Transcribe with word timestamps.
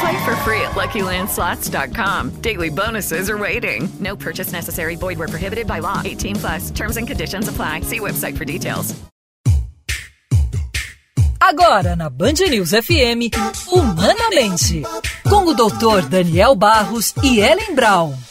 Play 0.00 0.24
for 0.24 0.34
free 0.36 0.62
at 0.62 0.72
LuckyLandSlots.com. 0.72 2.40
Daily 2.40 2.70
bonuses 2.70 3.28
are 3.28 3.36
waiting. 3.36 3.88
No 4.00 4.16
purchase 4.16 4.52
necessary. 4.52 4.96
Void 4.96 5.18
where 5.18 5.28
prohibited 5.28 5.66
by 5.66 5.80
law. 5.80 6.00
18 6.04 6.36
plus. 6.36 6.70
Terms 6.70 6.96
and 6.96 7.06
conditions 7.06 7.48
apply. 7.48 7.82
See 7.82 8.00
website 8.00 8.36
for 8.38 8.44
details. 8.46 8.94
Agora 11.40 11.96
na 11.96 12.08
Band 12.08 12.40
News 12.50 12.72
FM, 12.72 13.30
Humanamente, 13.66 14.82
com 15.28 15.46
o 15.46 15.54
Dr. 15.54 16.08
Daniel 16.08 16.54
Barros 16.54 17.14
e 17.22 17.40
Ellen 17.40 17.74
Brown. 17.74 18.29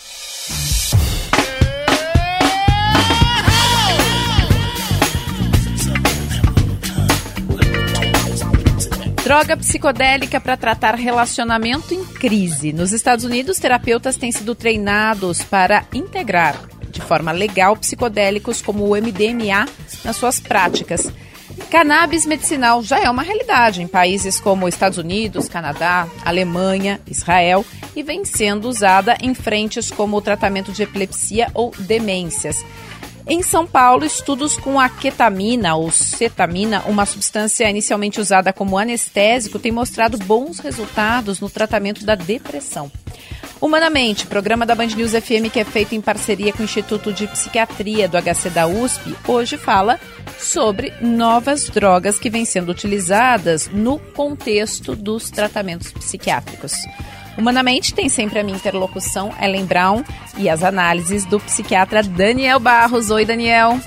Droga 9.30 9.55
psicodélica 9.55 10.41
para 10.41 10.58
tratar 10.58 10.95
relacionamento 10.95 11.94
em 11.94 12.03
crise. 12.03 12.73
Nos 12.73 12.91
Estados 12.91 13.23
Unidos, 13.23 13.59
terapeutas 13.59 14.17
têm 14.17 14.31
sido 14.31 14.55
treinados 14.55 15.44
para 15.44 15.85
integrar 15.94 16.59
de 16.89 16.99
forma 16.99 17.31
legal 17.31 17.77
psicodélicos 17.77 18.59
como 18.59 18.85
o 18.85 18.95
MDMA 18.95 19.67
nas 20.03 20.16
suas 20.16 20.39
práticas. 20.39 21.13
Cannabis 21.69 22.25
medicinal 22.25 22.81
já 22.81 23.02
é 23.02 23.07
uma 23.07 23.22
realidade 23.22 23.83
em 23.83 23.88
países 23.88 24.39
como 24.39 24.67
Estados 24.67 24.97
Unidos, 24.97 25.47
Canadá, 25.47 26.07
Alemanha, 26.25 27.00
Israel 27.05 27.63
e 27.95 28.02
vem 28.02 28.25
sendo 28.25 28.67
usada 28.67 29.16
em 29.22 29.35
frentes 29.35 29.91
como 29.91 30.17
o 30.17 30.22
tratamento 30.22 30.72
de 30.72 30.81
epilepsia 30.81 31.52
ou 31.53 31.72
demências. 31.77 32.66
Em 33.30 33.44
São 33.44 33.67
Paulo, 33.67 34.03
estudos 34.05 34.58
com 34.58 34.80
a 34.80 34.89
ketamina 34.89 35.75
ou 35.75 35.91
cetamina, 35.91 36.81
uma 36.88 37.05
substância 37.05 37.69
inicialmente 37.69 38.19
usada 38.19 38.52
como 38.52 38.75
anestésico, 38.75 39.59
têm 39.59 39.72
mostrado 39.72 40.17
bons 40.17 40.58
resultados 40.58 41.39
no 41.39 41.47
tratamento 41.47 42.03
da 42.03 42.16
depressão. 42.16 42.91
Humanamente, 43.61 44.25
programa 44.25 44.66
da 44.66 44.73
Band 44.73 44.88
News 44.88 45.11
FM 45.11 45.52
que 45.53 45.59
é 45.59 45.63
feito 45.63 45.94
em 45.94 46.02
parceria 46.02 46.52
com 46.52 46.63
o 46.63 46.66
Instituto 46.66 47.13
de 47.13 47.27
Psiquiatria 47.27 48.07
do 48.07 48.17
HC 48.17 48.50
da 48.50 48.66
USP, 48.66 49.16
hoje 49.27 49.57
fala 49.57 50.00
sobre 50.39 50.91
novas 51.00 51.66
drogas 51.69 52.17
que 52.17 52.31
vêm 52.31 52.45
sendo 52.45 52.72
utilizadas 52.72 53.69
no 53.72 54.00
contexto 54.00 54.95
dos 54.95 55.30
tratamentos 55.30 55.91
psiquiátricos. 55.91 56.73
Humanamente 57.40 57.94
tem 57.94 58.09
sempre 58.09 58.38
a 58.40 58.44
minha 58.44 58.58
interlocução, 58.58 59.34
Ellen 59.41 59.63
Brown, 59.63 60.03
e 60.38 60.50
as 60.50 60.62
análises 60.62 61.24
do 61.24 61.40
psiquiatra 61.40 62.03
Daniel 62.03 62.59
Barros. 62.59 63.09
Oi, 63.09 63.24
Daniel. 63.24 63.80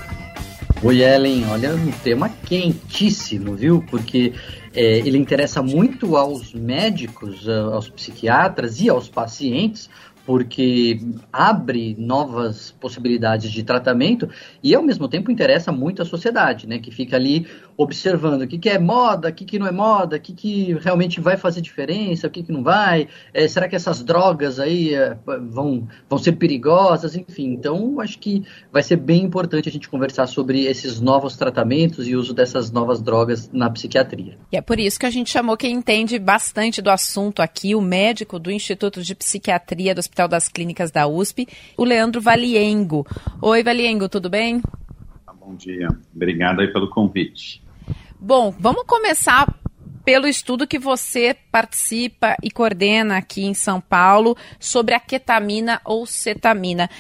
Oi, 0.83 1.03
Ellen. 1.03 1.45
Olha, 1.51 1.75
um 1.75 1.93
tema 2.03 2.31
quentíssimo, 2.47 3.55
viu? 3.55 3.85
Porque 3.91 4.33
é, 4.75 5.01
ele 5.01 5.19
interessa 5.19 5.63
muito 5.63 6.17
aos 6.17 6.55
médicos, 6.55 7.47
aos 7.47 7.91
psiquiatras 7.91 8.81
e 8.81 8.89
aos 8.89 9.11
pacientes, 9.11 9.91
porque 10.25 11.01
abre 11.33 11.97
novas 11.99 12.71
possibilidades 12.73 13.51
de 13.51 13.63
tratamento 13.63 14.29
e 14.63 14.75
ao 14.75 14.83
mesmo 14.83 15.09
tempo 15.09 15.31
interessa 15.31 15.73
muito 15.73 16.03
a 16.03 16.05
sociedade, 16.05 16.67
né, 16.67 16.79
que 16.79 16.91
fica 16.91 17.17
ali 17.17 17.47
observando 17.77 18.43
o 18.43 18.47
que, 18.47 18.59
que 18.59 18.69
é 18.69 18.79
moda, 18.79 19.29
o 19.29 19.33
que, 19.33 19.45
que 19.45 19.59
não 19.59 19.67
é 19.67 19.73
moda, 19.73 20.17
o 20.17 20.21
que, 20.21 20.33
que 20.33 20.75
realmente 20.75 21.21
vai 21.21 21.37
fazer 21.37 21.61
diferença, 21.61 22.27
o 22.27 22.31
que, 22.31 22.43
que 22.43 22.53
não 22.53 22.63
vai, 22.63 23.09
é, 23.33 23.49
será 23.49 23.69
que 23.69 23.75
essas 23.75 24.03
drogas 24.03 24.61
aí 24.61 24.95
é, 24.95 25.17
vão, 25.51 25.89
vão 26.09 26.19
ser 26.19 26.33
perigosas, 26.33 27.17
enfim. 27.17 27.53
Então, 27.53 28.01
acho 28.01 28.19
que 28.19 28.45
vai 28.71 28.83
ser 28.83 28.97
bem 28.97 29.25
importante 29.25 29.69
a 29.69 29.73
gente 29.73 29.89
conversar 29.89 30.27
sobre 30.27 30.65
esses 30.67 31.01
novos 31.01 31.37
tratamentos 31.37 32.07
e 32.07 32.15
uso 32.15 32.33
dessas 32.33 32.71
novas 32.71 33.01
drogas 33.01 33.51
na 33.53 33.71
psiquiatria. 33.71 34.39
E 34.53 34.57
é 34.57 34.61
por 34.61 34.79
isso 34.79 34.99
que 34.99 35.07
a 35.07 35.11
gente 35.11 35.31
chamou 35.31 35.57
quem 35.57 35.75
entende 35.75 36.19
bastante 36.19 36.81
do 36.81 36.91
assunto 36.91 37.41
aqui, 37.41 37.75
o 37.75 37.81
médico 37.81 38.39
do 38.39 38.51
Instituto 38.51 39.03
de 39.03 39.15
Psiquiatria 39.15 39.95
do 39.95 40.01
Hospital 40.13 40.29
das 40.29 40.47
Clínicas 40.47 40.91
da 40.91 41.07
USP, 41.07 41.49
o 41.75 41.85
Leandro 41.85 42.21
Valiengo. 42.21 43.07
Oi, 43.41 43.63
Valiengo, 43.63 44.11
tudo 44.11 44.29
bem? 44.29 44.61
Bom 45.41 45.55
dia. 45.55 45.89
Obrigado 46.15 46.61
aí 46.61 46.71
pelo 46.71 46.91
convite. 46.91 47.63
Bom, 48.21 48.55
vamos 48.59 48.85
começar 48.87 49.53
pelo 50.05 50.27
estudo 50.27 50.67
que 50.67 50.79
você 50.79 51.35
participa 51.51 52.37
e 52.43 52.51
coordena 52.51 53.17
aqui 53.17 53.45
em 53.45 53.55
São 53.55 53.81
Paulo 53.81 54.37
sobre 54.61 54.95
a 54.95 55.01
ketamina 55.01 55.81
ou 55.83 56.05
cetamina. 56.05 56.91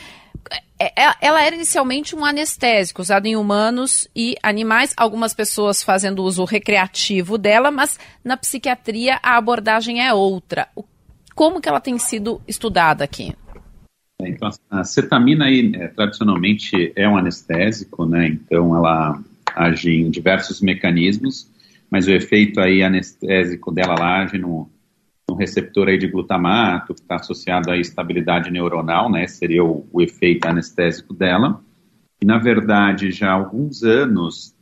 Ela 1.21 1.45
era 1.45 1.55
inicialmente 1.55 2.17
um 2.17 2.25
anestésico 2.25 3.03
usado 3.03 3.27
em 3.27 3.37
humanos 3.37 4.09
e 4.17 4.37
animais, 4.43 4.95
algumas 4.97 5.35
pessoas 5.35 5.83
fazendo 5.83 6.25
uso 6.25 6.45
recreativo 6.45 7.37
dela, 7.37 7.71
mas 7.71 7.99
na 8.25 8.39
psiquiatria 8.39 9.21
a 9.23 9.37
abordagem 9.37 10.05
é 10.05 10.15
outra. 10.15 10.67
Como 11.43 11.61
que 11.61 11.69
ela 11.69 11.81
tem 11.81 11.99
sido 11.99 12.41
estudada 12.47 13.03
aqui? 13.03 13.35
Então, 14.21 14.49
a 14.71 14.85
cetamina 14.85 15.47
aí, 15.47 15.73
é, 15.75 15.89
tradicionalmente 15.89 16.93
é 16.95 17.09
um 17.09 17.17
anestésico, 17.17 18.07
né? 18.07 18.29
Então 18.29 18.77
ela 18.77 19.21
age 19.53 19.91
em 19.91 20.09
diversos 20.09 20.61
mecanismos, 20.61 21.51
mas 21.91 22.07
o 22.07 22.13
efeito 22.13 22.61
aí 22.61 22.85
anestésico 22.85 23.73
dela 23.73 23.97
lá 23.99 24.23
age 24.23 24.39
no, 24.39 24.71
no 25.29 25.35
receptor 25.35 25.89
aí 25.89 25.99
de 25.99 26.07
glutamato, 26.07 26.95
que 26.95 27.01
está 27.01 27.17
associado 27.17 27.73
à 27.73 27.77
estabilidade 27.77 28.49
neuronal, 28.49 29.11
né? 29.11 29.27
Seria 29.27 29.65
o, 29.65 29.85
o 29.93 30.01
efeito 30.01 30.47
anestésico 30.47 31.13
dela. 31.13 31.61
E 32.23 32.25
na 32.25 32.39
verdade, 32.39 33.11
já 33.11 33.31
há 33.31 33.35
alguns 33.35 33.83
anos 33.83 34.55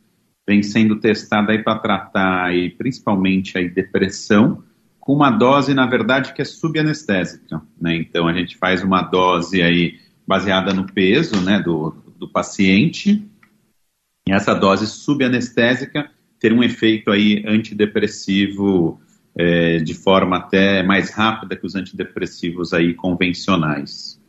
vem 0.47 0.63
sendo 0.63 0.99
testada 0.99 1.51
aí 1.51 1.61
para 1.61 1.77
tratar 1.77 2.45
aí, 2.45 2.71
principalmente 2.71 3.55
aí 3.55 3.69
depressão, 3.69 4.63
com 5.01 5.13
uma 5.13 5.31
dose, 5.31 5.73
na 5.73 5.87
verdade, 5.87 6.31
que 6.31 6.41
é 6.41 6.45
subanestésica, 6.45 7.61
né? 7.81 7.95
Então 7.95 8.27
a 8.27 8.33
gente 8.33 8.55
faz 8.57 8.83
uma 8.83 9.01
dose 9.01 9.61
aí 9.61 9.99
baseada 10.25 10.73
no 10.73 10.85
peso, 10.85 11.41
né, 11.41 11.59
do, 11.59 11.93
do 12.17 12.29
paciente, 12.29 13.27
e 14.25 14.31
essa 14.31 14.53
dose 14.53 14.87
subanestésica 14.87 16.09
ter 16.39 16.53
um 16.53 16.63
efeito 16.63 17.11
aí 17.11 17.43
antidepressivo 17.45 19.01
é, 19.35 19.77
de 19.77 19.93
forma 19.93 20.37
até 20.37 20.83
mais 20.83 21.09
rápida 21.09 21.55
que 21.55 21.65
os 21.65 21.75
antidepressivos 21.75 22.71
aí 22.71 22.93
convencionais. 22.93 24.21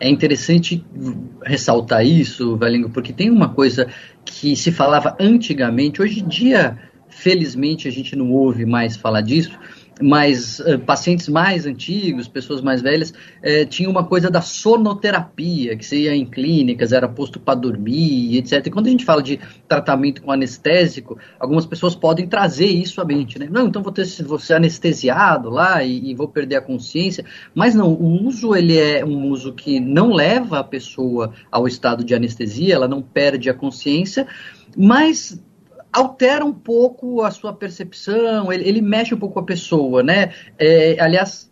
É 0.00 0.08
interessante 0.08 0.84
ressaltar 1.44 2.04
isso, 2.04 2.56
Valingo, 2.56 2.90
porque 2.90 3.12
tem 3.12 3.30
uma 3.30 3.50
coisa 3.50 3.86
que 4.24 4.56
se 4.56 4.72
falava 4.72 5.16
antigamente, 5.20 6.02
hoje 6.02 6.20
em 6.20 6.26
dia, 6.28 6.76
felizmente, 7.08 7.86
a 7.86 7.90
gente 7.90 8.16
não 8.16 8.32
ouve 8.32 8.64
mais 8.64 8.96
falar 8.96 9.20
disso, 9.20 9.56
mais 10.00 10.60
uh, 10.60 10.78
pacientes 10.78 11.28
mais 11.28 11.66
antigos, 11.66 12.28
pessoas 12.28 12.60
mais 12.60 12.82
velhas, 12.82 13.10
uh, 13.10 13.66
tinha 13.68 13.88
uma 13.88 14.04
coisa 14.04 14.30
da 14.30 14.40
sonoterapia, 14.40 15.76
que 15.76 15.84
você 15.84 16.02
ia 16.02 16.14
em 16.14 16.26
clínicas, 16.26 16.92
era 16.92 17.08
posto 17.08 17.38
para 17.38 17.54
dormir, 17.54 18.38
etc. 18.38 18.66
E 18.66 18.70
quando 18.70 18.86
a 18.86 18.90
gente 18.90 19.04
fala 19.04 19.22
de 19.22 19.38
tratamento 19.68 20.22
com 20.22 20.32
anestésico, 20.32 21.18
algumas 21.38 21.66
pessoas 21.66 21.94
podem 21.94 22.26
trazer 22.26 22.66
isso 22.66 23.00
à 23.00 23.04
mente, 23.04 23.38
né? 23.38 23.48
Não, 23.50 23.66
então 23.66 23.82
vou, 23.82 23.92
ter, 23.92 24.06
vou 24.24 24.38
ser 24.38 24.54
anestesiado 24.54 25.50
lá 25.50 25.82
e, 25.82 26.10
e 26.10 26.14
vou 26.14 26.28
perder 26.28 26.56
a 26.56 26.60
consciência. 26.60 27.24
Mas 27.54 27.74
não, 27.74 27.92
o 27.92 28.26
uso 28.26 28.54
ele 28.54 28.78
é 28.78 29.04
um 29.04 29.28
uso 29.28 29.52
que 29.52 29.80
não 29.80 30.12
leva 30.12 30.60
a 30.60 30.64
pessoa 30.64 31.32
ao 31.50 31.66
estado 31.66 32.04
de 32.04 32.14
anestesia, 32.14 32.74
ela 32.74 32.88
não 32.88 33.02
perde 33.02 33.50
a 33.50 33.54
consciência, 33.54 34.26
mas 34.76 35.40
altera 35.92 36.44
um 36.44 36.52
pouco 36.52 37.22
a 37.22 37.30
sua 37.30 37.52
percepção, 37.52 38.52
ele, 38.52 38.68
ele, 38.68 38.80
mexe 38.80 39.14
um 39.14 39.18
pouco 39.18 39.34
com 39.34 39.40
a 39.40 39.44
pessoa, 39.44 40.02
né? 40.02 40.32
É, 40.58 40.96
aliás, 41.00 41.50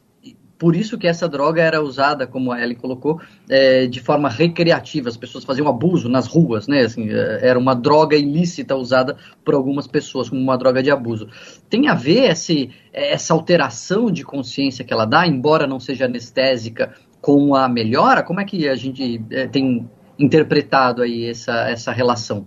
por 0.59 0.75
isso 0.75 0.99
que 0.99 1.07
essa 1.07 1.29
droga 1.29 1.63
era 1.63 1.81
usada, 1.81 2.27
como 2.27 2.51
a 2.51 2.61
Ellen 2.61 2.77
colocou, 2.77 3.21
é, 3.49 3.87
de 3.87 4.01
forma 4.01 4.29
recreativa. 4.29 5.09
As 5.09 5.17
pessoas 5.17 5.45
faziam 5.45 5.69
abuso 5.69 6.09
nas 6.09 6.27
ruas, 6.27 6.67
né? 6.67 6.81
Assim, 6.81 7.09
é, 7.09 7.47
era 7.47 7.59
uma 7.59 7.75
droga 7.75 8.17
ilícita 8.17 8.75
usada 8.75 9.17
por 9.45 9.55
algumas 9.55 9.87
pessoas 9.87 10.29
como 10.29 10.43
uma 10.43 10.59
droga 10.59 10.83
de 10.83 10.91
abuso. 10.91 11.29
Tem 11.71 11.89
a 11.89 11.95
ver 11.95 12.31
esse, 12.31 12.71
essa 12.93 13.33
alteração 13.33 14.11
de 14.11 14.25
consciência 14.25 14.85
que 14.85 14.93
ela 14.93 15.05
dá, 15.05 15.27
embora 15.27 15.67
não 15.67 15.79
seja 15.79 16.07
anestésica, 16.07 16.93
com 17.21 17.55
a 17.55 17.69
melhora? 17.69 18.23
Como 18.23 18.41
é 18.41 18.45
que 18.45 18.69
a 18.69 18.75
gente 18.75 19.23
é, 19.31 19.47
tem 19.47 19.89
interpretado 20.19 21.03
aí 21.03 21.27
essa, 21.27 21.71
essa 21.71 21.93
relação? 21.93 22.47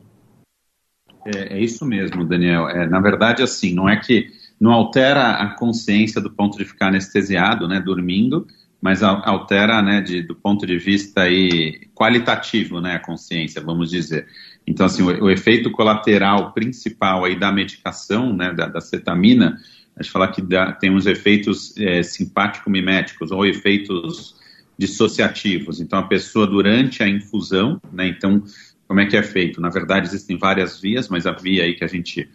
É, 1.26 1.58
é 1.58 1.60
isso 1.60 1.86
mesmo, 1.86 2.26
Daniel. 2.26 2.68
É, 2.70 2.88
na 2.88 3.00
verdade, 3.00 3.44
assim, 3.44 3.74
não 3.74 3.88
é 3.88 3.98
que 3.98 4.28
não 4.60 4.72
altera 4.72 5.32
a 5.32 5.56
consciência 5.56 6.22
do 6.22 6.32
ponto 6.32 6.58
de 6.58 6.66
ficar 6.66 6.88
anestesiado, 6.88 7.68
né, 7.68 7.80
dormindo, 7.80 8.46
mas 8.82 9.04
altera, 9.04 9.82
né, 9.82 10.02
de, 10.02 10.24
do 10.24 10.36
ponto 10.36 10.66
de 10.66 10.78
vista 10.78 11.22
aí 11.22 11.82
qualitativo, 11.96 12.82
né, 12.82 12.96
a 12.96 13.00
consciência, 13.00 13.62
vamos 13.62 13.90
dizer. 13.90 14.28
Então, 14.66 14.86
assim, 14.86 15.04
o, 15.04 15.26
o 15.26 15.30
efeito 15.30 15.72
colateral 15.72 16.52
principal 16.52 17.26
aí 17.26 17.38
da 17.38 17.52
medicação, 17.52 18.36
né, 18.36 18.54
da, 18.54 18.68
da 18.68 18.82
cetamina, 18.82 19.60
a 19.96 20.02
gente 20.02 20.12
fala 20.12 20.28
que 20.28 20.42
dá, 20.42 20.72
tem 20.72 20.92
uns 20.92 21.06
efeitos 21.06 21.76
é, 21.78 22.02
simpático-miméticos 22.02 23.32
ou 23.32 23.46
efeitos 23.46 24.36
dissociativos. 24.78 25.80
Então, 25.80 26.00
a 26.00 26.08
pessoa 26.08 26.48
durante 26.48 27.04
a 27.04 27.08
infusão, 27.08 27.80
né, 27.94 28.08
então, 28.08 28.44
como 28.92 29.00
é 29.00 29.06
que 29.06 29.16
é 29.16 29.24
feito? 29.24 29.62
Na 29.62 29.70
verdade, 29.70 30.06
existem 30.06 30.36
várias 30.36 30.78
vias, 30.78 31.08
mas 31.08 31.26
a 31.26 31.32
via 31.32 31.64
aí 31.64 31.76
que 31.76 31.84
a 31.86 31.88
gente 31.88 32.30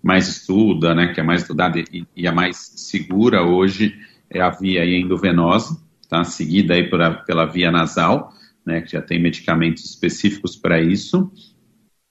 mais 0.00 0.28
estuda, 0.28 0.94
né, 0.94 1.12
que 1.12 1.18
é 1.18 1.24
mais 1.24 1.42
estudada 1.42 1.76
e, 1.76 2.06
e 2.14 2.24
a 2.24 2.30
mais 2.30 2.56
segura 2.76 3.42
hoje 3.42 3.98
é 4.30 4.40
a 4.40 4.48
via 4.48 4.86
endovenosa, 4.86 5.76
tá? 6.08 6.22
seguida 6.22 6.74
aí 6.74 6.88
pela 6.88 7.46
via 7.46 7.72
nasal, 7.72 8.32
né, 8.64 8.80
que 8.80 8.92
já 8.92 9.02
tem 9.02 9.20
medicamentos 9.20 9.84
específicos 9.84 10.54
para 10.54 10.80
isso. 10.80 11.32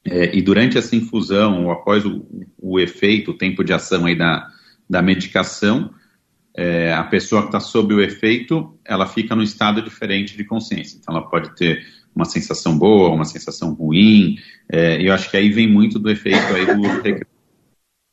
É, 0.04 0.36
e 0.36 0.42
durante 0.42 0.78
essa 0.78 0.94
infusão, 0.94 1.64
ou 1.64 1.72
após 1.72 2.06
o, 2.06 2.26
o, 2.62 2.82
efeito, 2.82 3.32
o 3.32 3.38
tempo 3.38 3.64
de 3.64 3.72
ação 3.72 4.06
aí 4.06 4.18
da, 4.18 4.52
da 4.90 5.02
medicação, 5.02 5.94
é, 6.54 6.92
a 6.92 7.06
pessoa 7.06 7.44
que 7.44 7.48
está 7.48 7.62
sob 7.62 7.94
o 7.94 8.02
efeito, 8.02 8.77
ela 8.88 9.06
fica 9.06 9.36
num 9.36 9.44
estado 9.44 9.82
diferente 9.82 10.36
de 10.36 10.44
consciência. 10.44 10.98
Então, 10.98 11.16
ela 11.16 11.28
pode 11.28 11.56
ter 11.56 11.86
uma 12.16 12.26
sensação 12.26 12.78
boa, 12.78 13.10
uma 13.10 13.26
sensação 13.26 13.74
ruim, 13.74 14.38
é, 14.72 15.02
eu 15.02 15.14
acho 15.14 15.30
que 15.30 15.38
aí 15.38 15.50
vem 15.50 15.68
muito 15.68 16.00
do 16.00 16.10
efeito 16.10 16.54
aí 16.54 16.66
do 16.66 16.82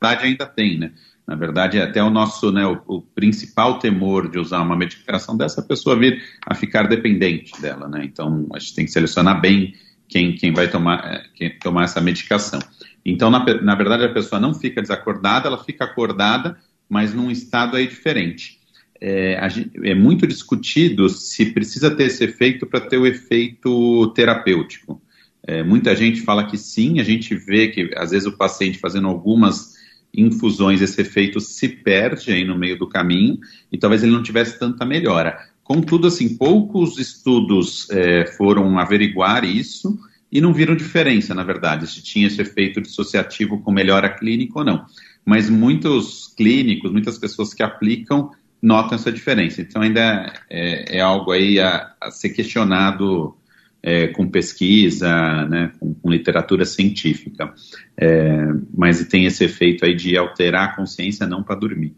verdade 0.05 0.26
ainda 0.26 0.47
tem, 0.47 0.79
né? 0.79 0.93
Na 1.26 1.35
verdade, 1.35 1.81
até 1.81 2.03
o 2.03 2.11
nosso, 2.11 2.53
né, 2.53 2.67
o, 2.67 2.82
o, 2.87 3.00
principal 3.00 3.79
temor 3.79 4.31
de 4.31 4.38
usar 4.38 4.61
uma 4.61 4.76
medicação 4.76 5.35
dessa 5.35 5.62
pessoa 5.62 5.99
vir 5.99 6.23
a 6.47 6.55
ficar 6.55 6.87
dependente 6.87 7.59
dela, 7.62 7.88
né? 7.88 8.05
Então, 8.05 8.47
a 8.55 8.59
gente 8.59 8.75
tem 8.75 8.85
que 8.85 8.91
selecionar 8.91 9.41
bem 9.41 9.75
quem, 10.06 10.35
quem 10.35 10.53
vai 10.53 10.69
tomar, 10.69 11.03
é, 11.06 11.23
quem, 11.35 11.59
tomar 11.59 11.85
essa 11.85 12.00
medicação. 12.00 12.61
Então, 13.06 13.31
na, 13.31 13.43
na 13.62 13.75
verdade, 13.75 14.05
a 14.05 14.12
pessoa 14.12 14.38
não 14.38 14.53
fica 14.53 14.82
desacordada, 14.82 15.49
ela 15.49 15.65
fica 15.65 15.85
acordada, 15.85 16.59
mas 16.88 17.15
num 17.15 17.31
estado 17.31 17.75
aí 17.75 17.87
diferente. 17.87 18.61
É, 19.00 19.38
é 19.82 19.94
muito 19.94 20.26
discutido 20.26 21.08
se 21.08 21.46
precisa 21.46 21.91
ter 21.91 22.05
esse 22.05 22.25
efeito 22.25 22.67
para 22.67 22.81
ter 22.81 22.96
o 22.96 23.06
efeito 23.06 24.12
terapêutico. 24.14 25.02
É, 25.46 25.62
muita 25.62 25.94
gente 25.94 26.23
fala 26.23 26.46
que 26.46 26.56
sim, 26.56 27.00
a 27.00 27.05
gente 27.05 27.35
vê 27.35 27.69
que 27.69 27.91
às 27.96 28.12
vezes 28.12 28.26
o 28.26 28.37
paciente 28.37 28.79
fazendo 28.79 29.08
algumas 29.08 29.75
infusões, 30.17 30.81
esse 30.81 31.00
efeito 31.00 31.41
se 31.41 31.69
perde 31.69 32.32
aí 32.32 32.44
no 32.44 32.56
meio 32.56 32.79
do 32.79 32.88
caminho 32.88 33.38
e 33.70 33.76
talvez 33.76 34.02
ele 34.02 34.12
não 34.12 34.23
tivesse 34.23 34.58
tanta 34.58 34.87
melhora. 34.87 35.37
Contudo, 35.62 36.06
assim, 36.06 36.37
poucos 36.37 36.99
estudos 36.99 37.88
é, 37.91 38.26
foram 38.26 38.79
averiguar 38.79 39.44
isso 39.44 39.99
e 40.31 40.41
não 40.41 40.52
viram 40.52 40.76
diferença, 40.76 41.35
na 41.35 41.43
verdade, 41.43 41.87
se 41.87 42.02
tinha 42.02 42.26
esse 42.26 42.41
efeito 42.41 42.81
dissociativo 42.81 43.61
com 43.61 43.73
melhora 43.73 44.08
clínica 44.08 44.58
ou 44.58 44.64
não. 44.64 44.85
Mas 45.25 45.49
muitos 45.49 46.32
clínicos, 46.37 46.93
muitas 46.93 47.19
pessoas 47.19 47.55
que 47.55 47.62
aplicam, 47.62 48.31
notam 48.65 48.95
essa 48.95 49.13
diferença. 49.13 49.61
Então, 49.61 49.83
ainda 49.83 50.33
é, 50.49 50.97
é 50.97 51.01
algo 51.01 51.33
aí 51.33 51.61
a, 51.61 51.93
a 52.01 52.11
ser 52.11 52.31
questionado 52.31 53.37
é, 53.83 54.07
com 54.09 54.27
pesquisa, 54.27 55.45
né, 55.45 55.71
com, 55.79 55.93
com 55.93 56.11
literatura 56.11 56.65
científica. 56.65 57.53
É, 57.97 58.49
mas 58.75 59.07
tem 59.07 59.27
esse 59.27 59.45
efeito 59.45 59.85
aí 59.85 59.95
de 59.95 60.17
alterar 60.17 60.71
a 60.71 60.77
consciência 60.77 61.27
não 61.27 61.43
para 61.43 61.55
dormir. 61.55 61.95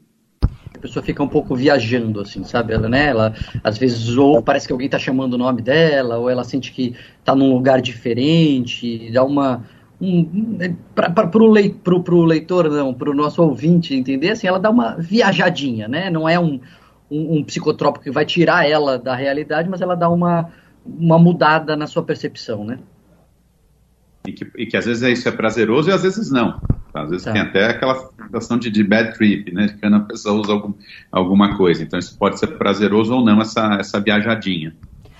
A 0.75 0.79
pessoa 0.79 1.03
fica 1.03 1.23
um 1.23 1.29
pouco 1.29 1.55
viajando, 1.55 2.21
assim, 2.21 2.45
sabe? 2.45 2.75
Ela, 2.75 2.89
né? 2.89 3.07
Ela, 3.07 3.35
às 3.65 3.79
vezes, 3.79 4.17
ou 4.17 4.43
parece 4.43 4.67
que 4.67 4.73
alguém 4.73 4.87
está 4.87 4.99
chamando 4.99 5.35
o 5.35 5.39
nome 5.39 5.63
dela, 5.63 6.19
ou 6.19 6.29
ela 6.29 6.45
sente 6.45 6.71
que 6.71 6.95
está 7.19 7.35
num 7.35 7.53
lugar 7.53 7.81
diferente, 7.81 9.11
dá 9.11 9.25
uma. 9.25 9.65
Um, 10.00 10.58
para 10.94 11.43
o 11.43 11.50
lei, 11.50 11.70
pro, 11.70 12.02
pro 12.02 12.25
leitor, 12.25 12.69
não, 12.69 12.93
para 12.93 13.10
o 13.10 13.14
nosso 13.14 13.43
ouvinte 13.43 13.94
entender, 13.94 14.31
assim, 14.31 14.46
ela 14.46 14.60
dá 14.60 14.69
uma 14.69 14.96
viajadinha, 14.96 15.88
né? 15.88 16.10
Não 16.10 16.28
é 16.28 16.38
um, 16.38 16.60
um, 17.10 17.38
um 17.38 17.44
psicotrópico 17.44 18.04
que 18.04 18.10
vai 18.10 18.26
tirar 18.26 18.69
ela 18.69 18.98
da 18.98 19.14
realidade, 19.14 19.69
mas 19.69 19.81
ela 19.81 19.94
dá 19.94 20.08
uma, 20.10 20.50
uma 20.84 21.19
mudada 21.19 21.76
na 21.76 21.87
sua 21.87 22.02
percepção, 22.02 22.64
né? 22.64 22.78
E 24.26 24.32
que, 24.32 24.46
e 24.56 24.66
que 24.66 24.76
às 24.76 24.84
vezes 24.84 25.19
isso 25.19 25.28
é 25.28 25.32
prazeroso 25.32 25.88
e 25.88 25.93
às 25.93 26.02
vezes 26.02 26.31
não. 26.31 26.60
Às 26.93 27.10
vezes 27.10 27.25
tá. 27.25 27.32
tem 27.32 27.43
até 27.43 27.66
aquela 27.66 28.10
sensação 28.25 28.58
de, 28.58 28.70
de, 28.70 28.82
bad 28.82 29.16
trip, 29.16 29.52
né? 29.52 29.66
De 29.66 29.75
que 29.75 29.87
a 29.87 30.00
pessoa 30.00 30.40
usa 30.40 30.52
algum, 30.52 30.75
alguma 31.12 31.56
coisa. 31.56 31.82
Então 31.82 31.98
isso 31.98 32.19
pode 32.19 32.38
ser 32.38 32.48
prazeroso 32.58 33.14
ou 33.14 33.25
não, 33.25 33.40
essa, 33.40 33.76
essa 33.78 34.00
viajadinha. 34.00 34.75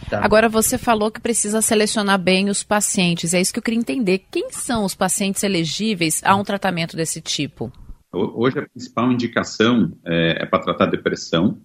Tá. 0.09 0.25
Agora 0.25 0.49
você 0.49 0.79
falou 0.79 1.11
que 1.11 1.21
precisa 1.21 1.61
selecionar 1.61 2.19
bem 2.19 2.49
os 2.49 2.63
pacientes. 2.63 3.35
É 3.35 3.41
isso 3.41 3.53
que 3.53 3.59
eu 3.59 3.63
queria 3.63 3.81
entender. 3.81 4.25
Quem 4.31 4.51
são 4.51 4.85
os 4.85 4.95
pacientes 4.95 5.43
elegíveis 5.43 6.21
a 6.25 6.37
um 6.37 6.45
tratamento 6.45 6.97
desse 6.97 7.21
tipo? 7.21 7.73
Hoje 8.13 8.59
a 8.59 8.69
principal 8.69 9.11
indicação 9.11 9.93
é, 10.05 10.43
é 10.43 10.47
para 10.47 10.63
tratar 10.63 10.87
depressão, 10.87 11.59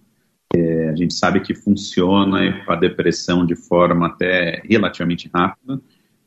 é, 0.54 0.90
a 0.90 0.96
gente 0.96 1.14
sabe 1.14 1.40
que 1.40 1.54
funciona 1.54 2.64
com 2.64 2.72
a 2.72 2.76
depressão 2.76 3.46
de 3.46 3.56
forma 3.56 4.08
até 4.08 4.60
relativamente 4.68 5.30
rápida. 5.32 5.74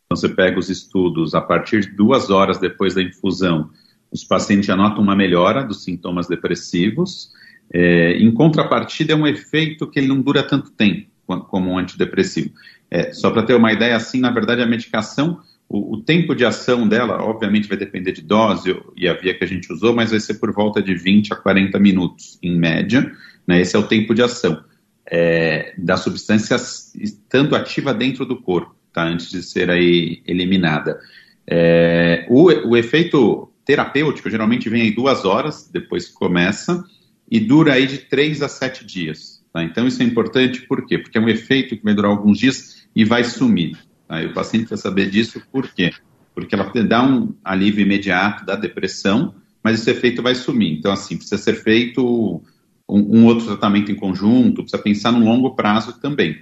Então, 0.05 0.17
você 0.17 0.29
pega 0.29 0.57
os 0.57 0.69
estudos, 0.69 1.35
a 1.35 1.41
partir 1.41 1.81
de 1.81 1.95
duas 1.95 2.29
horas 2.29 2.57
depois 2.57 2.95
da 2.95 3.03
infusão, 3.03 3.69
os 4.11 4.23
pacientes 4.23 4.65
já 4.65 4.75
notam 4.75 5.03
uma 5.03 5.15
melhora 5.15 5.63
dos 5.63 5.83
sintomas 5.83 6.27
depressivos. 6.27 7.31
É, 7.71 8.13
em 8.13 8.31
contrapartida, 8.31 9.13
é 9.13 9.15
um 9.15 9.27
efeito 9.27 9.87
que 9.87 9.99
ele 9.99 10.07
não 10.07 10.21
dura 10.21 10.41
tanto 10.41 10.71
tempo 10.71 11.14
como 11.25 11.71
um 11.71 11.77
antidepressivo. 11.77 12.51
É, 12.89 13.11
só 13.11 13.31
para 13.31 13.43
ter 13.43 13.55
uma 13.55 13.73
ideia, 13.73 13.95
assim, 13.95 14.19
na 14.19 14.29
verdade, 14.29 14.61
a 14.61 14.67
medicação, 14.67 15.39
o, 15.67 15.95
o, 15.95 16.01
tempo 16.01 16.35
de 16.35 16.45
ação 16.45 16.87
dela, 16.87 17.21
obviamente, 17.23 17.67
vai 17.67 17.77
depender 17.77 18.11
de 18.11 18.21
dose 18.21 18.75
e 18.95 19.07
a 19.07 19.13
via 19.13 19.33
que 19.33 19.43
a 19.43 19.47
gente 19.47 19.71
usou, 19.71 19.93
mas 19.93 20.11
vai 20.11 20.19
ser 20.19 20.35
por 20.35 20.53
volta 20.53 20.81
de 20.81 20.93
20 20.93 21.33
a 21.33 21.35
40 21.35 21.79
minutos, 21.79 22.37
em 22.41 22.55
média. 22.55 23.11
Né? 23.47 23.61
Esse 23.61 23.75
é 23.75 23.79
o 23.79 23.87
tempo 23.87 24.13
de 24.13 24.21
ação 24.21 24.63
é, 25.05 25.73
da 25.77 25.97
substância 25.97 26.55
estando 26.55 27.55
ativa 27.55 27.93
dentro 27.93 28.25
do 28.25 28.41
corpo, 28.41 28.75
tá? 28.91 29.03
antes 29.03 29.29
de 29.29 29.43
ser 29.43 29.69
aí 29.69 30.21
eliminada. 30.25 30.99
É, 31.47 32.25
o, 32.29 32.45
o, 32.69 32.77
efeito 32.77 33.51
terapêutico 33.63 34.29
geralmente 34.29 34.67
vem 34.67 34.81
aí 34.81 34.91
duas 34.91 35.25
horas 35.25 35.69
depois 35.71 36.07
que 36.07 36.13
começa 36.13 36.83
e 37.29 37.39
dura 37.39 37.73
aí 37.73 37.85
de 37.85 37.99
três 37.99 38.41
a 38.41 38.47
sete 38.47 38.83
dias. 38.83 39.34
Tá? 39.55 39.63
Então 39.63 39.87
isso 39.87 40.03
é 40.03 40.05
importante 40.05 40.63
por 40.63 40.85
quê? 40.85 40.97
Porque 40.97 41.17
é 41.17 41.21
um 41.21 41.29
efeito 41.29 41.77
que 41.77 41.83
vai 41.85 41.93
durar 41.93 42.11
alguns 42.11 42.37
dias 42.37 42.85
e 42.93 43.05
vai 43.05 43.23
sumir. 43.23 43.77
Tá? 44.05 44.21
E 44.21 44.25
o 44.25 44.33
paciente 44.33 44.65
precisa 44.67 44.81
saber 44.81 45.09
disso 45.09 45.41
por 45.49 45.73
quê? 45.73 45.93
Porque 46.33 46.53
ela 46.53 46.69
dá 46.85 47.01
um 47.01 47.33
alívio 47.41 47.81
imediato 47.81 48.45
da 48.45 48.57
depressão, 48.57 49.33
mas 49.63 49.79
esse 49.79 49.89
efeito 49.89 50.21
vai 50.21 50.35
sumir. 50.35 50.77
Então, 50.77 50.91
assim, 50.91 51.15
precisa 51.15 51.37
ser 51.37 51.53
feito 51.53 52.43
um, 52.87 53.19
um, 53.19 53.25
outro 53.25 53.45
tratamento 53.45 53.89
em 53.89 53.95
conjunto, 53.95 54.61
precisa 54.61 54.83
pensar 54.83 55.13
no 55.13 55.23
longo 55.23 55.55
prazo 55.55 56.01
também. 56.01 56.37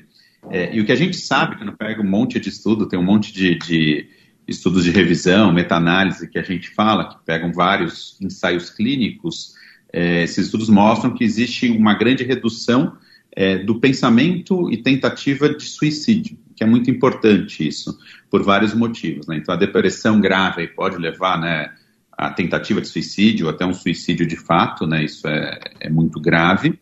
É, 0.49 0.75
e 0.75 0.81
o 0.81 0.85
que 0.85 0.91
a 0.91 0.95
gente 0.95 1.15
sabe, 1.15 1.57
quando 1.57 1.77
pega 1.77 2.01
um 2.01 2.09
monte 2.09 2.39
de 2.39 2.49
estudo, 2.49 2.87
tem 2.87 2.97
um 2.97 3.03
monte 3.03 3.31
de, 3.31 3.59
de 3.59 4.07
estudos 4.47 4.83
de 4.83 4.89
revisão, 4.89 5.53
meta-análise 5.53 6.27
que 6.27 6.39
a 6.39 6.43
gente 6.43 6.71
fala, 6.71 7.09
que 7.09 7.23
pegam 7.23 7.53
vários 7.53 8.17
ensaios 8.19 8.71
clínicos, 8.71 9.53
é, 9.93 10.23
esses 10.23 10.45
estudos 10.45 10.67
mostram 10.67 11.13
que 11.13 11.23
existe 11.23 11.69
uma 11.69 11.93
grande 11.93 12.23
redução 12.23 12.97
é, 13.35 13.57
do 13.57 13.79
pensamento 13.79 14.71
e 14.71 14.77
tentativa 14.77 15.49
de 15.49 15.63
suicídio, 15.63 16.37
que 16.55 16.63
é 16.63 16.67
muito 16.67 16.89
importante 16.89 17.67
isso, 17.67 17.97
por 18.29 18.43
vários 18.43 18.73
motivos. 18.73 19.27
Né? 19.27 19.37
Então, 19.37 19.53
a 19.53 19.57
depressão 19.57 20.19
grave 20.21 20.67
pode 20.67 20.97
levar 20.97 21.39
né, 21.39 21.71
a 22.11 22.29
tentativa 22.29 22.79
de 22.79 22.87
suicídio, 22.87 23.49
até 23.49 23.65
um 23.65 23.73
suicídio 23.73 24.27
de 24.27 24.35
fato, 24.35 24.85
né? 24.85 25.03
Isso 25.03 25.27
é, 25.27 25.59
é 25.79 25.89
muito 25.89 26.19
grave. 26.19 26.79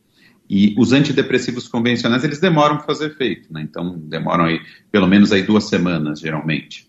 E 0.50 0.76
os 0.78 0.92
antidepressivos 0.92 1.68
convencionais, 1.68 2.24
eles 2.26 2.40
demoram 2.40 2.76
para 2.76 2.86
fazer 2.86 3.08
efeito, 3.08 3.52
né? 3.52 3.62
Então, 3.62 3.98
demoram 3.98 4.46
aí, 4.46 4.60
pelo 4.92 5.08
menos 5.08 5.32
aí 5.32 5.44
duas 5.44 5.70
semanas, 5.70 6.20
geralmente. 6.20 6.86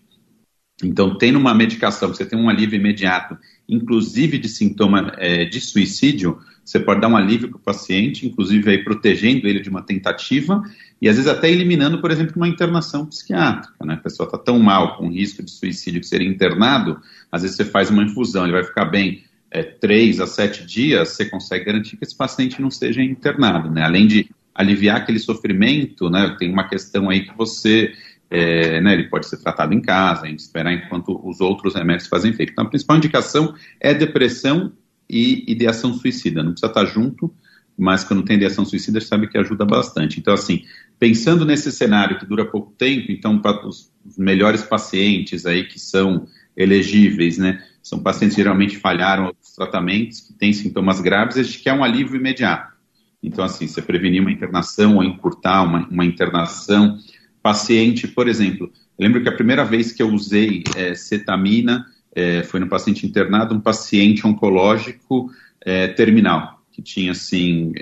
Então, 0.83 1.17
tendo 1.17 1.39
uma 1.39 1.53
medicação, 1.53 2.09
você 2.09 2.25
tem 2.25 2.37
um 2.37 2.49
alívio 2.49 2.77
imediato, 2.77 3.37
inclusive 3.69 4.37
de 4.37 4.49
sintoma 4.49 5.13
é, 5.17 5.45
de 5.45 5.61
suicídio, 5.61 6.37
você 6.63 6.79
pode 6.79 7.01
dar 7.01 7.07
um 7.07 7.17
alívio 7.17 7.49
para 7.49 7.57
o 7.57 7.61
paciente, 7.61 8.25
inclusive 8.25 8.69
aí 8.69 8.83
protegendo 8.83 9.47
ele 9.47 9.59
de 9.59 9.69
uma 9.69 9.81
tentativa 9.81 10.63
e 11.01 11.09
às 11.09 11.17
vezes 11.17 11.29
até 11.29 11.49
eliminando, 11.51 11.99
por 11.99 12.09
exemplo, 12.09 12.33
uma 12.37 12.47
internação 12.47 13.05
psiquiátrica. 13.05 13.85
Né? 13.85 13.95
A 13.95 13.97
pessoa 13.97 14.25
está 14.25 14.37
tão 14.37 14.57
mal 14.59 14.97
com 14.97 15.09
risco 15.09 15.43
de 15.43 15.51
suicídio 15.51 15.99
que 15.99 16.07
seria 16.07 16.27
internado, 16.27 16.99
às 17.31 17.41
vezes 17.41 17.57
você 17.57 17.65
faz 17.65 17.89
uma 17.89 18.03
infusão, 18.03 18.43
ele 18.43 18.53
vai 18.53 18.63
ficar 18.63 18.85
bem 18.85 19.23
é, 19.51 19.61
três 19.61 20.19
a 20.19 20.27
sete 20.27 20.65
dias, 20.65 21.09
você 21.09 21.25
consegue 21.25 21.65
garantir 21.65 21.97
que 21.97 22.05
esse 22.05 22.15
paciente 22.15 22.61
não 22.61 22.71
seja 22.71 23.03
internado. 23.03 23.69
Né? 23.69 23.83
Além 23.83 24.07
de 24.07 24.29
aliviar 24.55 24.97
aquele 24.97 25.19
sofrimento, 25.19 26.09
né, 26.09 26.35
tem 26.39 26.51
uma 26.51 26.67
questão 26.67 27.09
aí 27.09 27.25
que 27.25 27.35
você 27.35 27.91
é, 28.29 28.81
né, 28.81 28.93
ele 28.93 29.09
pode 29.09 29.27
ser 29.27 29.37
tratado 29.37 29.73
em 29.75 29.81
casa, 29.81 30.27
em 30.27 30.33
esperar 30.33 30.73
enquanto 30.73 31.21
os 31.23 31.39
outros 31.39 31.75
remédios 31.75 32.07
fazem 32.07 32.31
efeito. 32.31 32.51
Então, 32.51 32.65
a 32.65 32.69
principal 32.69 32.97
indicação 32.97 33.53
é 33.79 33.93
depressão 33.93 34.73
e 35.13 35.45
ideação 35.47 35.93
suicida. 35.93 36.41
Não 36.41 36.51
precisa 36.51 36.71
estar 36.71 36.85
junto, 36.85 37.33
mas 37.77 38.03
quando 38.03 38.23
tem 38.23 38.35
ideação 38.35 38.65
suicida, 38.65 38.99
sabe 38.99 39.27
que 39.27 39.37
ajuda 39.37 39.65
bastante. 39.65 40.19
Então, 40.19 40.33
assim, 40.33 40.63
pensando 40.97 41.45
nesse 41.45 41.71
cenário 41.71 42.17
que 42.17 42.25
dura 42.25 42.45
pouco 42.45 42.73
tempo, 42.77 43.11
então, 43.11 43.39
para 43.39 43.67
os 43.67 43.91
melhores 44.17 44.63
pacientes 44.63 45.45
aí 45.45 45.65
que 45.65 45.79
são 45.79 46.25
elegíveis, 46.55 47.37
né, 47.37 47.63
são 47.81 47.99
pacientes 47.99 48.35
que 48.35 48.41
geralmente 48.41 48.77
falharam 48.77 49.33
os 49.41 49.53
tratamentos, 49.53 50.21
que 50.21 50.33
têm 50.33 50.53
sintomas 50.53 51.01
graves, 51.01 51.37
a 51.37 51.43
gente 51.43 51.59
quer 51.59 51.73
um 51.73 51.83
alívio 51.83 52.15
imediato. 52.15 52.73
Então, 53.21 53.43
assim, 53.43 53.67
você 53.67 53.81
prevenir 53.81 54.21
uma 54.21 54.31
internação 54.31 54.97
ou 54.97 55.03
encurtar 55.03 55.63
uma, 55.63 55.87
uma 55.89 56.05
internação, 56.05 56.97
paciente, 57.41 58.07
por 58.07 58.27
exemplo, 58.27 58.71
lembro 58.97 59.21
que 59.21 59.29
a 59.29 59.35
primeira 59.35 59.65
vez 59.65 59.91
que 59.91 60.01
eu 60.01 60.09
usei 60.09 60.63
é, 60.75 60.93
cetamina 60.95 61.85
é, 62.15 62.43
foi 62.43 62.59
no 62.59 62.67
paciente 62.67 63.05
internado, 63.05 63.55
um 63.55 63.59
paciente 63.59 64.25
oncológico 64.25 65.31
é, 65.61 65.87
terminal, 65.87 66.61
que 66.71 66.81
tinha, 66.81 67.11
assim, 67.11 67.73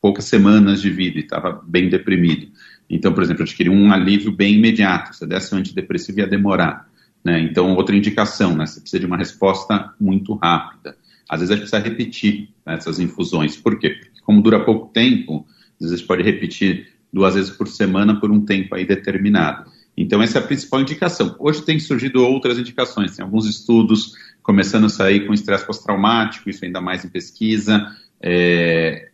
poucas 0.00 0.24
semanas 0.24 0.80
de 0.80 0.90
vida 0.90 1.18
e 1.18 1.22
estava 1.22 1.62
bem 1.66 1.88
deprimido. 1.88 2.48
Então, 2.88 3.12
por 3.12 3.22
exemplo, 3.22 3.42
eu 3.42 3.44
adquiri 3.44 3.70
um 3.70 3.92
alívio 3.92 4.32
bem 4.32 4.54
imediato. 4.54 5.14
Se 5.14 5.26
desse 5.26 5.54
um 5.54 5.58
antidepressivo, 5.58 6.18
ia 6.18 6.26
demorar. 6.26 6.90
Né? 7.24 7.40
Então, 7.40 7.74
outra 7.76 7.94
indicação, 7.94 8.56
né? 8.56 8.66
você 8.66 8.80
precisa 8.80 9.00
de 9.00 9.06
uma 9.06 9.16
resposta 9.16 9.94
muito 10.00 10.34
rápida. 10.34 10.96
Às 11.28 11.40
vezes 11.40 11.52
a 11.52 11.56
gente 11.56 11.70
precisa 11.70 11.88
repetir 11.88 12.48
né, 12.66 12.74
essas 12.74 12.98
infusões. 12.98 13.56
Por 13.56 13.78
quê? 13.78 13.90
Porque 13.90 14.20
como 14.22 14.42
dura 14.42 14.64
pouco 14.64 14.92
tempo, 14.92 15.46
às 15.80 15.90
vezes 15.90 16.04
pode 16.04 16.24
repetir 16.24 16.88
duas 17.12 17.34
vezes 17.34 17.50
por 17.50 17.68
semana 17.68 18.18
por 18.18 18.32
um 18.32 18.44
tempo 18.44 18.74
aí 18.74 18.84
determinado. 18.84 19.70
Então, 20.00 20.22
essa 20.22 20.38
é 20.38 20.40
a 20.40 20.46
principal 20.46 20.80
indicação. 20.80 21.36
Hoje 21.38 21.60
tem 21.60 21.78
surgido 21.78 22.24
outras 22.24 22.58
indicações, 22.58 23.14
tem 23.14 23.22
alguns 23.22 23.46
estudos 23.46 24.14
começando 24.42 24.86
a 24.86 24.88
sair 24.88 25.26
com 25.26 25.34
estresse 25.34 25.66
pós-traumático, 25.66 26.48
isso 26.48 26.64
ainda 26.64 26.80
mais 26.80 27.04
em 27.04 27.10
pesquisa. 27.10 27.86
É, 28.18 29.10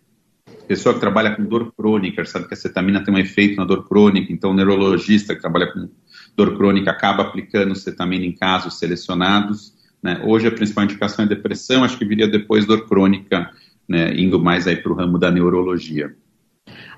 pessoa 0.68 0.94
que 0.94 1.00
trabalha 1.00 1.34
com 1.34 1.44
dor 1.44 1.72
crônica, 1.76 2.24
sabe 2.24 2.46
que 2.46 2.54
a 2.54 2.56
cetamina 2.56 3.02
tem 3.02 3.12
um 3.12 3.18
efeito 3.18 3.56
na 3.56 3.64
dor 3.64 3.88
crônica, 3.88 4.32
então 4.32 4.52
o 4.52 4.54
neurologista 4.54 5.34
que 5.34 5.40
trabalha 5.40 5.72
com 5.72 5.88
dor 6.36 6.56
crônica 6.56 6.88
acaba 6.88 7.24
aplicando 7.24 7.74
cetamina 7.74 8.24
em 8.24 8.32
casos 8.32 8.78
selecionados. 8.78 9.74
Né? 10.00 10.22
Hoje 10.24 10.46
a 10.46 10.52
principal 10.52 10.84
indicação 10.84 11.24
é 11.24 11.28
depressão, 11.28 11.82
acho 11.82 11.98
que 11.98 12.04
viria 12.04 12.28
depois 12.28 12.64
dor 12.64 12.86
crônica, 12.86 13.50
né? 13.88 14.14
indo 14.14 14.38
mais 14.38 14.68
aí 14.68 14.76
para 14.76 14.92
o 14.92 14.94
ramo 14.94 15.18
da 15.18 15.32
neurologia. 15.32 16.14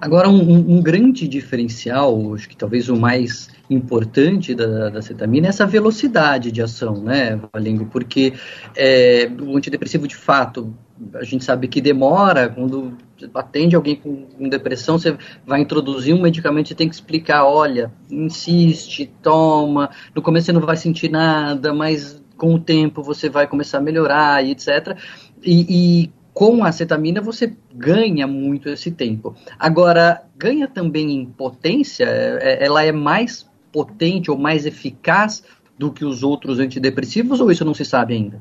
Agora, 0.00 0.28
um, 0.28 0.76
um, 0.76 0.80
grande 0.80 1.26
diferencial, 1.26 2.34
acho 2.34 2.48
que 2.48 2.56
talvez 2.56 2.88
o 2.88 2.96
mais 2.96 3.48
importante 3.68 4.54
da, 4.54 4.88
da 4.90 5.02
cetamina 5.02 5.46
é 5.46 5.50
essa 5.50 5.66
velocidade 5.66 6.52
de 6.52 6.62
ação, 6.62 7.02
né, 7.02 7.40
Valengo? 7.52 7.86
Porque 7.86 8.32
é, 8.76 9.28
o 9.40 9.56
antidepressivo, 9.56 10.06
de 10.06 10.14
fato, 10.14 10.72
a 11.14 11.24
gente 11.24 11.44
sabe 11.44 11.66
que 11.66 11.80
demora, 11.80 12.48
quando 12.48 12.96
atende 13.34 13.74
alguém 13.74 13.96
com, 13.96 14.26
com 14.26 14.48
depressão, 14.48 14.98
você 14.98 15.16
vai 15.44 15.60
introduzir 15.60 16.14
um 16.14 16.22
medicamento, 16.22 16.68
você 16.68 16.74
tem 16.76 16.88
que 16.88 16.94
explicar, 16.94 17.44
olha, 17.44 17.92
insiste, 18.08 19.12
toma, 19.20 19.90
no 20.14 20.22
começo 20.22 20.46
você 20.46 20.52
não 20.52 20.60
vai 20.60 20.76
sentir 20.76 21.10
nada, 21.10 21.74
mas 21.74 22.22
com 22.36 22.54
o 22.54 22.60
tempo 22.60 23.02
você 23.02 23.28
vai 23.28 23.48
começar 23.48 23.78
a 23.78 23.82
melhorar 23.82 24.44
e 24.44 24.52
etc. 24.52 24.96
E, 25.42 26.04
e 26.04 26.12
com 26.38 26.62
a 26.62 26.68
acetamina 26.68 27.20
você 27.20 27.52
ganha 27.74 28.24
muito 28.24 28.68
esse 28.68 28.92
tempo. 28.92 29.34
Agora, 29.58 30.22
ganha 30.36 30.68
também 30.68 31.10
em 31.10 31.26
potência, 31.26 32.04
é, 32.04 32.38
é, 32.40 32.64
ela 32.64 32.84
é 32.84 32.92
mais 32.92 33.44
potente 33.72 34.30
ou 34.30 34.38
mais 34.38 34.64
eficaz 34.64 35.42
do 35.76 35.90
que 35.90 36.04
os 36.04 36.22
outros 36.22 36.60
antidepressivos 36.60 37.40
ou 37.40 37.50
isso 37.50 37.64
não 37.64 37.74
se 37.74 37.84
sabe 37.84 38.14
ainda? 38.14 38.40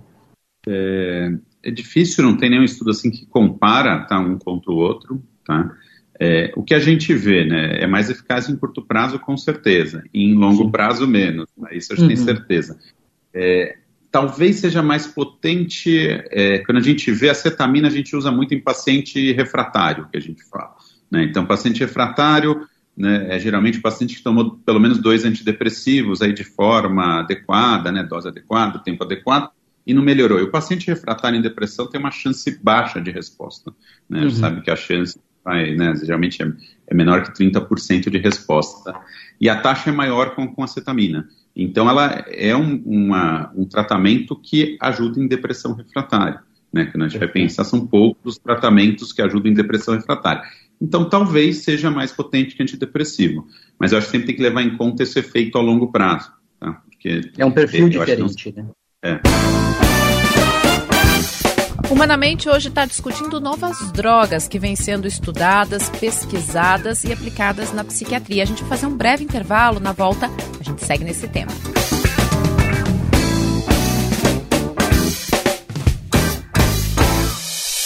É, 0.67 1.31
é 1.63 1.71
difícil, 1.71 2.23
não 2.23 2.37
tem 2.37 2.51
nenhum 2.51 2.65
estudo 2.65 2.91
assim 2.91 3.09
que 3.09 3.25
compara 3.25 4.05
tá, 4.05 4.19
um 4.19 4.37
contra 4.37 4.71
o 4.71 4.75
outro, 4.75 5.19
tá? 5.43 5.75
É, 6.19 6.53
o 6.55 6.61
que 6.61 6.75
a 6.75 6.79
gente 6.79 7.11
vê, 7.15 7.45
né, 7.45 7.81
é 7.81 7.87
mais 7.87 8.11
eficaz 8.11 8.47
em 8.47 8.55
curto 8.55 8.83
prazo, 8.83 9.17
com 9.17 9.35
certeza, 9.35 10.03
e 10.13 10.23
em 10.23 10.35
longo 10.35 10.65
Sim. 10.65 10.69
prazo, 10.69 11.07
menos, 11.07 11.49
né, 11.57 11.69
isso 11.75 11.93
a 11.93 11.95
gente 11.95 12.03
uhum. 12.03 12.15
tem 12.15 12.35
certeza. 12.35 12.77
É, 13.33 13.75
talvez 14.17 14.55
seja 14.55 14.81
mais 14.81 15.05
potente, 15.05 16.07
é, 16.31 16.57
quando 16.65 16.79
a 16.79 16.81
gente 16.81 17.11
vê 17.11 17.29
a 17.29 17.35
cetamina, 17.35 17.87
a 17.87 17.91
gente 17.91 18.15
usa 18.15 18.31
muito 18.31 18.51
em 18.55 18.59
paciente 18.59 19.31
refratário, 19.31 20.07
que 20.11 20.17
a 20.17 20.19
gente 20.19 20.43
fala. 20.49 20.75
Né? 21.11 21.23
Então, 21.23 21.45
paciente 21.45 21.81
refratário 21.81 22.67
né, 22.97 23.27
é 23.29 23.39
geralmente 23.39 23.77
o 23.77 23.81
paciente 23.83 24.15
que 24.15 24.23
tomou 24.23 24.57
pelo 24.65 24.79
menos 24.79 24.97
dois 24.97 25.23
antidepressivos 25.23 26.23
aí 26.23 26.33
de 26.33 26.43
forma 26.43 27.19
adequada, 27.19 27.91
né, 27.91 28.01
dose 28.01 28.27
adequada, 28.27 28.79
tempo 28.79 29.03
adequado, 29.03 29.51
e 29.85 29.93
não 29.93 30.01
melhorou. 30.01 30.39
E 30.39 30.43
o 30.43 30.49
paciente 30.49 30.87
refratário 30.87 31.37
em 31.37 31.41
depressão 31.41 31.85
tem 31.85 31.99
uma 31.99 32.09
chance 32.09 32.59
baixa 32.59 32.99
de 32.99 33.11
resposta. 33.11 33.71
Né? 34.09 34.23
Uhum. 34.23 34.31
Sabe 34.31 34.61
que 34.61 34.71
a 34.71 34.75
chance 34.75 35.19
vai, 35.47 35.73
né, 35.73 35.95
geralmente 35.95 36.43
é, 36.43 36.51
é 36.87 36.93
menor 36.93 37.23
que 37.23 37.31
30% 37.31 38.09
de 38.09 38.17
resposta. 38.17 38.93
E 39.39 39.47
a 39.47 39.55
taxa 39.55 39.89
é 39.89 39.93
maior 39.93 40.35
com, 40.35 40.45
com 40.45 40.61
a 40.61 40.67
cetamina. 40.67 41.25
Então, 41.55 41.89
ela 41.89 42.25
é 42.27 42.53
um, 42.53 42.83
uma, 42.85 43.49
um 43.55 43.63
tratamento 43.63 44.35
que 44.35 44.77
ajuda 44.81 45.21
em 45.21 45.27
depressão 45.27 45.73
refratária. 45.73 46.41
Né? 46.71 46.85
Quando 46.87 47.05
a 47.05 47.07
gente 47.07 47.17
vai 47.17 47.29
pensar, 47.29 47.63
são 47.63 47.87
poucos 47.87 48.33
os 48.35 48.37
tratamentos 48.37 49.13
que 49.13 49.21
ajudam 49.21 49.49
em 49.49 49.55
depressão 49.55 49.95
refratária. 49.95 50.43
Então, 50.81 51.09
talvez 51.09 51.59
seja 51.59 51.89
mais 51.89 52.11
potente 52.11 52.53
que 52.53 52.61
antidepressivo. 52.61 53.47
Mas 53.79 53.93
eu 53.93 53.99
acho 53.99 54.07
que 54.07 54.11
sempre 54.11 54.27
tem 54.27 54.35
que 54.35 54.43
levar 54.43 54.61
em 54.63 54.75
conta 54.75 55.03
esse 55.03 55.17
efeito 55.17 55.57
a 55.57 55.61
longo 55.61 55.93
prazo. 55.93 56.29
Tá? 56.59 56.73
Porque, 56.89 57.21
é 57.37 57.45
um 57.45 57.51
perfil 57.51 57.87
diferente, 57.87 58.53
não... 58.53 58.65
né? 58.65 58.69
É. 59.01 60.26
Humanamente 61.89 62.49
hoje 62.49 62.67
está 62.67 62.85
discutindo 62.85 63.39
novas 63.39 63.91
drogas 63.93 64.47
que 64.47 64.59
vêm 64.59 64.75
sendo 64.75 65.07
estudadas, 65.07 65.89
pesquisadas 65.89 67.05
e 67.05 67.13
aplicadas 67.13 67.71
na 67.71 67.83
psiquiatria. 67.83 68.43
A 68.43 68.45
gente 68.45 68.61
vai 68.61 68.71
fazer 68.71 68.87
um 68.87 68.95
breve 68.95 69.23
intervalo. 69.23 69.79
Na 69.79 69.93
volta, 69.93 70.29
a 70.59 70.63
gente 70.63 70.83
segue 70.83 71.05
nesse 71.05 71.27
tema. 71.29 71.51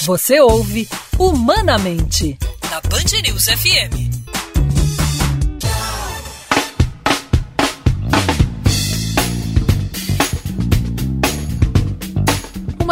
Você 0.02 0.42
ouve 0.42 0.90
Humanamente, 1.20 2.38
na 2.72 2.82
Band 2.82 3.22
News 3.24 3.46
FM. 3.46 4.11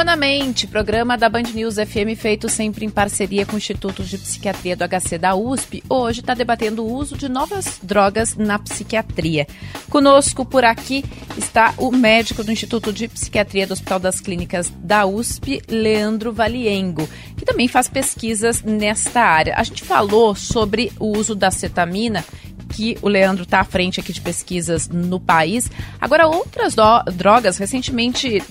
Humanamente, 0.09 0.65
programa 0.65 1.15
da 1.15 1.29
Band 1.29 1.51
News 1.53 1.75
FM 1.75 2.17
feito 2.17 2.49
sempre 2.49 2.83
em 2.83 2.89
parceria 2.89 3.45
com 3.45 3.53
o 3.53 3.57
Instituto 3.57 4.01
de 4.01 4.17
Psiquiatria 4.17 4.75
do 4.75 4.83
HC 4.83 5.19
da 5.19 5.35
USP, 5.35 5.83
hoje 5.87 6.21
está 6.21 6.33
debatendo 6.33 6.83
o 6.83 6.91
uso 6.91 7.15
de 7.15 7.29
novas 7.29 7.79
drogas 7.83 8.35
na 8.35 8.57
psiquiatria. 8.57 9.45
Conosco 9.87 10.43
por 10.43 10.65
aqui 10.65 11.05
está 11.37 11.75
o 11.77 11.91
médico 11.91 12.43
do 12.43 12.51
Instituto 12.51 12.91
de 12.91 13.07
Psiquiatria 13.07 13.67
do 13.67 13.73
Hospital 13.73 13.99
das 13.99 14.19
Clínicas 14.19 14.73
da 14.79 15.05
USP, 15.05 15.61
Leandro 15.69 16.33
Valiengo, 16.33 17.07
que 17.37 17.45
também 17.45 17.67
faz 17.67 17.87
pesquisas 17.87 18.63
nesta 18.63 19.21
área. 19.21 19.53
A 19.57 19.63
gente 19.63 19.83
falou 19.83 20.33
sobre 20.33 20.91
o 20.99 21.15
uso 21.15 21.35
da 21.35 21.51
cetamina 21.51 22.25
que 22.69 22.97
o 23.01 23.09
Leandro 23.09 23.43
está 23.43 23.59
à 23.59 23.63
frente 23.63 23.99
aqui 23.99 24.13
de 24.13 24.21
pesquisas 24.21 24.87
no 24.87 25.19
país. 25.19 25.69
Agora, 25.99 26.27
outras 26.27 26.75
drogas, 27.13 27.57
recentemente, 27.57 28.41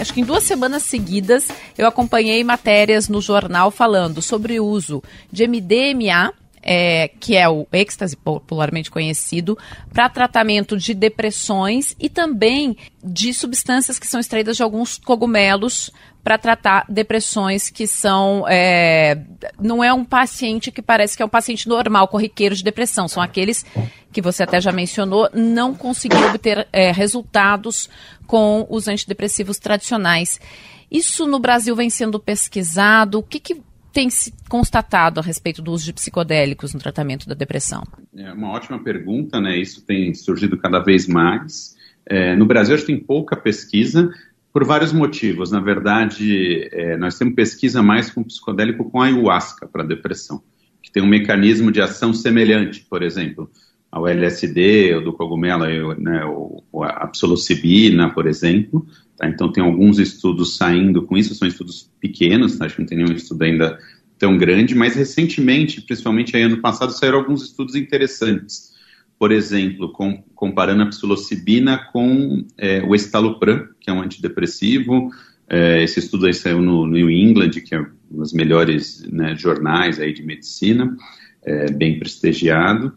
acho 0.00 0.14
que 0.14 0.20
em 0.20 0.24
duas 0.24 0.42
semanas 0.44 0.82
seguidas, 0.82 1.48
eu 1.76 1.86
acompanhei 1.86 2.42
matérias 2.42 3.08
no 3.08 3.20
jornal 3.20 3.70
falando 3.70 4.22
sobre 4.22 4.58
o 4.58 4.66
uso 4.66 5.02
de 5.30 5.46
MDMA, 5.46 6.32
é, 6.68 7.06
que 7.20 7.36
é 7.36 7.48
o 7.48 7.64
êxtase, 7.72 8.16
popularmente 8.16 8.90
conhecido, 8.90 9.56
para 9.92 10.08
tratamento 10.08 10.76
de 10.76 10.92
depressões 10.94 11.94
e 12.00 12.08
também 12.08 12.76
de 13.04 13.32
substâncias 13.32 14.00
que 14.00 14.06
são 14.06 14.18
extraídas 14.18 14.56
de 14.56 14.64
alguns 14.64 14.98
cogumelos 14.98 15.92
para 16.24 16.36
tratar 16.36 16.84
depressões 16.88 17.70
que 17.70 17.86
são. 17.86 18.44
É, 18.48 19.16
não 19.60 19.84
é 19.84 19.94
um 19.94 20.04
paciente 20.04 20.72
que 20.72 20.82
parece 20.82 21.16
que 21.16 21.22
é 21.22 21.26
um 21.26 21.28
paciente 21.28 21.68
normal, 21.68 22.08
corriqueiro 22.08 22.56
de 22.56 22.64
depressão. 22.64 23.06
São 23.06 23.22
aqueles 23.22 23.64
que 24.12 24.20
você 24.20 24.42
até 24.42 24.60
já 24.60 24.72
mencionou, 24.72 25.30
não 25.32 25.72
conseguiram 25.72 26.30
obter 26.30 26.66
é, 26.72 26.90
resultados 26.90 27.88
com 28.26 28.66
os 28.68 28.88
antidepressivos 28.88 29.60
tradicionais. 29.60 30.40
Isso 30.90 31.26
no 31.26 31.38
Brasil 31.38 31.76
vem 31.76 31.90
sendo 31.90 32.18
pesquisado. 32.18 33.20
O 33.20 33.22
que, 33.22 33.38
que 33.38 33.62
tem 33.96 34.10
se 34.10 34.30
constatado 34.46 35.20
a 35.20 35.22
respeito 35.22 35.62
do 35.62 35.72
uso 35.72 35.86
de 35.86 35.92
psicodélicos 35.94 36.74
no 36.74 36.78
tratamento 36.78 37.26
da 37.26 37.34
depressão? 37.34 37.82
É 38.14 38.30
uma 38.30 38.50
ótima 38.50 38.78
pergunta, 38.78 39.40
né? 39.40 39.56
Isso 39.56 39.86
tem 39.86 40.12
surgido 40.12 40.58
cada 40.58 40.80
vez 40.80 41.08
mais. 41.08 41.74
É, 42.04 42.36
no 42.36 42.44
Brasil, 42.44 42.74
a 42.74 42.76
gente 42.76 42.88
tem 42.88 43.00
pouca 43.00 43.34
pesquisa 43.34 44.10
por 44.52 44.66
vários 44.66 44.92
motivos. 44.92 45.50
Na 45.50 45.60
verdade, 45.60 46.68
é, 46.72 46.98
nós 46.98 47.16
temos 47.16 47.34
pesquisa 47.34 47.82
mais 47.82 48.10
com 48.10 48.22
psicodélico 48.22 48.90
com 48.90 49.00
ayahuasca 49.00 49.66
para 49.66 49.82
depressão, 49.82 50.42
que 50.82 50.92
tem 50.92 51.02
um 51.02 51.08
mecanismo 51.08 51.72
de 51.72 51.80
ação 51.80 52.12
semelhante, 52.12 52.84
por 52.90 53.02
exemplo 53.02 53.50
ao 53.90 54.06
LSD, 54.06 54.94
ou 54.96 55.04
do 55.04 55.12
cogumelo, 55.14 55.64
né, 55.94 56.22
ou, 56.26 56.84
a 56.84 57.06
psilocibina, 57.06 58.12
por 58.12 58.26
exemplo. 58.26 58.86
Tá? 59.16 59.28
Então, 59.28 59.50
tem 59.50 59.62
alguns 59.62 59.98
estudos 59.98 60.56
saindo 60.56 61.02
com 61.02 61.16
isso, 61.16 61.34
são 61.34 61.48
estudos 61.48 61.90
pequenos, 62.00 62.58
tá? 62.58 62.66
acho 62.66 62.76
que 62.76 62.82
não 62.82 62.88
tem 62.88 62.98
nenhum 62.98 63.12
estudo 63.12 63.42
ainda 63.42 63.78
tão 64.18 64.36
grande, 64.36 64.74
mas 64.74 64.94
recentemente, 64.94 65.80
principalmente 65.80 66.36
aí 66.36 66.42
ano 66.42 66.58
passado, 66.58 66.92
saíram 66.92 67.18
alguns 67.18 67.42
estudos 67.42 67.74
interessantes. 67.74 68.74
Por 69.18 69.32
exemplo, 69.32 69.92
com, 69.92 70.22
comparando 70.34 70.82
a 70.82 70.86
psilocibina 70.86 71.78
com 71.92 72.46
é, 72.58 72.82
o 72.82 72.94
estalopram, 72.94 73.66
que 73.80 73.88
é 73.88 73.92
um 73.92 74.02
antidepressivo. 74.02 75.10
É, 75.48 75.82
esse 75.82 76.00
estudo 76.00 76.26
aí 76.26 76.34
saiu 76.34 76.60
no 76.60 76.86
New 76.86 77.10
England, 77.10 77.50
que 77.50 77.74
é 77.74 77.80
um 77.80 78.18
dos 78.18 78.32
melhores 78.32 79.02
né, 79.10 79.34
jornais 79.34 79.98
aí 79.98 80.12
de 80.12 80.22
medicina, 80.22 80.94
é, 81.42 81.70
bem 81.70 81.98
prestigiado. 81.98 82.92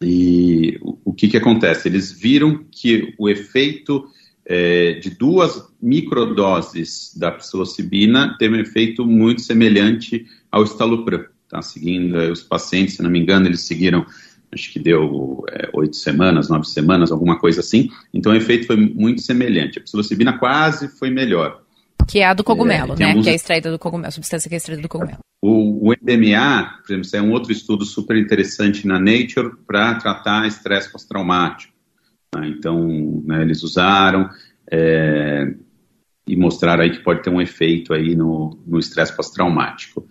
E 0.00 0.78
o, 0.82 0.98
o 1.06 1.12
que, 1.12 1.28
que 1.28 1.36
acontece? 1.36 1.88
Eles 1.88 2.12
viram 2.12 2.64
que 2.70 3.14
o 3.18 3.28
efeito 3.28 4.06
é, 4.46 4.92
de 4.94 5.10
duas 5.10 5.62
microdoses 5.80 7.14
da 7.16 7.30
psilocibina 7.32 8.36
teve 8.38 8.56
um 8.56 8.60
efeito 8.60 9.06
muito 9.06 9.40
semelhante 9.42 10.26
ao 10.50 10.64
estalopram. 10.64 11.24
Tá? 11.48 11.62
Seguindo 11.62 12.20
é, 12.20 12.30
os 12.30 12.42
pacientes, 12.42 12.96
se 12.96 13.02
não 13.02 13.10
me 13.10 13.18
engano, 13.18 13.46
eles 13.46 13.62
seguiram, 13.62 14.04
acho 14.52 14.72
que 14.72 14.78
deu 14.78 15.44
é, 15.50 15.70
oito 15.72 15.96
semanas, 15.96 16.48
nove 16.48 16.66
semanas, 16.66 17.10
alguma 17.10 17.38
coisa 17.38 17.60
assim. 17.60 17.88
Então 18.12 18.32
o 18.32 18.36
efeito 18.36 18.66
foi 18.66 18.76
muito 18.76 19.22
semelhante. 19.22 19.78
A 19.78 19.82
psilocibina 19.82 20.38
quase 20.38 20.88
foi 20.88 21.10
melhor. 21.10 21.62
Que 22.06 22.18
é 22.18 22.26
a 22.26 22.34
do 22.34 22.44
cogumelo, 22.44 22.94
é, 22.94 22.96
né? 22.96 23.08
Alguns... 23.10 23.24
Que 23.24 23.30
é 23.30 23.34
extraída 23.34 23.70
do 23.70 23.78
cogumelo, 23.78 24.08
a 24.08 24.10
substância 24.10 24.48
que 24.48 24.54
é 24.54 24.58
extraída 24.58 24.82
do 24.82 24.88
cogumelo. 24.88 25.18
O, 25.42 25.90
o 25.90 25.90
MDMA, 25.90 26.80
por 26.86 26.94
exemplo, 26.94 27.10
é 27.12 27.22
um 27.22 27.32
outro 27.32 27.52
estudo 27.52 27.84
super 27.84 28.16
interessante 28.16 28.86
na 28.86 28.98
Nature 28.98 29.56
para 29.66 29.94
tratar 29.94 30.46
estresse 30.46 30.90
pós-traumático. 30.90 31.73
Né? 32.34 32.48
Então, 32.48 33.22
né, 33.24 33.42
eles 33.42 33.62
usaram 33.62 34.28
é, 34.70 35.54
e 36.26 36.36
mostraram 36.36 36.82
aí 36.82 36.90
que 36.90 37.02
pode 37.02 37.22
ter 37.22 37.30
um 37.30 37.40
efeito 37.40 37.92
aí 37.92 38.14
no 38.14 38.78
estresse 38.78 39.14
pós-traumático. 39.14 40.06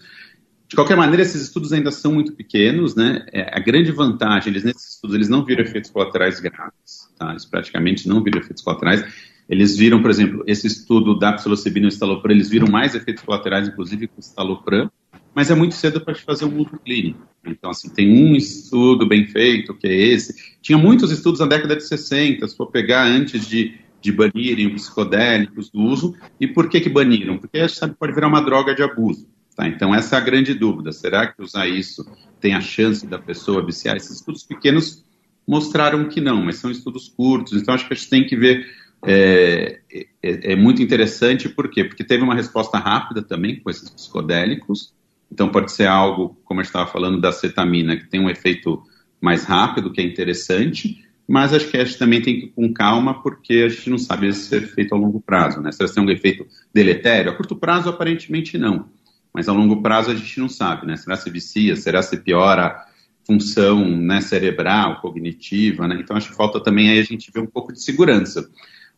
De 0.74 0.76
qualquer 0.76 0.98
maneira, 0.98 1.22
esses 1.22 1.40
estudos 1.40 1.72
ainda 1.72 1.92
são 1.92 2.14
muito 2.14 2.34
pequenos, 2.34 2.96
né? 2.96 3.24
É, 3.32 3.56
a 3.56 3.60
grande 3.60 3.92
vantagem, 3.92 4.52
eles 4.52 4.64
nesses 4.64 4.96
estudos, 4.96 5.16
eles 5.16 5.30
não 5.30 5.46
viram 5.46 5.62
efeitos 5.62 5.92
colaterais 5.92 6.40
graves, 6.40 7.14
tá? 7.16 7.30
Eles 7.30 7.46
praticamente 7.46 8.08
não 8.08 8.24
viram 8.24 8.40
efeitos 8.40 8.64
colaterais. 8.64 9.06
Eles 9.48 9.78
viram, 9.78 10.02
por 10.02 10.10
exemplo, 10.10 10.44
esse 10.48 10.66
estudo 10.66 11.20
da 11.20 11.34
psilocibina 11.34 11.86
e 11.86 11.90
estalopram, 11.90 12.34
eles 12.34 12.50
viram 12.50 12.68
mais 12.68 12.96
efeitos 12.96 13.24
colaterais, 13.24 13.68
inclusive 13.68 14.08
com 14.08 14.20
estalopram, 14.20 14.90
mas 15.34 15.50
é 15.50 15.56
muito 15.56 15.76
cedo 15.76 16.02
para 16.02 16.16
fazer 16.16 16.46
um 16.46 16.58
uso 16.58 16.80
clínico. 16.84 17.28
Então, 17.46 17.72
assim, 17.72 17.90
tem 17.90 18.10
um 18.12 18.36
estudo 18.36 19.08
bem 19.08 19.26
feito, 19.26 19.74
que 19.74 19.88
é 19.88 19.94
esse. 19.94 20.34
Tinha 20.62 20.78
muitos 20.78 21.12
estudos 21.12 21.40
na 21.40 21.46
década 21.46 21.76
de 21.76 21.84
60, 21.84 22.48
se 22.48 22.56
for 22.56 22.68
pegar 22.68 23.06
antes 23.06 23.48
de, 23.48 23.76
de 24.02 24.12
banirem 24.12 24.68
os 24.68 24.84
psicodélicos 24.84 25.70
do 25.70 25.82
uso. 25.82 26.16
E 26.40 26.48
por 26.48 26.70
que 26.70 26.80
que 26.80 26.90
baniram? 26.90 27.38
Porque 27.38 27.58
a 27.58 27.68
gente 27.68 27.78
sabe 27.78 27.94
que 27.94 28.00
pode 28.00 28.14
virar 28.14 28.28
uma 28.28 28.42
droga 28.42 28.74
de 28.74 28.84
abuso. 28.84 29.28
Tá? 29.56 29.68
Então, 29.68 29.94
essa 29.94 30.16
é 30.16 30.20
a 30.20 30.22
grande 30.22 30.54
dúvida. 30.54 30.92
Será 30.92 31.28
que 31.28 31.42
usar 31.42 31.68
isso 31.68 32.06
tem 32.40 32.54
a 32.54 32.62
chance 32.62 33.06
da 33.06 33.20
pessoa 33.20 33.66
viciar? 33.66 33.98
Esses 33.98 34.18
estudos 34.18 34.44
pequenos 34.44 35.04
mostraram 35.48 36.08
que 36.08 36.22
não, 36.22 36.42
mas 36.44 36.58
são 36.58 36.72
estudos 36.72 37.10
curtos. 37.10 37.54
Então, 37.54 37.74
acho 37.74 37.88
que 37.88 37.94
a 37.94 37.98
gente 37.98 38.10
tem 38.10 38.26
que 38.26 38.36
ver 38.36 38.66
é, 39.06 39.80
é, 39.92 40.54
é, 40.54 40.56
muito 40.56 40.82
interessante, 40.82 41.50
por 41.50 41.70
quê? 41.70 41.84
Porque 41.84 42.04
teve 42.04 42.24
uma 42.24 42.34
resposta 42.34 42.78
rápida 42.78 43.22
também 43.22 43.60
com 43.60 43.70
esses 43.70 43.90
psicodélicos, 43.90 44.94
então, 45.34 45.50
pode 45.50 45.72
ser 45.72 45.88
algo, 45.88 46.40
como 46.46 46.60
eu 46.60 46.64
estava 46.64 46.86
falando, 46.86 47.20
da 47.20 47.32
cetamina, 47.32 47.98
que 47.98 48.08
tem 48.08 48.20
um 48.20 48.30
efeito 48.30 48.84
mais 49.20 49.46
rápido, 49.46 49.92
que 49.92 50.00
é 50.00 50.04
interessante, 50.04 51.04
mas 51.28 51.52
acho 51.52 51.68
que 51.70 51.76
a 51.76 51.84
gente 51.84 51.98
também 51.98 52.22
tem 52.22 52.40
que 52.40 52.46
ir 52.46 52.50
com 52.50 52.72
calma, 52.72 53.20
porque 53.20 53.64
a 53.66 53.70
gente 53.70 53.90
não 53.90 53.98
sabe 53.98 54.28
esse 54.28 54.56
efeito 54.56 54.94
a 54.94 54.98
longo 54.98 55.20
prazo, 55.20 55.60
né? 55.60 55.72
Vai 55.76 55.88
ser 55.88 56.00
um 56.02 56.10
efeito 56.12 56.46
deletério, 56.72 57.32
a 57.32 57.36
curto 57.36 57.56
prazo, 57.56 57.90
aparentemente 57.90 58.60
não, 58.60 58.90
mas 59.34 59.50
a 59.50 59.54
longo 59.54 59.82
prazo 59.82 60.12
a 60.12 60.16
gente 60.16 60.40
não 60.40 60.48
sabe, 60.48 60.86
né? 60.86 60.96
Será 60.98 61.16
se 61.16 61.32
vicia, 61.32 61.76
será 61.76 62.04
se 62.04 62.18
piora 62.18 62.86
função 63.26 63.84
né, 63.90 64.22
cerebral, 64.22 65.02
cognitiva, 65.02 65.88
né? 65.88 65.98
Então, 66.00 66.16
acho 66.16 66.30
que 66.30 66.36
falta 66.36 66.60
também 66.60 66.92
aí 66.92 67.00
a 67.00 67.04
gente 67.04 67.32
ver 67.32 67.40
um 67.40 67.48
pouco 67.48 67.74
de 67.74 67.82
segurança. 67.82 68.48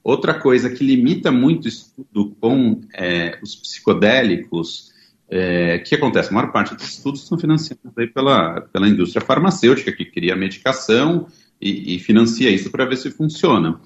Outra 0.04 0.34
coisa 0.34 0.70
que 0.70 0.84
limita 0.84 1.32
muito 1.32 1.66
o 1.66 1.70
estudo 1.70 2.36
com 2.42 2.82
é, 2.94 3.40
os 3.42 3.56
psicodélicos 3.56 4.94
é, 5.30 5.80
que 5.80 5.96
acontece? 5.96 6.30
A 6.30 6.34
maior 6.34 6.52
parte 6.52 6.76
dos 6.76 6.88
estudos 6.88 7.28
são 7.28 7.38
financiados 7.38 7.82
pela, 8.14 8.62
pela 8.62 8.88
indústria 8.88 9.26
farmacêutica, 9.26 9.92
que 9.92 10.06
cria 10.06 10.36
medicação 10.36 11.28
e, 11.60 11.96
e 11.96 12.00
financia 12.00 12.50
isso 12.50 12.70
para 12.70 12.86
ver 12.86 12.98
se 12.98 13.10
funciona. 13.10 13.80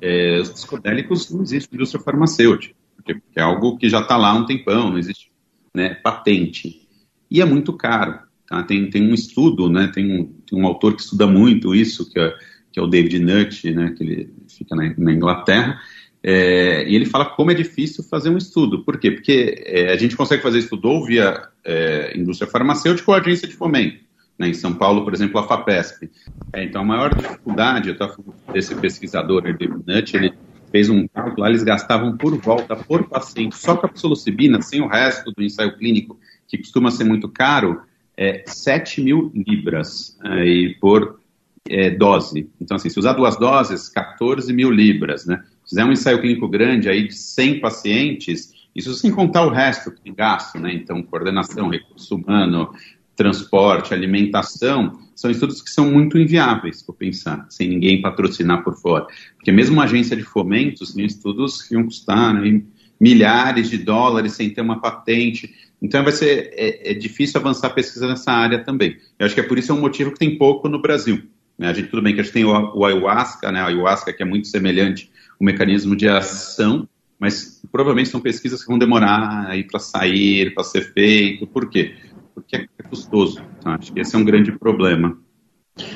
É, 0.00 0.40
os 0.40 0.50
psicodélicos 0.50 1.30
não 1.30 1.42
existe 1.42 1.74
indústria 1.74 2.02
farmacêutica, 2.02 2.74
porque, 2.96 3.14
porque 3.14 3.40
é 3.40 3.42
algo 3.42 3.76
que 3.76 3.88
já 3.88 4.00
está 4.00 4.16
lá 4.16 4.30
há 4.30 4.34
um 4.34 4.46
tempão, 4.46 4.90
não 4.90 4.98
existe 4.98 5.30
né, 5.74 5.94
patente. 5.94 6.86
E 7.30 7.40
é 7.40 7.44
muito 7.44 7.72
caro. 7.72 8.20
Tá? 8.46 8.62
Tem, 8.62 8.88
tem 8.88 9.08
um 9.08 9.14
estudo, 9.14 9.68
né, 9.68 9.90
tem, 9.92 10.20
um, 10.20 10.24
tem 10.46 10.60
um 10.60 10.66
autor 10.66 10.94
que 10.94 11.02
estuda 11.02 11.26
muito 11.26 11.74
isso, 11.74 12.10
que 12.10 12.18
é, 12.18 12.32
que 12.72 12.78
é 12.78 12.82
o 12.82 12.86
David 12.86 13.18
Nutt, 13.20 13.70
né, 13.72 13.94
que 13.96 14.04
ele 14.04 14.34
fica 14.48 14.76
na, 14.76 14.94
na 14.96 15.12
Inglaterra, 15.12 15.80
é, 16.26 16.88
e 16.88 16.96
ele 16.96 17.04
fala 17.04 17.26
como 17.26 17.50
é 17.50 17.54
difícil 17.54 18.02
fazer 18.02 18.30
um 18.30 18.38
estudo. 18.38 18.82
Por 18.82 18.98
quê? 18.98 19.10
Porque 19.10 19.62
é, 19.66 19.92
a 19.92 19.96
gente 19.96 20.16
consegue 20.16 20.42
fazer 20.42 20.58
estudo 20.58 20.88
ou 20.88 21.04
via 21.04 21.48
é, 21.62 22.16
indústria 22.16 22.50
farmacêutica 22.50 23.10
ou 23.10 23.14
agência 23.14 23.46
de 23.46 23.54
fomento. 23.54 24.02
Né? 24.38 24.48
Em 24.48 24.54
São 24.54 24.72
Paulo, 24.72 25.04
por 25.04 25.12
exemplo, 25.12 25.38
a 25.38 25.46
FAPESP. 25.46 26.10
É, 26.54 26.64
então, 26.64 26.80
a 26.80 26.84
maior 26.84 27.14
dificuldade, 27.14 27.90
eu 27.90 27.96
falando 27.96 28.34
desse 28.54 28.74
pesquisador, 28.74 29.42
David 29.42 29.84
Nutt, 29.86 30.16
ele 30.16 30.32
fez 30.72 30.88
um 30.88 31.06
cálculo 31.06 31.42
lá, 31.42 31.50
eles 31.50 31.62
gastavam 31.62 32.16
por 32.16 32.34
volta, 32.38 32.74
por 32.74 33.06
paciente, 33.06 33.54
só 33.58 33.76
com 33.76 33.86
a 33.86 33.90
psilocibina, 33.90 34.62
sem 34.62 34.80
o 34.80 34.88
resto 34.88 35.30
do 35.30 35.42
ensaio 35.42 35.76
clínico, 35.76 36.18
que 36.48 36.56
costuma 36.56 36.90
ser 36.90 37.04
muito 37.04 37.28
caro, 37.28 37.82
é, 38.16 38.42
7 38.46 39.02
mil 39.02 39.30
libras 39.34 40.18
aí, 40.22 40.74
por 40.80 41.20
é, 41.68 41.90
dose. 41.90 42.48
Então, 42.60 42.76
assim, 42.76 42.88
se 42.88 42.98
usar 42.98 43.14
duas 43.14 43.36
doses, 43.36 43.88
14 43.88 44.52
mil 44.52 44.70
libras, 44.70 45.26
né? 45.26 45.42
fizer 45.68 45.84
um 45.84 45.92
ensaio 45.92 46.20
clínico 46.20 46.48
grande 46.48 46.88
aí 46.88 47.08
de 47.08 47.14
100 47.14 47.60
pacientes, 47.60 48.52
isso 48.74 48.92
sem 48.94 49.10
contar 49.10 49.46
o 49.46 49.50
resto 49.50 49.90
que 49.90 50.10
gasto, 50.10 50.58
né? 50.58 50.74
Então, 50.74 51.02
coordenação, 51.02 51.68
recurso 51.68 52.16
humano, 52.16 52.70
transporte, 53.16 53.94
alimentação, 53.94 54.98
são 55.14 55.30
estudos 55.30 55.62
que 55.62 55.70
são 55.70 55.90
muito 55.90 56.18
inviáveis, 56.18 56.82
por 56.82 56.94
pensar, 56.94 57.46
sem 57.48 57.68
ninguém 57.68 58.02
patrocinar 58.02 58.64
por 58.64 58.74
fora. 58.74 59.06
Porque 59.36 59.52
mesmo 59.52 59.76
uma 59.76 59.84
agência 59.84 60.16
de 60.16 60.24
fomentos 60.24 60.92
tem 60.92 61.06
estudos 61.06 61.62
que 61.62 61.74
iam 61.74 61.84
custar 61.84 62.34
né, 62.34 62.62
milhares 63.00 63.70
de 63.70 63.78
dólares 63.78 64.32
sem 64.32 64.50
ter 64.50 64.60
uma 64.60 64.80
patente. 64.80 65.54
Então 65.80 66.02
vai 66.02 66.12
ser 66.12 66.50
é, 66.54 66.90
é, 66.90 66.94
difícil 66.94 67.40
avançar 67.40 67.68
a 67.68 67.70
pesquisa 67.70 68.08
nessa 68.08 68.32
área 68.32 68.64
também. 68.64 68.96
Eu 69.18 69.26
acho 69.26 69.34
que 69.34 69.40
é 69.40 69.44
por 69.44 69.58
isso 69.58 69.70
é 69.70 69.74
um 69.74 69.80
motivo 69.80 70.10
que 70.10 70.18
tem 70.18 70.36
pouco 70.36 70.68
no 70.68 70.82
Brasil. 70.82 71.22
Né? 71.58 71.68
A 71.68 71.72
gente, 71.72 71.88
tudo 71.88 72.02
bem 72.02 72.14
que 72.14 72.20
a 72.20 72.22
gente 72.24 72.32
tem 72.32 72.44
o, 72.44 72.50
o 72.74 72.84
ayahuasca, 72.84 73.50
né? 73.50 73.60
A 73.60 73.66
ayahuasca 73.66 74.12
que 74.12 74.22
é 74.22 74.26
muito 74.26 74.48
semelhante 74.48 75.10
o 75.38 75.44
mecanismo 75.44 75.96
de 75.96 76.08
ação, 76.08 76.88
mas 77.18 77.62
provavelmente 77.70 78.08
são 78.08 78.20
pesquisas 78.20 78.62
que 78.62 78.68
vão 78.68 78.78
demorar 78.78 79.46
aí 79.48 79.64
para 79.64 79.80
sair, 79.80 80.54
para 80.54 80.64
ser 80.64 80.92
feito. 80.92 81.46
Por 81.46 81.68
quê? 81.68 81.94
Porque 82.34 82.56
é 82.56 82.82
custoso. 82.88 83.42
Tá? 83.60 83.74
Acho 83.74 83.92
que 83.92 84.00
esse 84.00 84.14
é 84.14 84.18
um 84.18 84.24
grande 84.24 84.52
problema. 84.52 85.18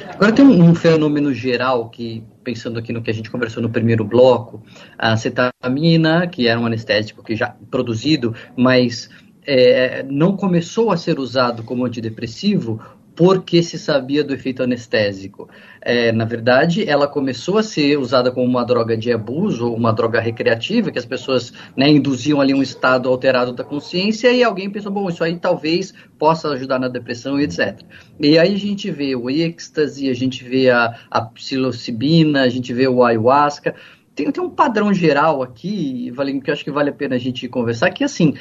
Agora 0.09 0.33
tem 0.33 0.45
um, 0.45 0.75
fenômeno 0.75 1.33
geral 1.33 1.89
que, 1.89 2.25
pensando 2.43 2.79
aqui 2.79 2.93
no 2.93 3.01
que 3.01 3.11
a 3.11 3.15
gente 3.15 3.31
conversou 3.31 3.63
no 3.63 3.71
primeiro 3.71 4.05
bloco, 4.05 4.61
a 4.99 5.17
cetamina, 5.17 6.27
que 6.27 6.49
era 6.49 6.59
um 6.59 6.67
anestésico 6.67 7.23
que 7.23 7.37
já 7.37 7.55
produzido, 7.71 8.35
mas 8.57 9.09
é, 9.47 10.03
não 10.03 10.37
começou 10.37 10.91
a 10.91 10.97
ser 10.97 11.21
usado 11.21 11.63
como 11.63 11.85
antidepressivo 11.85 12.81
porque 13.19 13.65
se 13.65 13.77
sabia 13.81 14.23
do 14.23 14.33
efeito 14.33 14.63
anestésico. 14.63 15.49
É, 15.81 16.13
na 16.13 16.25
verdade, 16.25 16.89
ela 16.89 17.09
começou 17.09 17.59
a 17.59 17.65
ser 17.65 17.99
usada 17.99 18.31
como 18.31 18.47
uma 18.47 18.65
droga 18.65 18.97
de 18.97 19.13
abuso, 19.13 19.75
uma 19.75 19.93
droga 19.93 20.21
recreativa, 20.21 20.93
que 20.93 21.01
as 21.01 21.05
pessoas 21.05 21.53
né, 21.77 21.91
induziam 21.91 22.41
ali 22.41 22.55
um 22.55 22.63
estado 22.63 23.09
alterado 23.09 23.53
da 23.53 23.65
consciência, 23.65 24.31
e 24.31 24.45
alguém 24.45 24.71
pensou, 24.71 24.93
bom, 24.93 25.09
isso 25.09 25.25
aí 25.25 25.37
talvez 25.37 25.93
possa 26.17 26.49
ajudar 26.51 26.79
na 26.79 26.87
depressão 26.87 27.41
e 27.41 27.43
etc. 27.43 27.81
E 28.21 28.39
aí 28.39 28.55
a 28.55 28.59
gente 28.59 28.89
vê 28.89 29.17
o 29.17 29.29
êxtase, 29.29 30.09
a 30.09 30.15
gente 30.15 30.45
vê 30.45 30.71
a, 30.71 30.97
a 31.11 31.21
psilocibina, 31.23 32.43
a 32.43 32.49
gente 32.49 32.73
vê 32.73 32.87
o 32.87 33.03
ayahuasca, 33.03 33.75
tem, 34.15 34.31
tem 34.31 34.45
um 34.45 34.51
padrão 34.51 34.95
geral 34.95 35.43
aqui, 35.43 36.13
que 36.45 36.51
eu 36.51 36.55
acho 36.55 36.63
que 36.63 36.71
vale 36.71 36.91
a 36.91 36.95
pena 36.95 37.17
a 37.17 37.19
gente 37.19 37.49
conversar, 37.49 37.91
que 37.91 38.05
assim, 38.05 38.35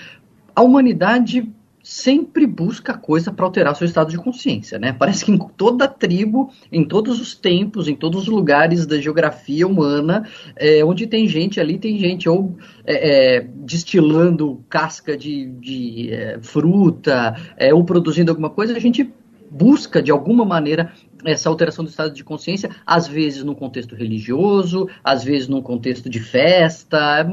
a 0.55 0.61
humanidade 0.61 1.51
sempre 1.87 2.45
busca 2.45 2.97
coisa 2.97 3.31
para 3.31 3.45
alterar 3.45 3.73
seu 3.73 3.85
estado 3.87 4.11
de 4.11 4.17
consciência, 4.17 4.77
né? 4.77 4.91
Parece 4.91 5.23
que 5.23 5.31
em 5.31 5.37
toda 5.37 5.87
tribo, 5.87 6.51
em 6.69 6.83
todos 6.83 7.17
os 7.21 7.33
tempos, 7.33 7.87
em 7.87 7.95
todos 7.95 8.23
os 8.23 8.27
lugares 8.27 8.85
da 8.85 8.99
geografia 8.99 9.65
humana, 9.65 10.27
é, 10.57 10.83
onde 10.83 11.07
tem 11.07 11.29
gente 11.29 11.61
ali, 11.61 11.79
tem 11.79 11.97
gente 11.97 12.27
ou 12.27 12.57
é, 12.85 13.37
é, 13.37 13.47
destilando 13.63 14.61
casca 14.67 15.15
de, 15.15 15.45
de 15.45 16.09
é, 16.11 16.39
fruta, 16.41 17.37
é, 17.55 17.73
ou 17.73 17.85
produzindo 17.85 18.31
alguma 18.31 18.49
coisa, 18.49 18.75
a 18.75 18.79
gente 18.79 19.09
busca 19.49 20.03
de 20.03 20.11
alguma 20.11 20.43
maneira 20.43 20.91
essa 21.23 21.47
alteração 21.47 21.85
do 21.85 21.89
estado 21.89 22.13
de 22.13 22.21
consciência, 22.21 22.69
às 22.85 23.07
vezes 23.07 23.45
num 23.45 23.55
contexto 23.55 23.95
religioso, 23.95 24.89
às 25.01 25.23
vezes 25.23 25.47
num 25.47 25.61
contexto 25.61 26.09
de 26.09 26.19
festa, 26.19 27.25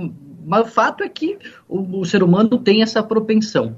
mas 0.47 0.69
o 0.69 0.71
fato 0.71 1.03
é 1.03 1.09
que 1.09 1.39
o, 1.69 2.01
o 2.01 2.05
ser 2.05 2.23
humano 2.23 2.59
tem 2.59 2.83
essa 2.83 3.03
propensão. 3.03 3.77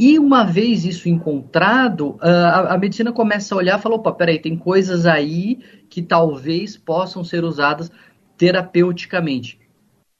E 0.00 0.18
uma 0.18 0.44
vez 0.44 0.86
isso 0.86 1.10
encontrado, 1.10 2.16
a, 2.22 2.72
a 2.72 2.78
medicina 2.78 3.12
começa 3.12 3.54
a 3.54 3.58
olhar 3.58 3.78
e 3.78 3.82
fala: 3.82 3.96
opa, 3.96 4.10
peraí, 4.10 4.38
tem 4.38 4.56
coisas 4.56 5.04
aí 5.04 5.58
que 5.90 6.00
talvez 6.00 6.74
possam 6.74 7.22
ser 7.22 7.44
usadas 7.44 7.92
terapeuticamente. 8.38 9.60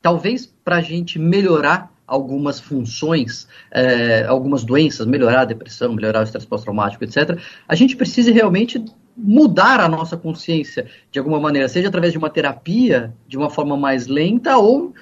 Talvez 0.03 0.45
para 0.45 0.77
a 0.77 0.81
gente 0.83 1.19
melhorar 1.19 1.91
algumas 2.07 2.61
funções, 2.61 3.49
é, 3.71 4.27
algumas 4.27 4.65
doenças, 4.65 5.07
melhorar 5.07 5.41
a 5.41 5.45
depressão, 5.47 5.95
melhorar 5.95 6.21
o 6.21 6.25
estresse 6.25 6.47
pós-traumático, 6.47 7.03
etc., 7.03 7.39
a 7.67 7.75
gente 7.75 7.97
precisa 7.97 8.31
realmente 8.31 8.85
mudar 9.17 9.81
a 9.81 9.89
nossa 9.89 10.15
consciência 10.15 10.89
de 11.11 11.19
alguma 11.19 11.41
maneira, 11.41 11.69
seja 11.71 11.89
através 11.89 12.13
de 12.13 12.19
uma 12.19 12.29
terapia, 12.29 13.15
de 13.27 13.39
uma 13.39 13.49
forma 13.49 13.79
mais 13.79 14.07
lenta, 14.07 14.59
ou 14.59 14.93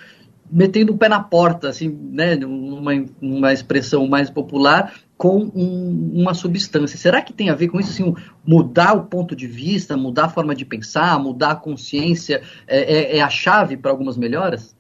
metendo 0.51 0.93
o 0.93 0.99
pé 0.99 1.09
na 1.09 1.21
porta, 1.21 1.69
assim, 1.69 1.89
né, 2.13 2.37
numa, 2.37 2.93
numa 3.21 3.53
expressão 3.53 4.07
mais 4.07 4.31
popular, 4.31 4.95
com 5.17 5.51
um, 5.55 6.13
uma 6.15 6.33
substância. 6.33 6.97
Será 6.97 7.21
que 7.21 7.33
tem 7.33 7.51
a 7.51 7.55
ver 7.55 7.69
com 7.69 7.81
isso, 7.81 7.91
assim, 7.91 8.15
mudar 8.47 8.93
o 8.95 9.07
ponto 9.07 9.35
de 9.35 9.47
vista, 9.47 9.97
mudar 9.97 10.27
a 10.27 10.31
forma 10.31 10.55
de 10.55 10.65
pensar, 10.65 11.19
mudar 11.19 11.51
a 11.51 11.57
consciência, 11.57 12.43
é, 12.67 12.79
é, 12.79 13.17
é 13.19 13.21
a 13.21 13.29
chave 13.29 13.77
para 13.77 13.91
algumas 13.91 14.17
melhoras? 14.17 14.77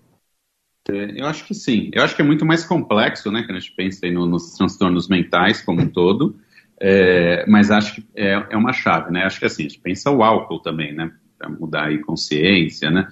É, 0.88 1.20
eu 1.20 1.26
acho 1.26 1.44
que 1.44 1.54
sim. 1.54 1.90
Eu 1.92 2.02
acho 2.02 2.14
que 2.14 2.22
é 2.22 2.24
muito 2.24 2.46
mais 2.46 2.64
complexo, 2.64 3.30
né, 3.30 3.42
quando 3.42 3.56
a 3.56 3.60
gente 3.60 3.74
pensa 3.74 4.08
no, 4.10 4.26
nos 4.26 4.54
transtornos 4.54 5.08
mentais 5.08 5.60
como 5.60 5.82
um 5.82 5.88
todo, 5.88 6.36
é, 6.80 7.44
mas 7.48 7.70
acho 7.70 7.96
que 7.96 8.06
é, 8.14 8.46
é, 8.50 8.56
uma 8.56 8.72
chave, 8.72 9.10
né? 9.10 9.24
Acho 9.24 9.40
que 9.40 9.46
assim, 9.46 9.66
a 9.66 9.68
gente 9.68 9.80
pensa 9.80 10.10
o 10.10 10.22
álcool 10.22 10.60
também, 10.60 10.94
né, 10.94 11.10
para 11.36 11.48
mudar 11.48 11.88
a 11.88 12.04
consciência, 12.04 12.90
né? 12.90 13.08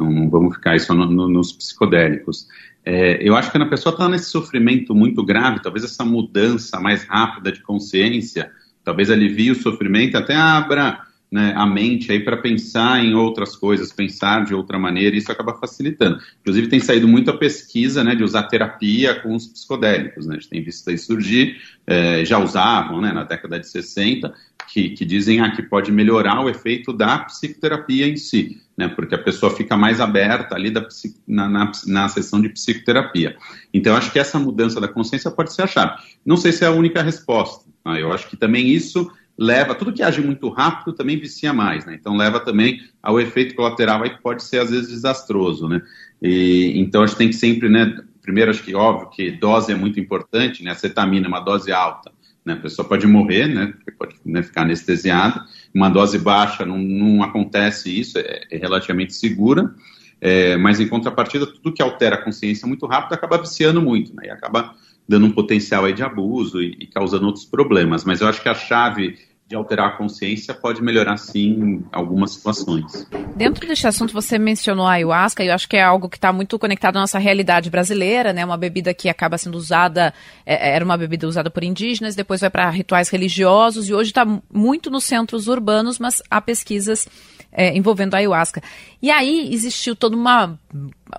Não, 0.00 0.10
não 0.10 0.30
vamos 0.30 0.54
ficar 0.54 0.78
só 0.80 0.94
no, 0.94 1.06
no, 1.06 1.28
nos 1.28 1.52
psicodélicos. 1.52 2.48
É, 2.84 3.18
eu 3.22 3.36
acho 3.36 3.48
que 3.48 3.58
quando 3.58 3.66
a 3.66 3.70
pessoa 3.70 3.92
está 3.92 4.08
nesse 4.08 4.30
sofrimento 4.30 4.94
muito 4.94 5.24
grave, 5.24 5.62
talvez 5.62 5.84
essa 5.84 6.04
mudança 6.04 6.80
mais 6.80 7.04
rápida 7.04 7.52
de 7.52 7.60
consciência, 7.60 8.50
talvez 8.82 9.10
alivie 9.10 9.50
o 9.50 9.54
sofrimento, 9.54 10.16
até 10.16 10.34
abra 10.34 11.00
né, 11.30 11.52
a 11.56 11.64
mente 11.64 12.10
aí 12.10 12.20
para 12.20 12.36
pensar 12.36 13.04
em 13.04 13.14
outras 13.14 13.54
coisas, 13.54 13.92
pensar 13.92 14.44
de 14.44 14.54
outra 14.54 14.78
maneira, 14.78 15.16
isso 15.16 15.30
acaba 15.30 15.54
facilitando. 15.54 16.18
Inclusive 16.40 16.68
tem 16.68 16.80
saído 16.80 17.06
muito 17.06 17.30
a 17.30 17.36
pesquisa 17.36 18.02
né, 18.02 18.14
de 18.14 18.24
usar 18.24 18.44
terapia 18.44 19.14
com 19.14 19.34
os 19.34 19.46
psicodélicos, 19.46 20.26
né, 20.26 20.34
a 20.34 20.38
gente 20.38 20.50
tem 20.50 20.62
visto 20.62 20.90
aí 20.90 20.98
surgir, 20.98 21.56
é, 21.86 22.24
já 22.24 22.38
usavam 22.38 23.00
né, 23.00 23.12
na 23.12 23.22
década 23.22 23.60
de 23.60 23.68
60, 23.68 24.32
que, 24.72 24.90
que 24.90 25.04
dizem 25.04 25.40
ah, 25.40 25.50
que 25.50 25.62
pode 25.62 25.92
melhorar 25.92 26.44
o 26.44 26.48
efeito 26.48 26.92
da 26.92 27.18
psicoterapia 27.20 28.08
em 28.08 28.16
si, 28.16 28.60
né, 28.76 28.88
porque 28.88 29.14
a 29.14 29.18
pessoa 29.18 29.54
fica 29.54 29.76
mais 29.76 30.00
aberta 30.00 30.54
ali 30.56 30.70
da, 30.70 30.86
na, 31.26 31.48
na, 31.48 31.72
na 31.86 32.08
sessão 32.08 32.40
de 32.40 32.48
psicoterapia. 32.48 33.36
Então, 33.72 33.96
acho 33.96 34.12
que 34.12 34.18
essa 34.18 34.38
mudança 34.38 34.80
da 34.80 34.88
consciência 34.88 35.30
pode 35.30 35.52
ser 35.52 35.62
a 35.62 35.66
chave. 35.66 35.94
Não 36.26 36.36
sei 36.36 36.50
se 36.50 36.64
é 36.64 36.66
a 36.66 36.72
única 36.72 37.02
resposta, 37.02 37.70
tá? 37.84 37.98
eu 37.98 38.12
acho 38.12 38.28
que 38.28 38.36
também 38.36 38.68
isso 38.68 39.10
leva, 39.40 39.74
tudo 39.74 39.94
que 39.94 40.02
age 40.02 40.20
muito 40.20 40.50
rápido 40.50 40.92
também 40.92 41.18
vicia 41.18 41.50
mais, 41.50 41.86
né? 41.86 41.96
Então 41.98 42.14
leva 42.14 42.38
também 42.38 42.78
ao 43.02 43.18
efeito 43.18 43.54
colateral 43.54 44.02
aí 44.02 44.10
que 44.10 44.20
pode 44.20 44.44
ser 44.44 44.58
às 44.58 44.68
vezes 44.68 44.90
desastroso, 44.90 45.66
né? 45.66 45.80
E, 46.20 46.74
então 46.76 47.02
a 47.02 47.06
gente 47.06 47.16
tem 47.16 47.28
que 47.28 47.34
sempre, 47.34 47.70
né? 47.70 47.96
Primeiro 48.20 48.50
acho 48.50 48.62
que 48.62 48.74
óbvio 48.74 49.08
que 49.08 49.30
dose 49.30 49.72
é 49.72 49.74
muito 49.74 49.98
importante, 49.98 50.62
né? 50.62 50.72
Acetamina 50.72 51.26
é 51.26 51.28
uma 51.28 51.40
dose 51.40 51.72
alta, 51.72 52.12
né? 52.44 52.52
A 52.52 52.56
pessoa 52.56 52.86
pode 52.86 53.06
morrer, 53.06 53.46
né? 53.46 53.72
Pode 53.98 54.16
né, 54.26 54.42
ficar 54.42 54.62
anestesiada. 54.62 55.42
Uma 55.74 55.88
dose 55.88 56.18
baixa 56.18 56.66
não, 56.66 56.76
não 56.76 57.22
acontece 57.22 57.98
isso, 57.98 58.18
é, 58.18 58.42
é 58.50 58.58
relativamente 58.58 59.14
segura. 59.14 59.74
É, 60.20 60.58
mas 60.58 60.80
em 60.80 60.86
contrapartida, 60.86 61.46
tudo 61.46 61.72
que 61.72 61.80
altera 61.80 62.16
a 62.16 62.22
consciência 62.22 62.68
muito 62.68 62.84
rápido 62.84 63.14
acaba 63.14 63.38
viciando 63.38 63.80
muito, 63.80 64.14
né? 64.14 64.26
E 64.26 64.30
acaba 64.30 64.74
dando 65.08 65.24
um 65.24 65.32
potencial 65.32 65.86
aí 65.86 65.94
de 65.94 66.02
abuso 66.02 66.62
e, 66.62 66.76
e 66.78 66.86
causando 66.86 67.26
outros 67.26 67.46
problemas. 67.46 68.04
Mas 68.04 68.20
eu 68.20 68.28
acho 68.28 68.42
que 68.42 68.48
a 68.48 68.54
chave 68.54 69.29
de 69.50 69.56
alterar 69.56 69.88
a 69.88 69.90
consciência 69.96 70.54
pode 70.54 70.80
melhorar 70.80 71.16
sim 71.16 71.82
algumas 71.90 72.30
situações. 72.30 73.04
Dentro 73.34 73.66
deste 73.66 73.84
assunto 73.84 74.12
você 74.12 74.38
mencionou 74.38 74.86
a 74.86 74.92
ayahuasca, 74.92 75.42
e 75.42 75.48
eu 75.48 75.54
acho 75.54 75.68
que 75.68 75.76
é 75.76 75.82
algo 75.82 76.08
que 76.08 76.16
está 76.16 76.32
muito 76.32 76.56
conectado 76.56 76.98
à 76.98 77.00
nossa 77.00 77.18
realidade 77.18 77.68
brasileira, 77.68 78.32
né? 78.32 78.44
Uma 78.44 78.56
bebida 78.56 78.94
que 78.94 79.08
acaba 79.08 79.36
sendo 79.36 79.58
usada, 79.58 80.14
é, 80.46 80.68
é 80.68 80.76
era 80.76 80.84
uma 80.84 80.96
bebida 80.96 81.26
usada 81.26 81.50
por 81.50 81.64
indígenas, 81.64 82.14
depois 82.14 82.40
vai 82.40 82.48
para 82.48 82.70
rituais 82.70 83.08
religiosos 83.08 83.88
e 83.88 83.92
hoje 83.92 84.10
está 84.10 84.24
muito 84.54 84.88
nos 84.88 85.02
centros 85.02 85.48
urbanos, 85.48 85.98
mas 85.98 86.22
há 86.30 86.40
pesquisas 86.40 87.08
é, 87.50 87.76
envolvendo 87.76 88.14
a 88.14 88.18
ayahuasca. 88.18 88.62
E 89.02 89.10
aí 89.10 89.52
existiu 89.52 89.96
toda 89.96 90.14
uma, 90.14 90.56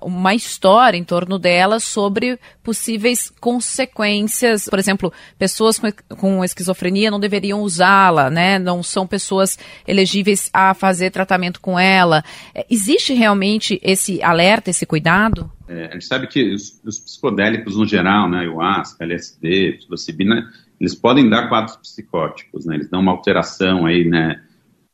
uma 0.02 0.34
história 0.34 0.96
em 0.96 1.04
torno 1.04 1.38
dela 1.38 1.80
sobre 1.80 2.38
possíveis 2.62 3.30
consequências. 3.40 4.68
Por 4.68 4.78
exemplo, 4.78 5.12
pessoas 5.38 5.78
com, 5.78 5.90
com 6.16 6.44
esquizofrenia 6.44 7.10
não 7.10 7.20
deveriam 7.20 7.60
usá-la, 7.60 8.30
né? 8.30 8.58
Não 8.58 8.82
são 8.82 9.06
pessoas 9.06 9.58
elegíveis 9.86 10.50
a 10.52 10.74
fazer 10.74 11.10
tratamento 11.10 11.60
com 11.60 11.78
ela. 11.78 12.24
É, 12.54 12.66
existe 12.70 13.12
realmente 13.12 13.80
esse 13.82 14.22
alerta, 14.22 14.70
esse 14.70 14.86
cuidado? 14.86 15.50
É, 15.68 15.86
a 15.86 15.92
gente 15.92 16.06
sabe 16.06 16.26
que 16.26 16.54
os, 16.54 16.80
os, 16.84 17.00
psicodélicos 17.00 17.76
no 17.76 17.86
geral, 17.86 18.28
né, 18.28 18.40
ayahuasca, 18.40 19.04
LSD, 19.04 19.78
psilocibina, 19.78 20.50
eles 20.80 20.94
podem 20.94 21.28
dar 21.28 21.48
quadros 21.48 21.76
psicóticos, 21.76 22.66
né? 22.66 22.74
Eles 22.74 22.88
dão 22.88 23.00
uma 23.00 23.12
alteração 23.12 23.86
aí, 23.86 24.04
né? 24.08 24.40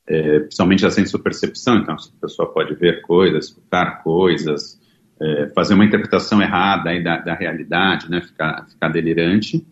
é, 0.08 0.40
principalmente 0.40 0.86
a 0.86 0.90
sensopercepção, 0.90 1.76
então 1.76 1.94
a 1.94 2.20
pessoa 2.20 2.50
pode 2.50 2.74
ver 2.74 3.02
coisas, 3.02 3.46
escutar 3.46 4.02
coisas, 4.02 4.80
é, 5.20 5.50
fazer 5.54 5.74
uma 5.74 5.84
interpretação 5.84 6.40
errada 6.40 6.90
aí 6.90 7.02
da, 7.02 7.18
da 7.18 7.34
realidade, 7.34 8.10
né, 8.10 8.20
ficar, 8.20 8.66
ficar 8.68 8.88
delirante. 8.88 9.64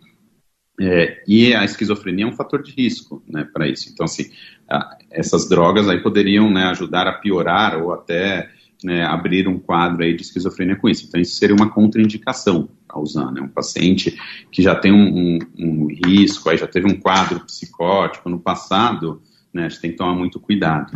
É, 0.79 1.23
e 1.27 1.55
a 1.55 1.65
esquizofrenia 1.65 2.27
é 2.27 2.29
um 2.29 2.33
fator 2.33 2.63
de 2.63 2.71
risco 2.73 3.23
né, 3.27 3.49
para 3.51 3.67
isso. 3.67 3.89
Então, 3.91 4.05
assim, 4.05 4.31
a, 4.69 4.97
essas 5.11 5.49
drogas 5.49 5.89
aí 5.89 6.03
poderiam 6.03 6.51
né, 6.51 6.65
ajudar 6.65 7.07
a 7.07 7.13
piorar 7.13 7.83
ou 7.83 7.93
até 7.93 8.51
né, 8.85 9.05
abrir 9.05 9.49
um 9.49 9.59
quadro 9.59 10.05
aí 10.05 10.15
de 10.15 10.23
esquizofrenia 10.23 10.77
com 10.77 10.89
isso. 10.89 11.07
Então, 11.09 11.21
isso 11.21 11.37
seria 11.37 11.57
uma 11.57 11.71
contraindicação 11.71 12.69
a 12.89 13.01
usar. 13.01 13.33
Né? 13.33 13.41
Um 13.41 13.49
paciente 13.49 14.19
que 14.51 14.63
já 14.63 14.75
tem 14.75 14.93
um, 14.93 15.09
um, 15.09 15.39
um 15.59 15.87
risco, 15.87 16.51
aí 16.51 16.59
já 16.59 16.67
teve 16.67 16.87
um 16.87 17.01
quadro 17.01 17.41
psicótico 17.41 18.29
no 18.29 18.39
passado, 18.39 19.23
né? 19.53 19.65
A 19.65 19.69
gente 19.71 19.81
tem 19.81 19.91
que 19.93 19.97
tomar 19.97 20.15
muito 20.15 20.39
cuidado. 20.39 20.93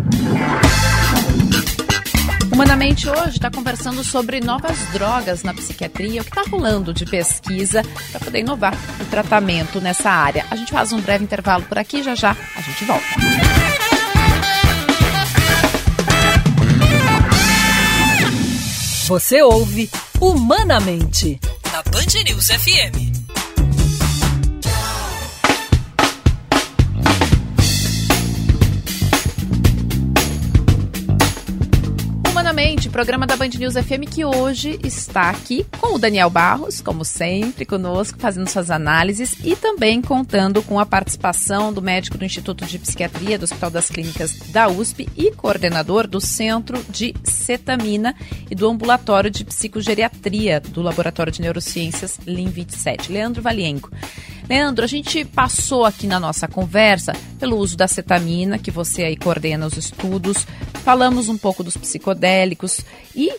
Humanamente 2.60 3.08
hoje 3.08 3.36
está 3.36 3.50
conversando 3.50 4.04
sobre 4.04 4.38
novas 4.38 4.78
drogas 4.92 5.42
na 5.42 5.54
psiquiatria, 5.54 6.20
o 6.20 6.24
que 6.24 6.28
está 6.30 6.42
rolando 6.42 6.92
de 6.92 7.06
pesquisa 7.06 7.82
para 8.12 8.20
poder 8.20 8.40
inovar 8.40 8.74
o 9.00 9.04
tratamento 9.06 9.80
nessa 9.80 10.10
área. 10.10 10.44
A 10.50 10.56
gente 10.56 10.70
faz 10.70 10.92
um 10.92 11.00
breve 11.00 11.24
intervalo 11.24 11.64
por 11.64 11.78
aqui, 11.78 12.02
já 12.02 12.14
já 12.14 12.36
a 12.54 12.60
gente 12.60 12.84
volta. 12.84 13.06
Você 19.06 19.40
ouve 19.40 19.90
Humanamente 20.20 21.40
na 21.72 21.82
Band 21.84 22.22
News 22.26 22.48
FM. 22.48 23.29
Humanamente, 32.60 32.90
programa 32.90 33.26
da 33.26 33.36
Band 33.36 33.48
News 33.58 33.72
FM 33.72 34.04
que 34.10 34.22
hoje 34.22 34.78
está 34.84 35.30
aqui 35.30 35.64
com 35.80 35.94
o 35.94 35.98
Daniel 35.98 36.28
Barros, 36.28 36.82
como 36.82 37.06
sempre, 37.06 37.64
conosco, 37.64 38.18
fazendo 38.18 38.50
suas 38.50 38.70
análises 38.70 39.34
e 39.42 39.56
também 39.56 40.02
contando 40.02 40.62
com 40.62 40.78
a 40.78 40.84
participação 40.84 41.72
do 41.72 41.80
médico 41.80 42.18
do 42.18 42.24
Instituto 42.24 42.66
de 42.66 42.78
Psiquiatria 42.78 43.38
do 43.38 43.44
Hospital 43.44 43.70
das 43.70 43.88
Clínicas 43.88 44.38
da 44.50 44.68
USP 44.68 45.08
e 45.16 45.30
coordenador 45.30 46.06
do 46.06 46.20
Centro 46.20 46.78
de 46.90 47.14
Cetamina 47.24 48.14
e 48.50 48.54
do 48.54 48.68
Ambulatório 48.68 49.30
de 49.30 49.42
Psicogeriatria 49.42 50.60
do 50.60 50.82
Laboratório 50.82 51.32
de 51.32 51.40
Neurociências 51.40 52.18
LIM 52.26 52.50
27, 52.50 53.10
Leandro 53.10 53.40
Valienco. 53.40 53.90
Leandro, 54.50 54.84
a 54.84 54.88
gente 54.88 55.24
passou 55.24 55.84
aqui 55.84 56.08
na 56.08 56.18
nossa 56.18 56.48
conversa 56.48 57.12
pelo 57.38 57.56
uso 57.56 57.76
da 57.76 57.86
cetamina, 57.86 58.58
que 58.58 58.72
você 58.72 59.04
aí 59.04 59.16
coordena 59.16 59.64
os 59.64 59.76
estudos, 59.76 60.44
falamos 60.82 61.28
um 61.28 61.38
pouco 61.38 61.62
dos 61.62 61.76
psicodélicos 61.76 62.80
e 63.14 63.32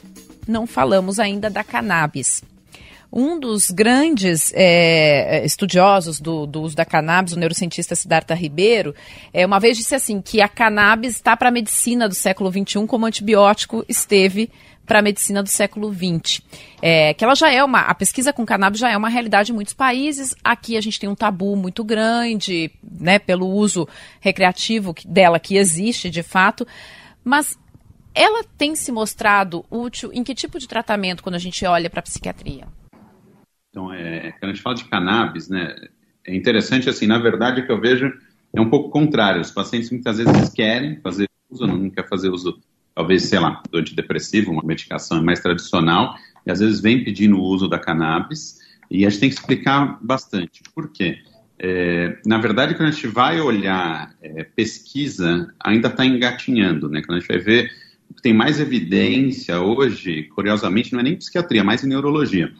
não 0.47 0.65
falamos 0.65 1.19
ainda 1.19 1.49
da 1.49 1.65
cannabis. 1.65 2.41
Um 3.11 3.37
dos 3.37 3.71
grandes 3.71 4.53
é, 4.55 5.43
estudiosos 5.43 6.21
do, 6.21 6.45
do, 6.47 6.61
uso 6.61 6.77
da 6.77 6.85
cannabis, 6.85 7.33
o 7.33 7.39
neurocientista 7.39 7.93
Siddhartha 7.93 8.33
Ribeiro, 8.33 8.95
é, 9.33 9.45
uma 9.45 9.59
vez 9.59 9.77
disse 9.77 9.93
assim 9.93 10.21
que 10.21 10.39
a 10.39 10.47
cannabis 10.47 11.15
está 11.15 11.35
para 11.35 11.49
a 11.49 11.51
medicina 11.51 12.07
do 12.07 12.15
século 12.15 12.49
XXI 12.49 12.87
como 12.87 13.05
antibiótico 13.05 13.83
esteve 13.89 14.49
para 14.85 14.99
a 14.99 15.01
medicina 15.01 15.41
do 15.41 15.49
século 15.49 15.93
XX. 15.93 16.41
É, 16.81 17.13
que 17.13 17.23
ela 17.23 17.35
já 17.35 17.51
é 17.51 17.63
uma. 17.63 17.81
A 17.81 17.95
pesquisa 17.95 18.33
com 18.33 18.45
cannabis 18.45 18.79
já 18.79 18.89
é 18.89 18.97
uma 18.97 19.09
realidade 19.09 19.51
em 19.51 19.55
muitos 19.55 19.73
países. 19.73 20.35
Aqui 20.43 20.75
a 20.77 20.81
gente 20.81 20.99
tem 20.99 21.09
um 21.09 21.15
tabu 21.15 21.55
muito 21.55 21.83
grande, 21.83 22.71
né, 22.83 23.19
pelo 23.19 23.47
uso 23.47 23.87
recreativo 24.19 24.93
dela 25.05 25.39
que 25.39 25.55
existe 25.55 26.09
de 26.09 26.23
fato. 26.23 26.67
Mas 27.23 27.57
ela 28.13 28.43
tem 28.57 28.75
se 28.75 28.91
mostrado 28.91 29.65
útil 29.69 30.11
em 30.13 30.23
que 30.23 30.35
tipo 30.35 30.59
de 30.59 30.67
tratamento 30.67 31.23
quando 31.23 31.35
a 31.35 31.39
gente 31.39 31.65
olha 31.65 31.89
para 31.89 31.99
a 31.99 32.03
psiquiatria? 32.03 32.67
Então, 33.69 33.93
é, 33.93 34.31
quando 34.33 34.51
a 34.51 34.53
gente 34.53 34.61
fala 34.61 34.75
de 34.75 34.85
cannabis, 34.85 35.47
né, 35.47 35.73
é 36.27 36.35
interessante, 36.35 36.89
assim, 36.89 37.07
na 37.07 37.17
verdade, 37.17 37.61
o 37.61 37.65
que 37.65 37.71
eu 37.71 37.79
vejo 37.79 38.11
é 38.53 38.59
um 38.59 38.69
pouco 38.69 38.89
contrário. 38.89 39.41
Os 39.41 39.51
pacientes 39.51 39.89
muitas 39.89 40.17
vezes 40.17 40.49
querem 40.49 40.99
fazer 40.99 41.27
uso, 41.49 41.65
não 41.65 41.89
quer 41.89 42.07
fazer 42.07 42.29
uso 42.29 42.59
talvez, 42.95 43.23
sei 43.23 43.39
lá, 43.39 43.61
do 43.71 43.77
antidepressivo, 43.77 44.51
uma 44.51 44.63
medicação 44.63 45.23
mais 45.23 45.39
tradicional, 45.39 46.15
e 46.45 46.51
às 46.51 46.59
vezes 46.59 46.79
vem 46.79 47.03
pedindo 47.03 47.37
o 47.37 47.43
uso 47.43 47.67
da 47.67 47.79
cannabis, 47.79 48.59
e 48.89 49.05
a 49.05 49.09
gente 49.09 49.19
tem 49.19 49.29
que 49.29 49.35
explicar 49.35 49.97
bastante. 50.01 50.61
Por 50.73 50.91
quê? 50.91 51.19
É, 51.57 52.17
na 52.25 52.39
verdade, 52.39 52.73
quando 52.75 52.89
a 52.89 52.91
gente 52.91 53.07
vai 53.07 53.39
olhar 53.39 54.13
é, 54.21 54.43
pesquisa, 54.43 55.53
ainda 55.59 55.87
está 55.87 56.05
engatinhando, 56.05 56.89
né? 56.89 57.01
Quando 57.01 57.17
a 57.17 57.19
gente 57.19 57.29
vai 57.29 57.37
ver 57.37 57.71
tem 58.21 58.33
mais 58.33 58.59
evidência 58.59 59.59
hoje, 59.59 60.23
curiosamente, 60.35 60.93
não 60.93 60.99
é 60.99 61.03
nem 61.03 61.15
psiquiatria, 61.15 61.63
mais 61.63 61.83
em 61.83 61.87
neurologia. 61.87 62.51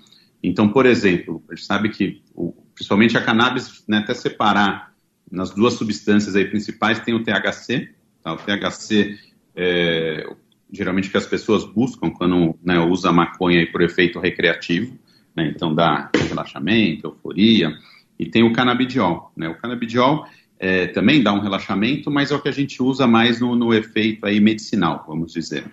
Então, 0.42 0.70
por 0.70 0.86
exemplo, 0.86 1.44
a 1.50 1.56
gente 1.56 1.66
sabe 1.66 1.90
que, 1.90 2.22
o, 2.34 2.54
principalmente 2.74 3.18
a 3.18 3.22
cannabis, 3.22 3.84
né, 3.88 3.98
até 3.98 4.14
separar 4.14 4.94
nas 5.32 5.52
duas 5.52 5.76
substâncias 5.76 6.36
aí 6.36 6.46
principais, 6.46 7.00
tem 7.00 7.14
o 7.14 7.24
THC, 7.24 7.90
tá? 8.24 8.34
o 8.34 8.38
THC 8.38 9.18
é, 9.56 10.28
geralmente 10.72 11.10
que 11.10 11.18
as 11.18 11.26
pessoas 11.26 11.66
buscam 11.66 12.10
quando 12.10 12.56
né, 12.64 12.80
usa 12.80 13.12
maconha 13.12 13.70
por 13.72 13.82
efeito 13.82 14.20
recreativo, 14.20 14.98
né, 15.36 15.52
então 15.54 15.74
dá 15.74 16.10
relaxamento, 16.28 17.08
euforia, 17.08 17.72
e 18.18 18.26
tem 18.26 18.44
o 18.44 18.54
canabidiol. 18.54 19.32
Né, 19.36 19.50
o 19.50 19.58
canabidiol 19.58 20.26
é, 20.60 20.88
também 20.88 21.24
dá 21.24 21.34
um 21.34 21.40
relaxamento, 21.40 22.12
mas 22.12 22.32
é 22.32 22.36
o 22.36 22.42
que 22.42 22.50
a 22.50 22.54
gente 22.54 22.82
usa 22.82 23.08
mais 23.08 23.40
no, 23.40 23.56
no 23.56 23.74
efeito 23.74 24.26
aí 24.26 24.40
medicinal, 24.40 25.04
vamos 25.08 25.34
dizer. 25.34 25.66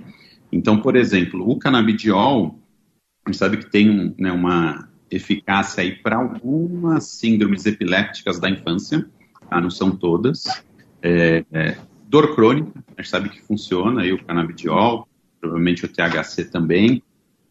Então, 0.50 0.80
por 0.80 0.96
exemplo, 0.96 1.48
o 1.48 1.58
canabidiol, 1.58 2.58
a 3.24 3.30
gente 3.30 3.38
sabe 3.38 3.58
que 3.58 3.70
tem 3.70 4.14
né, 4.18 4.32
uma 4.32 4.88
eficácia 5.10 5.82
aí 5.82 5.92
para 5.92 6.16
algumas 6.16 7.04
síndromes 7.04 7.66
epilépticas 7.66 8.38
da 8.38 8.48
infância, 8.48 9.06
tá? 9.48 9.60
não 9.60 9.70
são 9.70 9.90
todas. 9.90 10.44
É, 11.02 11.44
é, 11.52 11.76
Dor 12.08 12.34
crônica, 12.34 12.72
a 12.96 13.02
gente 13.02 13.10
sabe 13.10 13.28
que 13.28 13.42
funciona, 13.42 14.00
aí 14.00 14.14
o 14.14 14.24
canabidiol, 14.24 15.06
provavelmente 15.38 15.84
o 15.84 15.88
THC 15.88 16.46
também. 16.46 17.02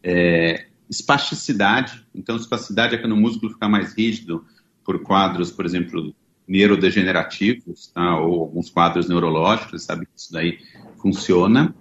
É, 0.02 0.66
espasticidade, 0.90 2.04
então 2.12 2.34
espasticidade 2.34 2.96
é 2.96 2.98
quando 2.98 3.12
o 3.12 3.16
músculo 3.16 3.52
fica 3.52 3.68
mais 3.68 3.94
rígido 3.96 4.44
por 4.84 5.00
quadros, 5.04 5.52
por 5.52 5.64
exemplo, 5.64 6.12
neurodegenerativos, 6.48 7.86
tá? 7.94 8.18
ou 8.18 8.40
alguns 8.40 8.68
quadros 8.68 9.08
neurológicos, 9.08 9.84
sabe 9.84 10.06
que 10.06 10.12
isso 10.16 10.32
daí 10.32 10.58
funciona. 11.00 11.72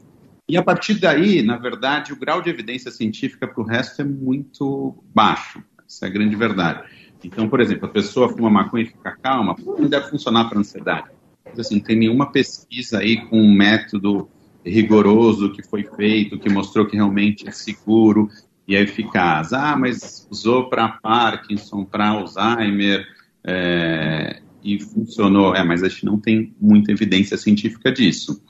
E 0.47 0.55
a 0.55 0.61
partir 0.61 0.99
daí, 0.99 1.41
na 1.41 1.57
verdade, 1.57 2.13
o 2.13 2.15
grau 2.15 2.43
de 2.43 2.51
evidência 2.51 2.91
científica 2.91 3.47
para 3.47 3.59
o 3.59 3.65
resto 3.65 4.03
é 4.03 4.05
muito 4.05 5.03
baixo. 5.15 5.63
Essa 5.83 6.05
é 6.05 6.09
a 6.09 6.11
grande 6.11 6.35
verdade. 6.35 6.87
Então, 7.23 7.49
por 7.49 7.59
exemplo, 7.59 7.87
a 7.87 7.91
pessoa 7.91 8.29
fuma 8.29 8.51
maconha 8.51 8.83
e 8.83 8.87
fica 8.87 9.17
calma, 9.17 9.55
não 9.57 9.89
deve 9.89 10.11
funcionar 10.11 10.47
para 10.47 10.59
ansiedade 10.59 11.16
assim, 11.61 11.75
não 11.75 11.83
tem 11.83 11.95
nenhuma 11.95 12.31
pesquisa 12.31 12.99
aí 12.99 13.25
com 13.27 13.39
um 13.39 13.53
método 13.53 14.29
rigoroso 14.65 15.51
que 15.51 15.63
foi 15.63 15.83
feito, 15.83 16.37
que 16.37 16.49
mostrou 16.49 16.85
que 16.85 16.95
realmente 16.95 17.47
é 17.47 17.51
seguro 17.51 18.29
e 18.67 18.75
é 18.75 18.81
eficaz. 18.81 19.53
Ah, 19.53 19.75
mas 19.77 20.27
usou 20.29 20.69
para 20.69 20.89
Parkinson, 20.89 21.85
para 21.85 22.09
Alzheimer 22.09 23.05
é, 23.43 24.41
e 24.63 24.79
funcionou. 24.79 25.55
É, 25.55 25.63
mas 25.63 25.83
a 25.83 25.89
gente 25.89 26.05
não 26.05 26.19
tem 26.19 26.53
muita 26.59 26.91
evidência 26.91 27.37
científica 27.37 27.91
disso. 27.91 28.41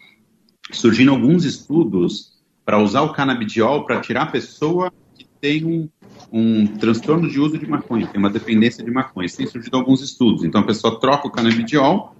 Surgindo 0.71 1.11
alguns 1.11 1.45
estudos 1.45 2.35
para 2.65 2.79
usar 2.79 3.01
o 3.03 3.13
canabidiol 3.13 3.85
para 3.85 4.01
tirar 4.01 4.23
a 4.23 4.31
pessoa 4.31 4.91
que 5.15 5.25
tem 5.39 5.63
um, 5.63 5.89
um 6.31 6.67
transtorno 6.67 7.29
de 7.29 7.39
uso 7.39 7.57
de 7.57 7.65
maconha, 7.65 8.07
tem 8.07 8.19
uma 8.19 8.29
dependência 8.29 8.83
de 8.83 8.91
maconha. 8.91 9.29
Tem 9.29 9.45
surgido 9.45 9.77
alguns 9.77 10.01
estudos. 10.01 10.43
Então 10.43 10.61
a 10.61 10.65
pessoa 10.65 10.99
troca 10.99 11.27
o 11.27 11.31
canabidiol 11.31 12.16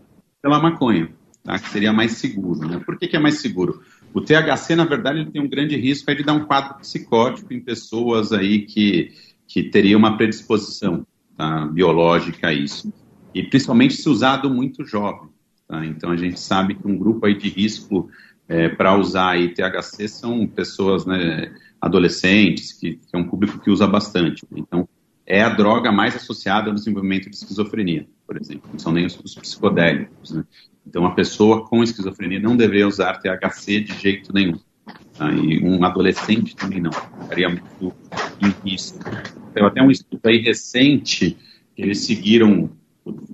pela 0.48 0.62
maconha, 0.62 1.10
tá? 1.44 1.60
que 1.60 1.70
seria 1.70 1.92
mais 1.92 2.14
seguro. 2.14 2.66
Né? 2.66 2.82
Por 2.86 2.98
que, 2.98 3.06
que, 3.06 3.18
é 3.18 3.20
mais 3.20 3.42
seguro? 3.42 3.82
O 4.14 4.22
THC, 4.22 4.78
na 4.78 4.86
verdade, 4.86 5.20
ele 5.20 5.32
tem 5.32 5.42
um 5.42 5.50
grande 5.50 5.76
risco 5.76 6.16
de 6.16 6.24
dar 6.24 6.34
um 6.34 6.46
quadro 6.46 6.80
psicótico 6.80 7.54
em 7.54 7.60
pessoas 7.60 8.32
aí 8.32 8.62
que, 8.62 9.12
que 9.46 9.64
teriam 9.64 10.00
uma 10.00 10.16
predisposição 10.16 11.06
tá? 11.36 11.66
biológica 11.66 12.48
a 12.48 12.54
isso. 12.54 12.94
E 13.36 13.44
principalmente 13.44 13.96
se 13.96 14.08
usado 14.08 14.50
muito 14.50 14.86
jovem. 14.86 15.30
Tá? 15.68 15.86
Então 15.86 16.12
a 16.12 16.16
gente 16.16 16.40
sabe 16.40 16.76
que 16.76 16.88
um 16.88 16.98
grupo 16.98 17.26
aí 17.26 17.38
de 17.38 17.50
risco 17.50 18.10
é, 18.48 18.70
para 18.70 18.98
usar 18.98 19.32
aí 19.32 19.54
THC 19.54 20.08
são 20.08 20.48
pessoas 20.48 21.06
né, 21.06 21.54
adolescentes, 21.82 22.72
que, 22.72 22.96
que 22.96 23.14
é 23.14 23.18
um 23.18 23.28
público 23.28 23.60
que 23.60 23.70
usa 23.70 23.86
bastante. 23.86 24.48
Então 24.56 24.88
é 25.28 25.42
a 25.42 25.50
droga 25.50 25.92
mais 25.92 26.16
associada 26.16 26.70
ao 26.70 26.74
desenvolvimento 26.74 27.30
de 27.30 27.36
esquizofrenia, 27.36 28.08
por 28.26 28.38
exemplo. 28.38 28.70
Não 28.72 28.80
são 28.80 28.94
nem 28.94 29.06
os, 29.06 29.20
os 29.20 29.36
psicodélicos. 29.36 30.32
Né? 30.32 30.46
Então, 30.88 31.06
a 31.06 31.12
pessoa 31.12 31.68
com 31.68 31.84
esquizofrenia 31.84 32.40
não 32.40 32.56
deveria 32.56 32.88
usar 32.88 33.20
THC 33.20 33.82
de 33.82 33.94
jeito 34.00 34.34
nenhum. 34.34 34.58
Tá? 35.18 35.30
E 35.34 35.62
um 35.62 35.84
adolescente 35.84 36.56
também 36.56 36.80
não. 36.80 36.92
Ficaria 36.94 37.50
muito 37.50 37.94
em 38.42 38.70
risco. 38.70 39.00
Tem 39.54 39.66
até 39.66 39.82
um 39.82 39.92
estudo 39.92 40.22
aí 40.24 40.38
recente 40.38 41.38
que 41.76 41.82
eles 41.82 42.06
seguiram 42.06 42.70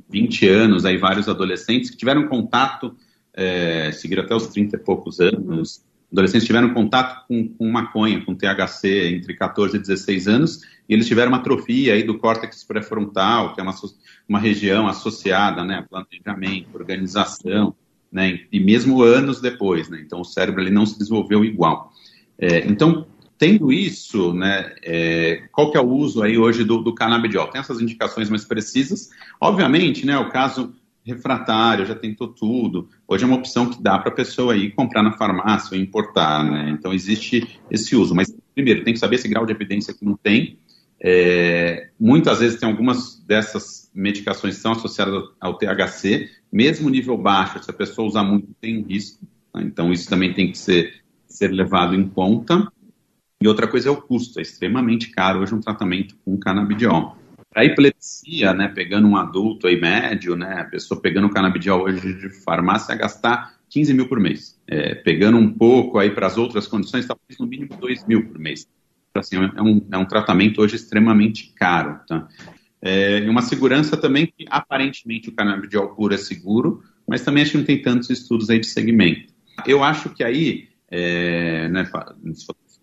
20 0.10 0.48
anos 0.48 0.86
aí 0.86 0.98
vários 0.98 1.30
adolescentes 1.30 1.92
que 1.92 1.98
tiveram 1.98 2.28
contato, 2.28 2.96
é, 3.36 3.92
seguiram 3.92 4.24
até 4.24 4.34
os 4.36 4.48
30 4.48 4.78
e 4.78 4.80
poucos 4.80 5.20
anos, 5.20 5.84
adolescentes 6.14 6.46
tiveram 6.46 6.74
contato 6.74 7.28
com, 7.28 7.48
com 7.48 7.70
maconha, 7.70 8.24
com 8.24 8.36
THC 8.36 9.16
entre 9.16 9.36
14 9.36 9.76
e 9.76 9.80
16 9.80 10.28
anos, 10.28 10.62
e 10.88 10.94
eles 10.94 11.08
tiveram 11.08 11.32
uma 11.32 11.40
atrofia 11.40 11.94
aí 11.94 12.04
do 12.04 12.20
córtex 12.20 12.64
pré-frontal, 12.64 13.54
que 13.54 13.60
é 13.60 13.64
uma, 13.64 13.74
uma 14.30 14.40
região 14.40 14.88
associada 14.88 15.64
né, 15.64 15.80
a 15.80 15.82
planejamento, 15.82 16.70
organização, 16.74 17.76
né, 18.12 18.42
e 18.52 18.60
mesmo 18.60 19.02
anos 19.02 19.42
depois, 19.42 19.90
né, 19.90 20.02
então 20.06 20.22
o 20.22 20.26
cérebro 20.26 20.62
ele 20.62 20.70
não 20.70 20.86
se 20.86 21.00
desenvolveu 21.00 21.44
igual. 21.44 21.92
É, 22.38 22.60
então, 22.68 23.08
tendo 23.40 23.72
isso, 23.72 24.34
né, 24.34 24.72
é, 24.84 25.48
qual 25.52 25.72
que 25.72 25.78
é 25.78 25.82
o 25.82 25.90
uso 25.90 26.22
aí 26.22 26.38
hoje 26.38 26.64
do, 26.64 26.78
do 26.78 26.94
canabidiol? 26.94 27.48
Tem 27.48 27.60
essas 27.60 27.82
indicações 27.82 28.30
mais 28.30 28.46
precisas, 28.46 29.10
obviamente, 29.42 30.06
né, 30.06 30.16
o 30.20 30.30
caso 30.30 30.76
refratário, 31.06 31.86
já 31.86 31.96
tentou 31.96 32.28
tudo. 32.30 32.90
Hoje 33.08 33.24
é 33.24 33.28
uma 33.28 33.36
opção 33.36 33.70
que 33.70 33.82
dá 33.82 34.00
para 34.00 34.10
a 34.10 34.16
pessoa 34.16 34.56
ir 34.56 34.72
comprar 34.72 35.04
na 35.04 35.12
farmácia 35.12 35.76
ou 35.76 35.82
importar, 35.82 36.44
né? 36.44 36.70
Então 36.70 36.94
existe 36.94 37.60
esse 37.70 37.96
uso. 37.96 38.16
Mas, 38.16 38.34
primeiro, 38.54 38.84
tem 38.84 38.94
que 38.94 39.00
saber 39.00 39.16
esse 39.16 39.28
grau 39.28 39.46
de 39.46 39.52
evidência 39.52 39.94
que 39.94 40.06
não 40.06 40.16
tem. 40.16 40.58
É, 41.06 41.90
muitas 42.00 42.40
vezes 42.40 42.58
tem 42.58 42.70
algumas 42.70 43.22
dessas 43.28 43.92
medicações 43.94 44.56
que 44.56 44.62
são 44.62 44.72
associadas 44.72 45.22
ao 45.40 45.58
THC, 45.58 46.30
mesmo 46.50 46.90
nível 46.90 47.18
baixo, 47.18 47.62
se 47.62 47.70
a 47.70 47.74
pessoa 47.74 48.08
usar 48.08 48.24
muito, 48.24 48.48
tem 48.62 48.82
risco. 48.82 49.28
Tá? 49.52 49.62
Então 49.62 49.92
isso 49.92 50.10
também 50.10 50.34
tem 50.34 50.50
que 50.50 50.58
ser, 50.58 51.02
ser 51.28 51.50
levado 51.50 51.94
em 51.94 52.08
conta. 52.08 52.72
E 53.42 53.48
outra 53.48 53.68
coisa 53.68 53.90
é 53.90 53.92
o 53.92 54.02
custo, 54.02 54.40
é 54.40 54.42
extremamente 54.42 55.10
caro 55.10 55.42
hoje 55.42 55.54
um 55.54 55.60
tratamento 55.60 56.16
com 56.24 56.38
canabidiol. 56.38 57.18
Para 57.54 57.66
epilepsia, 57.66 58.54
né, 58.54 58.68
pegando 58.68 59.08
um 59.08 59.16
adulto 59.16 59.68
aí 59.68 59.80
médio, 59.80 60.36
né, 60.36 60.62
a 60.62 60.66
pessoa 60.66 61.00
pegando 61.00 61.30
canabidiol 61.30 61.84
hoje 61.84 62.14
de 62.14 62.30
farmácia, 62.44 62.96
gastar 62.96 63.54
15 63.70 63.94
mil 63.94 64.08
por 64.08 64.20
mês. 64.20 64.60
É, 64.68 64.96
pegando 64.96 65.38
um 65.38 65.52
pouco 65.52 66.00
aí 66.00 66.10
para 66.10 66.28
as 66.28 66.38
outras 66.38 66.68
condições, 66.68 67.06
talvez 67.06 67.38
no 67.40 67.46
mínimo 67.46 67.78
2 67.80 68.06
mil 68.06 68.28
por 68.28 68.40
mês. 68.40 68.68
Então, 69.10 69.20
assim, 69.20 69.36
é, 69.36 69.62
um, 69.62 69.86
é 69.92 69.98
um 69.98 70.06
tratamento 70.06 70.62
hoje 70.62 70.76
extremamente 70.76 71.54
caro. 71.56 72.00
Tá? 72.08 72.28
É, 72.82 73.20
uma 73.30 73.42
segurança 73.42 73.96
também 73.96 74.26
que 74.26 74.46
aparentemente 74.50 75.30
o 75.30 75.32
canabidiol 75.32 75.96
puro 75.96 76.14
é 76.14 76.18
seguro, 76.18 76.84
mas 77.08 77.22
também 77.22 77.44
acho 77.44 77.52
que 77.52 77.58
não 77.58 77.66
tem 77.66 77.82
tantos 77.82 78.10
estudos 78.10 78.50
aí 78.50 78.60
de 78.60 78.66
segmento. 78.66 79.32
Eu 79.66 79.84
acho 79.84 80.10
que 80.10 80.24
aí, 80.24 80.70
é, 80.90 81.70
né, 81.70 81.88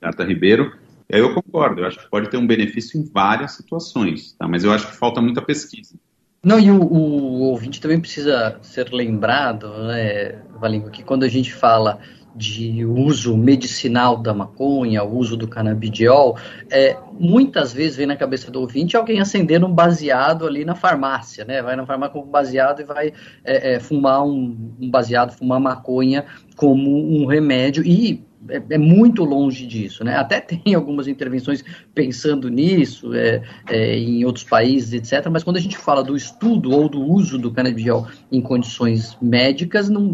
Carta 0.01 0.25
Ribeiro, 0.25 0.73
eu 1.19 1.35
concordo, 1.35 1.81
eu 1.81 1.87
acho 1.87 1.99
que 1.99 2.11
pode 2.11 2.31
ter 2.31 2.37
um 2.37 2.47
benefício 2.47 3.01
em 3.01 3.05
várias 3.05 3.53
situações, 3.53 4.35
tá? 4.39 4.47
mas 4.47 4.65
eu 4.65 4.73
acho 4.73 4.87
que 4.87 4.97
falta 4.97 5.21
muita 5.21 5.43
pesquisa. 5.43 5.95
Não, 6.43 6.59
e 6.59 6.71
o, 6.71 6.81
o 6.81 7.41
ouvinte 7.51 7.81
também 7.81 8.01
precisa 8.01 8.59
ser 8.63 8.91
lembrado, 8.93 9.69
né, 9.85 10.41
Valingo, 10.59 10.91
que 10.91 11.03
quando 11.03 11.25
a 11.25 11.29
gente 11.29 11.53
fala 11.53 12.01
de 12.35 12.85
uso 12.85 13.37
medicinal 13.37 14.17
da 14.17 14.33
maconha, 14.33 15.03
o 15.03 15.17
uso 15.17 15.37
do 15.37 15.49
canabidiol, 15.49 16.39
é, 16.71 16.97
muitas 17.19 17.73
vezes 17.73 17.97
vem 17.97 18.07
na 18.07 18.17
cabeça 18.17 18.51
do 18.51 18.61
ouvinte 18.61 18.97
alguém 18.97 19.21
acendendo 19.21 19.67
um 19.67 19.73
baseado 19.73 20.47
ali 20.47 20.65
na 20.65 20.75
farmácia, 20.75 21.45
né? 21.45 21.61
Vai 21.61 21.77
na 21.77 21.85
farmácia 21.85 22.15
com 22.15 22.27
um 22.27 22.31
baseado 22.31 22.81
e 22.81 22.85
vai 22.85 23.13
é, 23.45 23.75
é, 23.75 23.81
fumar 23.81 24.23
um, 24.25 24.75
um 24.81 24.91
baseado, 24.91 25.33
fumar 25.33 25.61
maconha 25.61 26.25
como 26.57 26.91
um 26.91 27.27
remédio 27.27 27.85
e 27.85 28.25
é, 28.49 28.63
é, 28.71 28.79
muito 28.79 29.25
longe 29.25 29.67
disso, 29.67 30.03
né? 30.03 30.17
Até 30.17 30.41
tem 30.41 30.75
algumas 30.75 31.07
intervenções 31.07 31.65
pensando 31.95 32.49
nisso 32.49 33.13
é, 33.15 33.43
é, 33.69 33.99
em 33.99 34.25
outros 34.25 34.45
países, 34.45 34.93
etc. 34.93 35.29
Mas 35.31 35.45
quando 35.45 35.57
a 35.57 35.61
gente 35.61 35.77
fala 35.77 36.03
do 36.03 36.17
estudo 36.17 36.71
ou 36.71 36.89
do 36.89 37.03
uso 37.03 37.39
do 37.39 37.51
canabidiol 37.51 38.07
em 38.33 38.41
condições 38.41 39.17
médicas, 39.21 39.89
não, 39.89 40.13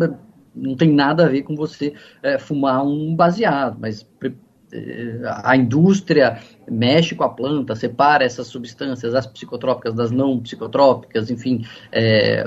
não 0.55 0.75
tem 0.75 0.93
nada 0.93 1.27
a 1.27 1.29
ver 1.29 1.43
com 1.43 1.55
você 1.55 1.93
é, 2.23 2.39
fumar 2.39 2.85
um 2.85 3.15
baseado, 3.15 3.79
mas 3.79 4.07
é, 4.73 5.21
a 5.45 5.57
indústria 5.57 6.41
mexe 6.69 7.15
com 7.15 7.23
a 7.23 7.29
planta, 7.29 7.77
separa 7.77 8.25
essas 8.25 8.49
substâncias, 8.49 9.15
as 9.15 9.27
psicotrópicas 9.27 9.95
das 9.95 10.11
não 10.11 10.41
psicotrópicas, 10.41 11.31
enfim, 11.31 11.65
é, 11.93 12.45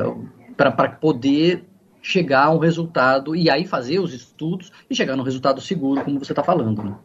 para 0.57 0.89
poder 0.89 1.68
chegar 2.01 2.45
a 2.45 2.51
um 2.51 2.57
resultado 2.57 3.35
e 3.35 3.49
aí 3.49 3.65
fazer 3.65 3.99
os 3.99 4.13
estudos 4.13 4.71
e 4.89 4.95
chegar 4.95 5.15
num 5.15 5.23
resultado 5.23 5.61
seguro, 5.61 6.03
como 6.03 6.19
você 6.19 6.31
está 6.31 6.43
falando. 6.43 6.83
Né? 6.83 6.95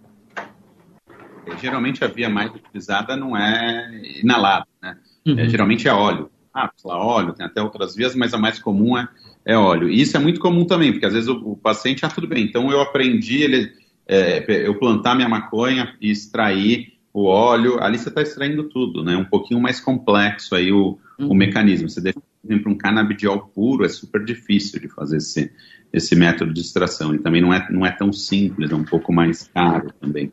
É, 1.46 1.58
geralmente 1.58 2.04
a 2.04 2.08
via 2.08 2.28
mais 2.28 2.54
utilizada 2.54 3.16
não 3.16 3.36
é 3.36 4.20
inalada, 4.22 4.66
né? 4.82 4.96
Uhum. 5.26 5.38
É, 5.38 5.48
geralmente 5.48 5.88
é 5.88 5.92
óleo. 5.92 6.30
Ah, 6.52 6.70
óleo, 6.84 7.32
tem 7.32 7.44
até 7.44 7.60
outras 7.60 7.96
vias, 7.96 8.14
mas 8.14 8.32
a 8.32 8.38
mais 8.38 8.60
comum 8.60 8.96
é 8.96 9.08
é 9.44 9.56
óleo. 9.56 9.88
E 9.88 10.00
isso 10.00 10.16
é 10.16 10.20
muito 10.20 10.40
comum 10.40 10.64
também, 10.64 10.92
porque 10.92 11.06
às 11.06 11.12
vezes 11.12 11.28
o, 11.28 11.36
o 11.52 11.56
paciente, 11.56 12.04
ah, 12.04 12.08
tudo 12.08 12.26
bem, 12.26 12.44
então 12.44 12.70
eu 12.70 12.80
aprendi 12.80 13.42
ele, 13.42 13.72
é, 14.06 14.44
eu 14.66 14.78
plantar 14.78 15.14
minha 15.14 15.28
maconha 15.28 15.94
e 16.00 16.10
extrair 16.10 16.94
o 17.12 17.26
óleo, 17.26 17.80
ali 17.80 17.98
você 17.98 18.08
está 18.08 18.22
extraindo 18.22 18.64
tudo, 18.64 19.04
né? 19.04 19.16
Um 19.16 19.24
pouquinho 19.24 19.60
mais 19.60 19.80
complexo 19.80 20.54
aí 20.54 20.72
o, 20.72 20.98
uhum. 21.18 21.28
o 21.28 21.34
mecanismo. 21.34 21.88
Você 21.88 22.00
deixa, 22.00 22.18
por 22.44 22.52
exemplo, 22.52 22.72
um 22.72 22.76
canabidiol 22.76 23.50
puro, 23.54 23.84
é 23.84 23.88
super 23.88 24.22
difícil 24.22 24.78
de 24.78 24.88
fazer 24.88 25.16
esse, 25.16 25.50
esse 25.92 26.14
método 26.14 26.52
de 26.52 26.60
extração. 26.60 27.14
E 27.14 27.18
também 27.18 27.40
não 27.40 27.52
é, 27.52 27.66
não 27.70 27.86
é 27.86 27.90
tão 27.90 28.12
simples, 28.12 28.70
é 28.70 28.74
um 28.74 28.84
pouco 28.84 29.12
mais 29.12 29.48
caro 29.48 29.90
também. 30.00 30.30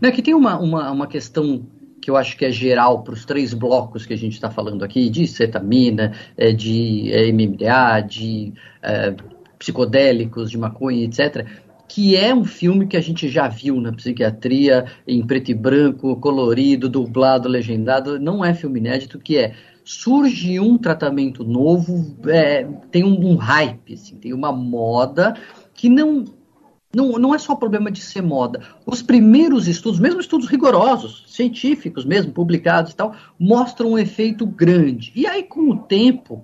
Não, 0.00 0.10
aqui 0.10 0.22
tem 0.22 0.34
uma, 0.34 0.58
uma, 0.58 0.90
uma 0.90 1.06
questão 1.06 1.66
que 2.00 2.10
eu 2.10 2.16
acho 2.16 2.36
que 2.36 2.44
é 2.44 2.52
geral 2.52 3.02
para 3.02 3.14
os 3.14 3.24
três 3.24 3.54
blocos 3.54 4.04
que 4.04 4.12
a 4.12 4.18
gente 4.18 4.34
está 4.34 4.50
falando 4.50 4.84
aqui, 4.84 5.08
de 5.08 5.26
cetamina, 5.26 6.12
é, 6.36 6.52
de 6.52 7.10
é, 7.10 7.32
MMDA, 7.32 8.00
de 8.00 8.52
é, 8.82 9.14
psicodélicos, 9.58 10.50
de 10.50 10.58
maconha, 10.58 11.04
etc., 11.04 11.46
que 11.88 12.16
é 12.16 12.34
um 12.34 12.44
filme 12.44 12.86
que 12.86 12.96
a 12.96 13.00
gente 13.00 13.28
já 13.28 13.46
viu 13.48 13.80
na 13.80 13.92
psiquiatria, 13.92 14.86
em 15.06 15.24
preto 15.24 15.52
e 15.52 15.54
branco, 15.54 16.16
colorido, 16.16 16.88
dublado, 16.88 17.48
legendado, 17.48 18.18
não 18.18 18.44
é 18.44 18.52
filme 18.52 18.80
inédito, 18.80 19.20
que 19.20 19.38
é 19.38 19.54
surge 19.86 20.58
um 20.58 20.76
tratamento 20.76 21.44
novo, 21.44 22.16
é, 22.26 22.64
tem 22.90 23.04
um, 23.04 23.24
um 23.24 23.36
hype, 23.36 23.94
assim, 23.94 24.16
tem 24.16 24.32
uma 24.32 24.50
moda 24.50 25.36
que 25.72 25.88
não 25.88 26.24
não, 26.94 27.12
não 27.12 27.34
é 27.34 27.38
só 27.38 27.54
problema 27.54 27.90
de 27.90 28.00
ser 28.00 28.22
moda. 28.22 28.62
Os 28.86 29.02
primeiros 29.02 29.68
estudos, 29.68 30.00
mesmo 30.00 30.18
estudos 30.18 30.48
rigorosos, 30.48 31.24
científicos 31.28 32.06
mesmo, 32.06 32.32
publicados 32.32 32.92
e 32.92 32.96
tal, 32.96 33.14
mostram 33.38 33.90
um 33.90 33.98
efeito 33.98 34.46
grande. 34.46 35.12
E 35.14 35.26
aí, 35.26 35.42
com 35.42 35.68
o 35.70 35.76
tempo, 35.76 36.42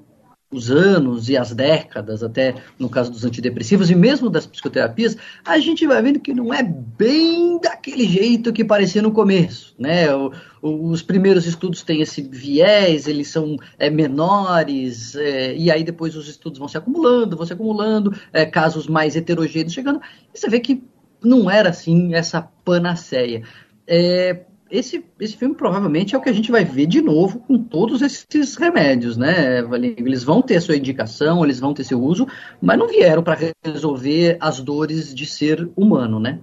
os 0.53 0.71
anos 0.71 1.29
e 1.29 1.37
as 1.37 1.53
décadas, 1.53 2.23
até 2.23 2.55
no 2.79 2.89
caso 2.89 3.11
dos 3.11 3.25
antidepressivos 3.25 3.91
e 3.91 3.95
mesmo 3.95 4.29
das 4.29 4.47
psicoterapias, 4.47 5.17
a 5.45 5.59
gente 5.59 5.87
vai 5.87 6.01
vendo 6.03 6.21
que 6.21 6.35
não 6.35 6.53
é 6.53 6.63
bem 6.63 7.59
daquele 7.59 8.07
jeito 8.07 8.53
que 8.53 8.65
parecia 8.65 9.01
no 9.01 9.11
começo, 9.11 9.75
né? 9.79 10.15
O, 10.15 10.31
o, 10.61 10.91
os 10.91 11.03
primeiros 11.03 11.47
estudos 11.47 11.83
têm 11.83 12.03
esse 12.03 12.23
viés, 12.23 13.09
eles 13.09 13.29
são 13.29 13.57
é, 13.79 13.89
menores, 13.89 15.17
é, 15.17 15.57
e 15.57 15.71
aí 15.71 15.83
depois 15.83 16.15
os 16.15 16.29
estudos 16.29 16.59
vão 16.59 16.69
se 16.69 16.77
acumulando, 16.77 17.37
vão 17.37 17.47
se 17.47 17.53
acumulando, 17.55 18.15
é, 18.33 18.45
casos 18.45 18.87
mais 18.87 19.17
heterogêneos 19.17 19.73
chegando, 19.73 20.01
e 20.35 20.39
você 20.39 20.49
vê 20.49 20.61
que 20.61 20.83
não 21.23 21.51
era 21.51 21.71
assim 21.71 22.15
essa 22.15 22.43
panaceia. 22.65 23.43
É, 23.87 24.45
esse, 24.73 25.05
esse 25.21 25.37
filme 25.37 25.55
provavelmente 25.55 26.15
é 26.15 26.19
o 26.19 26.21
que 26.23 26.31
a 26.31 26.33
gente 26.33 26.51
vai 26.51 26.65
ver 26.65 26.87
de 26.87 27.03
novo 27.03 27.41
com 27.41 27.63
todos 27.63 28.01
esses 28.01 28.57
remédios, 28.57 29.19
né? 29.19 29.59
Eles 29.99 30.25
vão 30.25 30.41
ter 30.41 30.61
sua 30.63 30.77
indicação, 30.77 31.45
eles 31.45 31.61
vão 31.61 31.75
ter 31.75 31.85
seu 31.85 32.03
uso, 32.03 32.27
mas 32.61 32.79
não 32.79 32.89
vieram 32.89 33.23
para 33.23 33.39
resolver 33.63 34.39
as 34.41 34.61
dores 34.61 35.15
de 35.15 35.27
ser 35.27 35.71
humano, 35.77 36.19
né? 36.19 36.41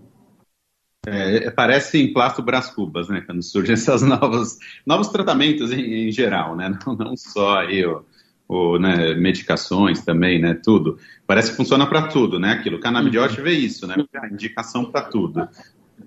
É, 1.07 1.49
parece 1.49 1.97
em 1.97 2.13
plasto 2.13 2.43
Brás 2.43 2.69
Cubas, 2.69 3.09
né? 3.09 3.21
Quando 3.25 3.41
surgem 3.41 3.73
esses 3.73 4.01
novos, 4.03 4.57
novos 4.85 5.07
tratamentos 5.07 5.71
em, 5.71 6.07
em 6.07 6.11
geral, 6.11 6.55
né? 6.55 6.77
Não, 6.85 6.95
não 6.95 7.17
só 7.17 7.61
aí, 7.61 7.83
o, 7.83 8.05
o, 8.47 8.77
né, 8.77 9.15
medicações 9.15 10.05
também, 10.05 10.39
né? 10.39 10.53
Tudo. 10.53 10.99
Parece 11.25 11.49
que 11.49 11.57
funciona 11.57 11.87
para 11.87 12.07
tudo, 12.09 12.39
né? 12.39 12.51
Aquilo. 12.51 12.77
O 12.77 12.79
canabidiol 12.79 13.27
vê 13.29 13.53
isso, 13.53 13.87
né? 13.87 13.95
Indicação 14.31 14.85
para 14.85 15.01
tudo. 15.01 15.49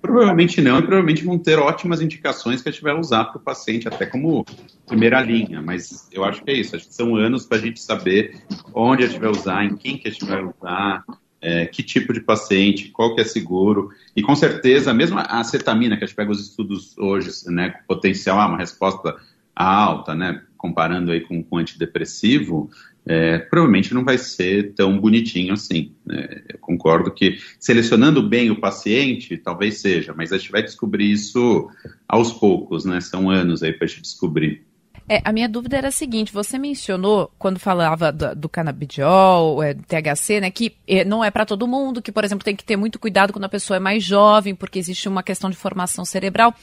Provavelmente 0.01 0.61
não, 0.61 0.79
e 0.79 0.81
provavelmente 0.81 1.23
vão 1.23 1.37
ter 1.37 1.57
ótimas 1.57 2.01
indicações 2.01 2.61
que 2.61 2.69
a 2.69 2.71
gente 2.71 2.83
vai 2.83 2.93
usar 2.93 3.25
para 3.25 3.37
o 3.37 3.43
paciente, 3.43 3.87
até 3.87 4.05
como 4.05 4.45
primeira 4.87 5.21
linha, 5.21 5.61
mas 5.61 6.07
eu 6.11 6.23
acho 6.23 6.43
que 6.43 6.51
é 6.51 6.53
isso, 6.53 6.75
acho 6.75 6.87
que 6.87 6.93
são 6.93 7.15
anos 7.15 7.45
para 7.45 7.57
a 7.57 7.61
gente 7.61 7.79
saber 7.81 8.41
onde 8.73 9.03
a 9.03 9.07
gente 9.07 9.19
vai 9.19 9.29
usar, 9.29 9.63
em 9.63 9.75
quem 9.75 9.97
que 9.97 10.07
a 10.07 10.11
gente 10.11 10.25
vai 10.25 10.43
usar, 10.43 11.03
é, 11.41 11.65
que 11.65 11.83
tipo 11.83 12.13
de 12.13 12.21
paciente, 12.21 12.89
qual 12.89 13.15
que 13.15 13.21
é 13.21 13.23
seguro, 13.23 13.89
e 14.15 14.21
com 14.21 14.35
certeza, 14.35 14.93
mesmo 14.93 15.19
a 15.19 15.39
acetamina, 15.39 15.97
que 15.97 16.03
a 16.03 16.07
gente 16.07 16.15
pega 16.15 16.31
os 16.31 16.41
estudos 16.41 16.97
hoje, 16.97 17.29
né, 17.47 17.75
potencial, 17.87 18.39
ah, 18.39 18.47
uma 18.47 18.57
resposta 18.57 19.15
alta, 19.55 20.15
né, 20.15 20.41
comparando 20.57 21.11
aí 21.11 21.21
com, 21.21 21.43
com 21.43 21.57
antidepressivo, 21.57 22.69
é, 23.05 23.37
provavelmente 23.37 23.93
não 23.93 24.03
vai 24.03 24.17
ser 24.17 24.73
tão 24.73 24.99
bonitinho 24.99 25.53
assim. 25.53 25.93
Né? 26.05 26.41
Eu 26.53 26.59
concordo 26.59 27.11
que 27.11 27.37
selecionando 27.59 28.21
bem 28.21 28.49
o 28.49 28.59
paciente, 28.59 29.37
talvez 29.37 29.79
seja, 29.79 30.13
mas 30.15 30.31
a 30.31 30.37
gente 30.37 30.51
vai 30.51 30.63
descobrir 30.63 31.11
isso 31.11 31.69
aos 32.07 32.31
poucos, 32.31 32.85
né? 32.85 33.01
São 33.01 33.29
anos 33.29 33.61
aí 33.61 33.73
para 33.73 33.85
a 33.85 33.87
gente 33.87 34.03
descobrir. 34.03 34.65
É, 35.07 35.21
a 35.25 35.33
minha 35.33 35.49
dúvida 35.49 35.77
era 35.77 35.89
a 35.89 35.91
seguinte: 35.91 36.31
você 36.31 36.57
mencionou, 36.57 37.29
quando 37.37 37.59
falava 37.59 38.11
do, 38.11 38.35
do 38.35 38.49
canabidiol, 38.49 39.61
é, 39.61 39.73
THC, 39.73 40.39
né, 40.39 40.49
que 40.49 40.75
é, 40.87 41.03
não 41.03 41.23
é 41.23 41.29
para 41.29 41.45
todo 41.45 41.67
mundo, 41.67 42.01
que, 42.01 42.11
por 42.11 42.23
exemplo, 42.23 42.45
tem 42.45 42.55
que 42.55 42.63
ter 42.63 42.77
muito 42.77 42.97
cuidado 42.97 43.33
quando 43.33 43.43
a 43.43 43.49
pessoa 43.49 43.77
é 43.77 43.79
mais 43.81 44.03
jovem, 44.03 44.55
porque 44.55 44.79
existe 44.79 45.09
uma 45.09 45.21
questão 45.21 45.49
de 45.49 45.57
formação 45.57 46.05
cerebral. 46.05 46.55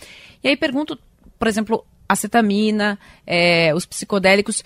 E 0.43 0.49
aí 0.49 0.57
pergunto, 0.57 0.99
por 1.39 1.49
exemplo, 1.49 1.85
a 2.09 2.17
cetamina, 2.17 2.99
é, 3.27 3.75
os 3.75 3.85
psicodélicos 3.85 4.65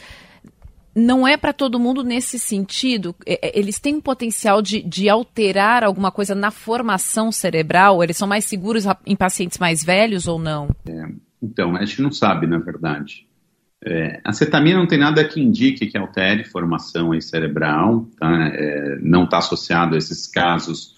não 0.94 1.26
é 1.26 1.36
para 1.36 1.52
todo 1.52 1.78
mundo 1.78 2.04
nesse 2.04 2.38
sentido. 2.38 3.14
É, 3.26 3.48
é, 3.48 3.58
eles 3.58 3.78
têm 3.78 3.96
um 3.96 4.00
potencial 4.00 4.62
de, 4.62 4.82
de 4.82 5.08
alterar 5.08 5.82
alguma 5.82 6.10
coisa 6.10 6.34
na 6.34 6.50
formação 6.50 7.32
cerebral? 7.32 8.02
Eles 8.02 8.16
são 8.16 8.28
mais 8.28 8.44
seguros 8.44 8.84
em 9.04 9.16
pacientes 9.16 9.58
mais 9.58 9.84
velhos 9.84 10.28
ou 10.28 10.38
não? 10.38 10.68
É, 10.88 11.08
então, 11.42 11.76
a 11.76 11.84
gente 11.84 12.00
não 12.00 12.12
sabe, 12.12 12.46
na 12.46 12.58
verdade. 12.58 13.26
É, 13.86 14.20
a 14.24 14.32
cetamina 14.32 14.78
não 14.78 14.86
tem 14.86 14.98
nada 14.98 15.22
que 15.24 15.40
indique 15.40 15.86
que 15.86 15.98
altere 15.98 16.44
formação 16.44 17.20
cerebral, 17.20 18.08
tá? 18.18 18.48
É, 18.48 18.98
não 19.02 19.24
está 19.24 19.38
associado 19.38 19.94
a 19.94 19.98
esses 19.98 20.26
casos. 20.26 20.94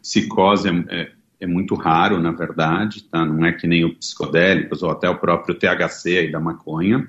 Psicose 0.00 0.68
é, 0.88 1.10
é, 1.40 1.46
muito 1.46 1.74
raro, 1.74 2.18
na 2.18 2.30
verdade, 2.30 3.04
tá? 3.04 3.26
não 3.26 3.44
é 3.44 3.52
que 3.52 3.66
nem 3.66 3.84
o 3.84 3.94
psicodélicos 3.94 4.82
ou 4.82 4.90
até 4.90 5.10
o 5.10 5.18
próprio 5.18 5.54
THC 5.54 6.18
aí 6.18 6.32
da 6.32 6.40
maconha. 6.40 7.06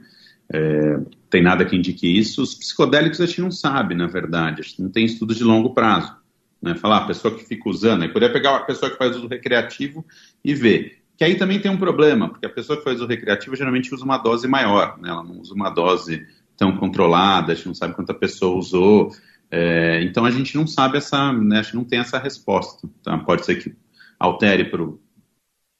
É, 0.53 0.99
tem 1.29 1.41
nada 1.41 1.65
que 1.65 1.75
indique 1.75 2.07
isso. 2.07 2.41
Os 2.41 2.55
psicodélicos 2.55 3.19
a 3.21 3.25
gente 3.25 3.41
não 3.41 3.51
sabe, 3.51 3.95
na 3.95 4.07
verdade, 4.07 4.62
a 4.62 4.63
gente 4.63 4.81
não 4.81 4.89
tem 4.89 5.05
estudos 5.05 5.38
de 5.38 5.43
longo 5.43 5.73
prazo. 5.73 6.15
Né? 6.62 6.75
Falar, 6.75 6.97
a 6.97 7.07
pessoa 7.07 7.36
que 7.36 7.45
fica 7.45 7.69
usando, 7.69 8.03
aí 8.03 8.10
poderia 8.10 8.33
pegar 8.33 8.55
a 8.55 8.62
pessoa 8.62 8.91
que 8.91 8.97
faz 8.97 9.15
uso 9.15 9.27
recreativo 9.27 10.05
e 10.43 10.53
ver. 10.53 10.99
Que 11.17 11.23
aí 11.23 11.36
também 11.36 11.60
tem 11.60 11.71
um 11.71 11.77
problema, 11.77 12.29
porque 12.29 12.45
a 12.45 12.49
pessoa 12.49 12.77
que 12.77 12.83
faz 12.83 12.97
uso 12.97 13.07
recreativo 13.07 13.55
geralmente 13.55 13.93
usa 13.93 14.05
uma 14.05 14.17
dose 14.17 14.47
maior, 14.47 14.97
né? 14.99 15.10
ela 15.10 15.23
não 15.23 15.39
usa 15.39 15.53
uma 15.53 15.69
dose 15.69 16.25
tão 16.55 16.75
controlada, 16.77 17.51
a 17.51 17.55
gente 17.55 17.67
não 17.67 17.75
sabe 17.75 17.93
quanta 17.93 18.13
pessoa 18.13 18.57
usou. 18.57 19.12
É, 19.49 20.01
então 20.03 20.25
a 20.25 20.31
gente 20.31 20.55
não 20.55 20.67
sabe 20.67 20.97
essa, 20.97 21.32
né, 21.32 21.59
a 21.59 21.61
gente 21.61 21.76
não 21.76 21.84
tem 21.84 21.99
essa 21.99 22.19
resposta. 22.19 22.88
Então, 22.99 23.19
pode 23.24 23.45
ser 23.45 23.55
que 23.55 23.76
altere 24.19 24.65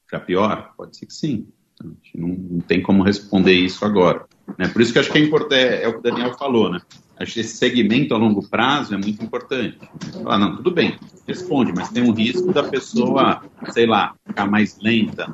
para 0.10 0.20
pior, 0.20 0.74
pode 0.78 0.96
ser 0.96 1.06
que 1.06 1.14
sim. 1.14 1.48
Então, 1.74 1.92
a 1.92 1.94
gente 1.94 2.18
não, 2.18 2.30
não, 2.30 2.60
tem 2.62 2.82
como 2.82 3.04
responder 3.04 3.54
isso 3.54 3.84
agora. 3.84 4.26
Né? 4.58 4.68
Por 4.68 4.82
isso 4.82 4.94
que 4.94 5.00
acho 5.00 5.12
que 5.12 5.18
é 5.18 5.22
importante, 5.22 5.56
é, 5.56 5.84
é 5.84 5.88
o 5.88 5.94
que 5.94 6.00
o 6.00 6.02
Daniel 6.02 6.34
falou, 6.38 6.72
né? 6.72 6.80
Acho 7.20 7.34
que 7.34 7.40
esse 7.40 7.58
segmento 7.58 8.14
a 8.14 8.18
longo 8.18 8.48
prazo 8.48 8.94
é 8.94 8.98
muito 8.98 9.24
importante. 9.24 9.78
Ah, 10.26 10.38
não, 10.38 10.56
tudo 10.58 10.72
bem, 10.72 10.98
responde, 11.28 11.74
mas 11.76 11.90
tem 11.90 12.04
um 12.04 12.12
risco 12.12 12.54
da 12.54 12.64
pessoa, 12.64 13.42
sei 13.72 13.88
lá, 13.88 14.14
ficar 14.26 14.46
mais 14.46 14.78
lenta, 14.80 15.34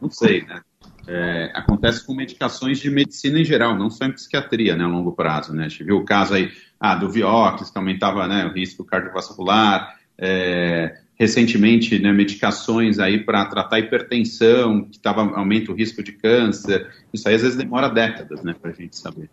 não 0.00 0.10
sei, 0.10 0.44
né? 0.44 0.60
É, 1.06 1.52
acontece 1.54 2.06
com 2.06 2.14
medicações 2.14 2.78
de 2.78 2.88
medicina 2.88 3.38
em 3.38 3.44
geral, 3.44 3.76
não 3.76 3.90
só 3.90 4.06
em 4.06 4.12
psiquiatria, 4.12 4.74
né, 4.74 4.84
a 4.84 4.88
longo 4.88 5.12
prazo, 5.12 5.52
né? 5.52 5.66
A 5.66 5.68
gente 5.68 5.84
viu 5.84 5.98
o 5.98 6.04
caso 6.04 6.34
aí 6.34 6.50
ah, 6.80 6.94
do 6.94 7.10
Vioxx, 7.10 7.70
que 7.70 7.78
aumentava 7.78 8.26
né, 8.26 8.46
o 8.46 8.52
risco 8.52 8.84
cardiovascular, 8.84 9.98
é, 10.16 11.00
recentemente 11.24 11.98
né, 11.98 12.12
medicações 12.12 12.98
aí 12.98 13.24
para 13.24 13.46
tratar 13.46 13.78
hipertensão, 13.78 14.84
que 14.84 14.98
tava, 14.98 15.22
aumenta 15.22 15.72
o 15.72 15.74
risco 15.74 16.02
de 16.02 16.12
câncer. 16.12 16.86
Isso 17.12 17.26
aí 17.26 17.34
às 17.34 17.42
vezes 17.42 17.56
demora 17.56 17.88
décadas, 17.88 18.42
né, 18.42 18.54
para 18.60 18.70
a 18.70 18.74
gente 18.74 18.96
saber. 18.96 19.30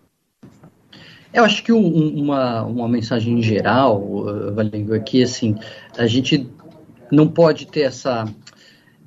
Eu 1.33 1.43
acho 1.43 1.63
que 1.63 1.71
um, 1.71 2.15
uma, 2.17 2.63
uma 2.63 2.87
mensagem 2.87 3.41
geral, 3.41 4.01
uh, 4.01 4.53
Valengo, 4.53 4.95
é 4.95 4.99
que 4.99 5.21
assim, 5.21 5.55
a 5.97 6.07
gente 6.07 6.49
não 7.11 7.27
pode 7.27 7.67
ter 7.67 7.81
essa 7.81 8.25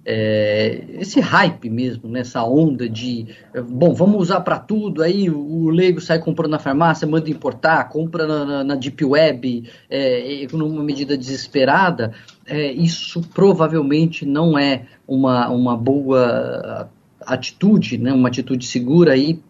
é, 0.07 0.85
esse 0.99 1.19
hype 1.19 1.71
mesmo, 1.71 2.09
nessa 2.09 2.41
né, 2.41 2.47
onda 2.47 2.89
de, 2.89 3.27
bom, 3.69 3.95
vamos 3.95 4.21
usar 4.21 4.41
para 4.41 4.59
tudo, 4.59 5.03
aí 5.03 5.31
o, 5.31 5.71
leigo 5.71 6.01
sai 6.01 6.19
comprando 6.19 6.51
na 6.53 6.59
farmácia, 6.59 7.09
manda 7.09 7.31
importar, 7.31 7.89
compra 7.89 8.27
na, 8.27 8.45
na, 8.45 8.65
na 8.65 8.75
Deep 8.75 9.03
Web, 9.05 9.65
é, 9.89 10.47
numa 10.53 10.83
medida 10.83 11.17
desesperada, 11.17 12.13
é, 12.47 12.71
isso 12.73 13.23
provavelmente 13.33 14.27
não 14.27 14.59
é 14.59 14.85
uma, 15.09 15.49
uma 15.49 15.77
boa 15.77 16.91
atitude, 17.23 17.97
né, 17.97 18.13
uma 18.13 18.29
atitude 18.29 18.67
segura 18.67 19.13
aí 19.13 19.41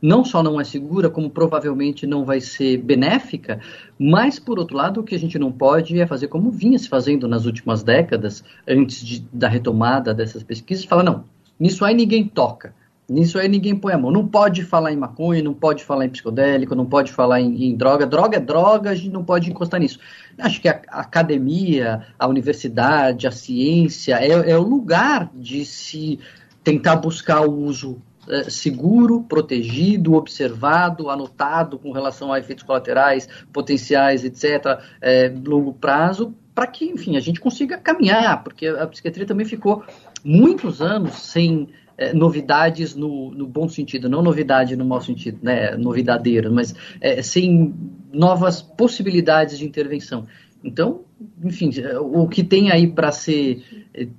não 0.00 0.24
só 0.24 0.42
não 0.42 0.60
é 0.60 0.64
segura, 0.64 1.10
como 1.10 1.28
provavelmente 1.28 2.06
não 2.06 2.24
vai 2.24 2.40
ser 2.40 2.78
benéfica, 2.78 3.60
mas, 3.98 4.38
por 4.38 4.58
outro 4.58 4.76
lado, 4.76 5.00
o 5.00 5.04
que 5.04 5.14
a 5.14 5.18
gente 5.18 5.38
não 5.38 5.50
pode 5.50 5.98
é 6.00 6.06
fazer 6.06 6.28
como 6.28 6.50
vinha 6.50 6.78
se 6.78 6.88
fazendo 6.88 7.26
nas 7.26 7.46
últimas 7.46 7.82
décadas, 7.82 8.44
antes 8.66 9.04
de, 9.04 9.20
da 9.32 9.48
retomada 9.48 10.14
dessas 10.14 10.42
pesquisas, 10.42 10.84
falar, 10.84 11.02
não, 11.02 11.24
nisso 11.58 11.84
aí 11.84 11.94
ninguém 11.94 12.24
toca, 12.26 12.72
nisso 13.08 13.38
aí 13.38 13.48
ninguém 13.48 13.74
põe 13.74 13.92
a 13.92 13.98
mão, 13.98 14.10
não 14.10 14.26
pode 14.28 14.62
falar 14.62 14.92
em 14.92 14.96
maconha, 14.96 15.42
não 15.42 15.54
pode 15.54 15.82
falar 15.82 16.04
em 16.04 16.10
psicodélico, 16.10 16.74
não 16.74 16.86
pode 16.86 17.10
falar 17.10 17.40
em, 17.40 17.70
em 17.70 17.76
droga, 17.76 18.06
droga 18.06 18.36
é 18.36 18.40
droga, 18.40 18.90
a 18.90 18.94
gente 18.94 19.12
não 19.12 19.24
pode 19.24 19.50
encostar 19.50 19.80
nisso. 19.80 19.98
Acho 20.38 20.60
que 20.60 20.68
a, 20.68 20.80
a 20.88 21.00
academia, 21.00 22.06
a 22.18 22.28
universidade, 22.28 23.26
a 23.26 23.32
ciência 23.32 24.16
é, 24.16 24.50
é 24.50 24.58
o 24.58 24.62
lugar 24.62 25.30
de 25.34 25.64
se 25.64 26.20
tentar 26.62 26.96
buscar 26.96 27.40
o 27.40 27.64
uso 27.64 28.00
é, 28.28 28.50
seguro, 28.50 29.22
protegido, 29.22 30.14
observado, 30.14 31.10
anotado 31.10 31.78
com 31.78 31.92
relação 31.92 32.32
a 32.32 32.38
efeitos 32.38 32.64
colaterais, 32.64 33.28
potenciais, 33.52 34.24
etc., 34.24 34.80
é, 35.00 35.32
longo 35.44 35.72
prazo, 35.72 36.34
para 36.54 36.66
que, 36.66 36.86
enfim, 36.86 37.16
a 37.16 37.20
gente 37.20 37.40
consiga 37.40 37.78
caminhar, 37.78 38.42
porque 38.42 38.66
a 38.66 38.86
psiquiatria 38.86 39.26
também 39.26 39.46
ficou 39.46 39.84
muitos 40.24 40.82
anos 40.82 41.14
sem 41.14 41.68
é, 41.96 42.12
novidades 42.12 42.94
no, 42.94 43.30
no, 43.30 43.46
bom 43.46 43.68
sentido, 43.68 44.08
não 44.08 44.22
novidade 44.22 44.76
no 44.76 44.84
mau 44.84 45.00
sentido, 45.00 45.38
né, 45.42 45.76
novidadeiro, 45.76 46.52
mas 46.52 46.74
é, 47.00 47.22
sem 47.22 47.74
novas 48.12 48.60
possibilidades 48.62 49.58
de 49.58 49.64
intervenção. 49.64 50.26
Então, 50.62 51.02
enfim, 51.44 51.70
o 52.00 52.28
que 52.28 52.42
tem 52.42 52.70
aí 52.70 52.86
para 52.86 53.12
ser 53.12 53.62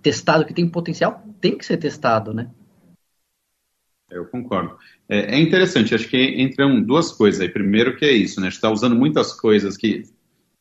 testado, 0.01 0.43
o 0.43 0.45
que 0.45 0.53
tem 0.53 0.67
potencial, 0.67 1.23
tem 1.41 1.57
que 1.57 1.65
ser 1.65 1.77
testado, 1.77 2.33
né? 2.33 2.49
Eu 4.11 4.25
concordo. 4.25 4.75
É, 5.07 5.35
é, 5.35 5.39
interessante, 5.39 5.93
acho 5.93 6.07
que 6.07 6.41
entram 6.41 6.81
duas 6.81 7.11
coisas 7.11 7.41
aí. 7.41 7.49
Primeiro 7.49 7.95
que 7.95 8.05
é 8.05 8.11
isso, 8.11 8.39
né? 8.39 8.47
A 8.47 8.49
gente 8.49 8.57
está 8.57 8.69
usando 8.69 8.95
muitas 8.95 9.33
coisas 9.33 9.77
que 9.77 10.03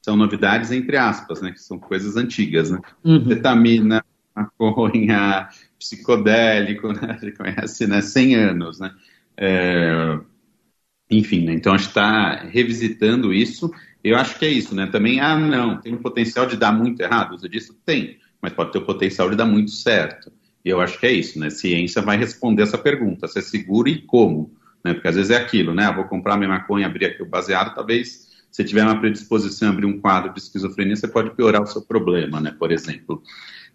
são 0.03 0.17
novidades, 0.17 0.71
entre 0.71 0.97
aspas, 0.97 1.41
né? 1.41 1.53
Que 1.53 1.61
são 1.61 1.79
coisas 1.79 2.17
antigas, 2.17 2.71
né? 2.71 2.81
Uhum. 3.05 3.25
Vitamina, 3.25 4.05
maconha, 4.35 5.49
psicodélico, 5.79 6.93
né? 6.93 7.01
A 7.03 7.25
gente 7.25 7.37
conhece, 7.37 7.87
né? 7.87 8.01
100 8.01 8.35
anos, 8.35 8.81
né? 8.81 8.95
É, 9.37 10.19
enfim, 11.11 11.45
né? 11.47 11.55
então 11.55 11.73
a 11.73 11.77
gente 11.77 11.89
está 11.89 12.45
revisitando 12.45 13.33
isso. 13.33 13.71
Eu 14.03 14.17
acho 14.17 14.39
que 14.39 14.45
é 14.45 14.51
isso, 14.51 14.75
né? 14.75 14.87
Também, 14.87 15.21
ah, 15.21 15.37
não, 15.37 15.81
tem 15.81 15.95
o 15.95 16.01
potencial 16.01 16.47
de 16.47 16.57
dar 16.57 16.73
muito 16.73 17.01
errado. 17.01 17.35
Usa 17.35 17.49
disso? 17.49 17.77
Tem, 17.85 18.19
mas 18.41 18.53
pode 18.53 18.73
ter 18.73 18.79
o 18.79 18.87
potencial 18.87 19.31
de 19.31 19.37
dar 19.37 19.47
muito 19.47 19.71
certo. 19.71 20.33
E 20.65 20.69
eu 20.69 20.81
acho 20.81 20.99
que 20.99 21.07
é 21.07 21.13
isso, 21.13 21.39
né? 21.39 21.51
Ciência 21.51 22.03
vai 22.03 22.17
responder 22.17 22.63
essa 22.63 22.79
pergunta, 22.79 23.29
se 23.29 23.39
é 23.39 23.43
seguro 23.43 23.89
e 23.89 24.03
como, 24.03 24.51
né? 24.85 24.95
Porque 24.95 25.09
às 25.09 25.17
vezes 25.17 25.31
é 25.31 25.37
aquilo, 25.37 25.75
né? 25.75 25.85
Ah, 25.85 25.93
vou 25.93 26.05
comprar 26.05 26.37
minha 26.37 26.49
maconha, 26.49 26.87
abrir 26.87 27.07
aqui 27.07 27.23
o 27.23 27.27
baseado, 27.27 27.75
talvez 27.75 28.29
se 28.51 28.65
tiver 28.65 28.83
uma 28.83 28.99
predisposição 28.99 29.69
a 29.69 29.73
abrir 29.73 29.87
um 29.87 30.01
quadro 30.01 30.33
de 30.33 30.41
esquizofrenia, 30.41 30.97
você 30.97 31.07
pode 31.07 31.31
piorar 31.31 31.63
o 31.63 31.67
seu 31.67 31.83
problema, 31.83 32.41
né? 32.41 32.51
Por 32.51 32.73
exemplo. 32.73 33.23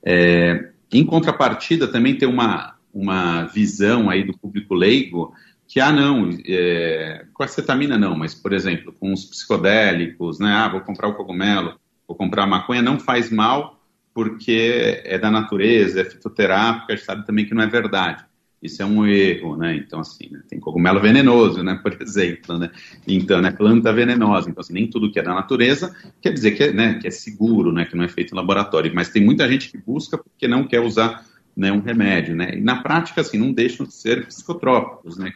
É, 0.03 0.71
em 0.91 1.05
contrapartida, 1.05 1.87
também 1.87 2.17
tem 2.17 2.27
uma, 2.27 2.75
uma 2.93 3.45
visão 3.45 4.09
aí 4.09 4.23
do 4.23 4.37
público 4.37 4.73
leigo 4.73 5.33
que, 5.67 5.79
ah, 5.79 5.91
não, 5.91 6.29
é, 6.45 7.25
com 7.33 7.43
a 7.43 7.47
cetamina 7.47 7.97
não, 7.97 8.15
mas, 8.15 8.35
por 8.35 8.53
exemplo, 8.53 8.93
com 8.99 9.11
os 9.11 9.25
psicodélicos, 9.25 10.39
né? 10.39 10.51
Ah, 10.51 10.69
vou 10.69 10.81
comprar 10.81 11.07
o 11.07 11.15
cogumelo, 11.15 11.79
vou 12.07 12.15
comprar 12.15 12.43
a 12.43 12.47
maconha, 12.47 12.81
não 12.81 12.99
faz 12.99 13.31
mal, 13.31 13.82
porque 14.13 15.01
é 15.03 15.17
da 15.17 15.31
natureza, 15.31 16.01
é 16.01 16.05
fitoterápica, 16.05 16.93
a 16.93 16.95
gente 16.95 17.05
sabe 17.05 17.25
também 17.25 17.45
que 17.45 17.53
não 17.53 17.63
é 17.63 17.67
verdade. 17.67 18.23
Isso 18.63 18.81
é 18.81 18.85
um 18.85 19.05
erro, 19.05 19.57
né? 19.57 19.75
Então, 19.75 19.99
assim, 19.99 20.29
né? 20.31 20.41
tem 20.47 20.57
cogumelo 20.57 21.01
venenoso, 21.01 21.61
né? 21.61 21.77
Por 21.83 21.95
exemplo, 22.01 22.57
né? 22.57 22.71
Então, 23.05 23.41
né? 23.41 23.51
Planta 23.51 23.91
venenosa. 23.91 24.49
Então, 24.49 24.61
assim, 24.61 24.71
nem 24.71 24.87
tudo 24.87 25.11
que 25.11 25.19
é 25.19 25.23
da 25.23 25.33
natureza 25.33 25.93
quer 26.21 26.31
dizer 26.31 26.51
que 26.51 26.63
é, 26.63 26.71
né? 26.71 26.93
que 26.93 27.05
é 27.05 27.11
seguro, 27.11 27.73
né? 27.73 27.83
Que 27.83 27.97
não 27.97 28.05
é 28.05 28.07
feito 28.07 28.33
em 28.33 28.37
laboratório. 28.37 28.89
Mas 28.95 29.09
tem 29.09 29.21
muita 29.21 29.49
gente 29.49 29.69
que 29.69 29.77
busca 29.77 30.17
porque 30.17 30.47
não 30.47 30.65
quer 30.65 30.79
usar 30.79 31.25
né, 31.55 31.71
um 31.71 31.79
remédio, 31.79 32.35
né? 32.35 32.55
E 32.55 32.61
na 32.61 32.81
prática, 32.81 33.21
assim, 33.21 33.37
não 33.37 33.51
deixam 33.51 33.85
de 33.85 33.93
ser 33.93 34.25
psicotrópicos, 34.25 35.17
né? 35.17 35.31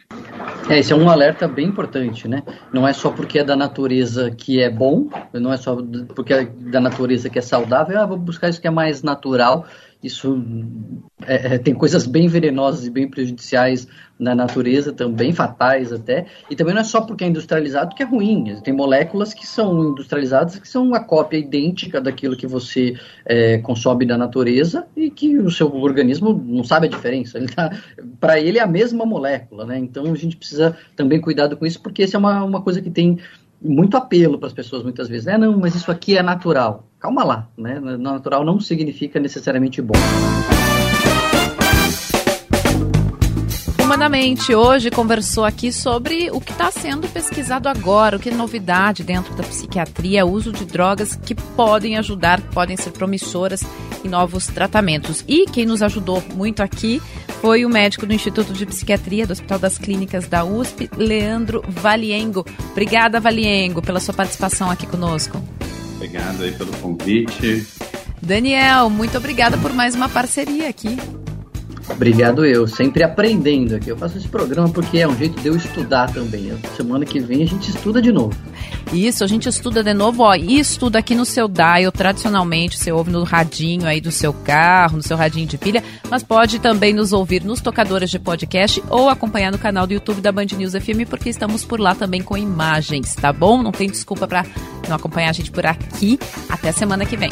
É, 0.68 0.78
esse 0.78 0.92
é 0.92 0.96
um 0.96 1.08
alerta 1.08 1.46
bem 1.46 1.66
importante, 1.66 2.26
né? 2.26 2.42
Não 2.72 2.86
é 2.86 2.92
só 2.92 3.10
porque 3.10 3.38
é 3.38 3.44
da 3.44 3.54
natureza 3.54 4.30
que 4.30 4.60
é 4.60 4.68
bom, 4.68 5.08
não 5.32 5.52
é 5.52 5.56
só 5.56 5.76
porque 6.14 6.32
é 6.32 6.44
da 6.44 6.80
natureza 6.80 7.30
que 7.30 7.38
é 7.38 7.42
saudável, 7.42 8.00
ah, 8.00 8.06
vou 8.06 8.18
buscar 8.18 8.48
isso 8.48 8.60
que 8.60 8.66
é 8.66 8.70
mais 8.70 9.02
natural 9.02 9.66
isso 10.02 10.44
é, 11.26 11.54
é, 11.54 11.58
tem 11.58 11.74
coisas 11.74 12.06
bem 12.06 12.28
venenosas 12.28 12.86
e 12.86 12.90
bem 12.90 13.08
prejudiciais 13.08 13.88
na 14.18 14.32
natureza, 14.32 14.92
também 14.92 15.32
fatais 15.32 15.92
até. 15.92 16.26
E 16.48 16.54
também 16.54 16.72
não 16.72 16.82
é 16.82 16.84
só 16.84 17.00
porque 17.00 17.24
é 17.24 17.26
industrializado 17.26 17.94
que 17.96 18.02
é 18.02 18.06
ruim. 18.06 18.60
Tem 18.62 18.72
moléculas 18.72 19.34
que 19.34 19.46
são 19.46 19.90
industrializadas 19.90 20.58
que 20.58 20.68
são 20.68 20.84
uma 20.84 21.00
cópia 21.00 21.38
idêntica 21.38 22.00
daquilo 22.00 22.36
que 22.36 22.46
você 22.46 22.94
é, 23.24 23.58
consome 23.58 24.06
da 24.06 24.16
natureza 24.16 24.86
e 24.96 25.10
que 25.10 25.36
o 25.36 25.50
seu 25.50 25.74
organismo 25.74 26.32
não 26.46 26.62
sabe 26.62 26.86
a 26.86 26.90
diferença. 26.90 27.38
Tá, 27.54 27.76
Para 28.20 28.38
ele 28.38 28.58
é 28.58 28.62
a 28.62 28.66
mesma 28.66 29.04
molécula, 29.04 29.64
né? 29.64 29.78
Então 29.78 30.12
a 30.12 30.16
gente 30.16 30.36
precisa 30.36 30.76
também 30.94 31.20
cuidado 31.20 31.56
com 31.56 31.66
isso, 31.66 31.82
porque 31.82 32.04
isso 32.04 32.14
é 32.14 32.18
uma, 32.18 32.44
uma 32.44 32.62
coisa 32.62 32.80
que 32.80 32.90
tem 32.90 33.18
muito 33.60 33.96
apelo 33.96 34.38
para 34.38 34.48
as 34.48 34.52
pessoas 34.52 34.82
muitas 34.82 35.08
vezes. 35.08 35.26
É, 35.26 35.36
não, 35.36 35.58
mas 35.58 35.74
isso 35.74 35.90
aqui 35.90 36.16
é 36.16 36.22
natural. 36.22 36.88
Calma 36.98 37.24
lá, 37.24 37.48
né? 37.56 37.78
Natural 37.80 38.44
não 38.44 38.60
significa 38.60 39.20
necessariamente 39.20 39.80
bom. 39.80 39.94
Humanamente 43.88 44.54
hoje 44.54 44.90
conversou 44.90 45.46
aqui 45.46 45.72
sobre 45.72 46.30
o 46.30 46.42
que 46.42 46.52
está 46.52 46.70
sendo 46.70 47.08
pesquisado 47.08 47.70
agora, 47.70 48.18
o 48.18 48.20
que 48.20 48.28
é 48.28 48.34
novidade 48.34 49.02
dentro 49.02 49.34
da 49.34 49.42
psiquiatria, 49.42 50.26
o 50.26 50.30
uso 50.30 50.52
de 50.52 50.66
drogas 50.66 51.16
que 51.16 51.34
podem 51.34 51.96
ajudar, 51.96 52.38
podem 52.50 52.76
ser 52.76 52.90
promissoras 52.90 53.62
em 54.04 54.08
novos 54.08 54.46
tratamentos. 54.46 55.24
E 55.26 55.46
quem 55.46 55.64
nos 55.64 55.82
ajudou 55.82 56.22
muito 56.34 56.62
aqui 56.62 57.00
foi 57.40 57.64
o 57.64 57.70
médico 57.70 58.04
do 58.04 58.12
Instituto 58.12 58.52
de 58.52 58.66
Psiquiatria 58.66 59.26
do 59.26 59.32
Hospital 59.32 59.58
das 59.58 59.78
Clínicas 59.78 60.28
da 60.28 60.44
USP, 60.44 60.90
Leandro 60.94 61.64
Valiengo. 61.66 62.44
Obrigada, 62.72 63.18
Valiengo, 63.18 63.80
pela 63.80 64.00
sua 64.00 64.12
participação 64.12 64.70
aqui 64.70 64.86
conosco. 64.86 65.42
Obrigado 65.96 66.42
aí 66.42 66.52
pelo 66.52 66.76
convite. 66.76 67.66
Daniel, 68.20 68.90
muito 68.90 69.16
obrigada 69.16 69.56
por 69.56 69.72
mais 69.72 69.94
uma 69.94 70.10
parceria 70.10 70.68
aqui. 70.68 70.98
Obrigado 71.90 72.44
eu, 72.44 72.66
sempre 72.66 73.02
aprendendo 73.02 73.74
aqui. 73.74 73.90
Eu 73.90 73.96
faço 73.96 74.18
esse 74.18 74.28
programa 74.28 74.68
porque 74.68 74.98
é 74.98 75.08
um 75.08 75.16
jeito 75.16 75.40
de 75.40 75.48
eu 75.48 75.56
estudar 75.56 76.12
também. 76.12 76.52
Semana 76.76 77.04
que 77.04 77.18
vem 77.18 77.42
a 77.42 77.46
gente 77.46 77.70
estuda 77.70 78.00
de 78.00 78.12
novo. 78.12 78.36
Isso, 78.92 79.22
a 79.22 79.26
gente 79.26 79.48
estuda 79.48 79.82
de 79.82 79.92
novo, 79.92 80.22
ó, 80.22 80.34
e 80.34 80.58
estuda 80.58 80.98
aqui 80.98 81.14
no 81.14 81.24
seu 81.24 81.46
dial, 81.46 81.92
tradicionalmente, 81.92 82.78
você 82.78 82.90
ouve 82.90 83.10
no 83.10 83.22
radinho 83.22 83.86
aí 83.86 84.00
do 84.00 84.10
seu 84.10 84.32
carro, 84.32 84.96
no 84.96 85.02
seu 85.02 85.16
radinho 85.16 85.46
de 85.46 85.58
pilha, 85.58 85.82
mas 86.10 86.22
pode 86.22 86.58
também 86.58 86.94
nos 86.94 87.12
ouvir 87.12 87.44
nos 87.44 87.60
tocadores 87.60 88.10
de 88.10 88.18
podcast 88.18 88.82
ou 88.88 89.10
acompanhar 89.10 89.52
no 89.52 89.58
canal 89.58 89.86
do 89.86 89.92
YouTube 89.92 90.20
da 90.20 90.32
Band 90.32 90.46
News 90.56 90.72
FM, 90.72 91.08
porque 91.08 91.28
estamos 91.28 91.64
por 91.64 91.80
lá 91.80 91.94
também 91.94 92.22
com 92.22 92.36
imagens, 92.36 93.14
tá 93.14 93.32
bom? 93.32 93.62
Não 93.62 93.72
tem 93.72 93.90
desculpa 93.90 94.26
para 94.26 94.46
não 94.88 94.96
acompanhar 94.96 95.30
a 95.30 95.32
gente 95.32 95.50
por 95.50 95.66
aqui. 95.66 96.18
Até 96.48 96.72
semana 96.72 97.04
que 97.04 97.16
vem. 97.16 97.30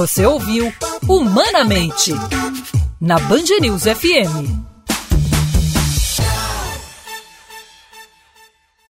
Você 0.00 0.24
ouviu 0.24 0.72
Humanamente, 1.06 2.10
na 2.98 3.18
Band 3.18 3.44
News 3.60 3.82
FM. 3.82 4.69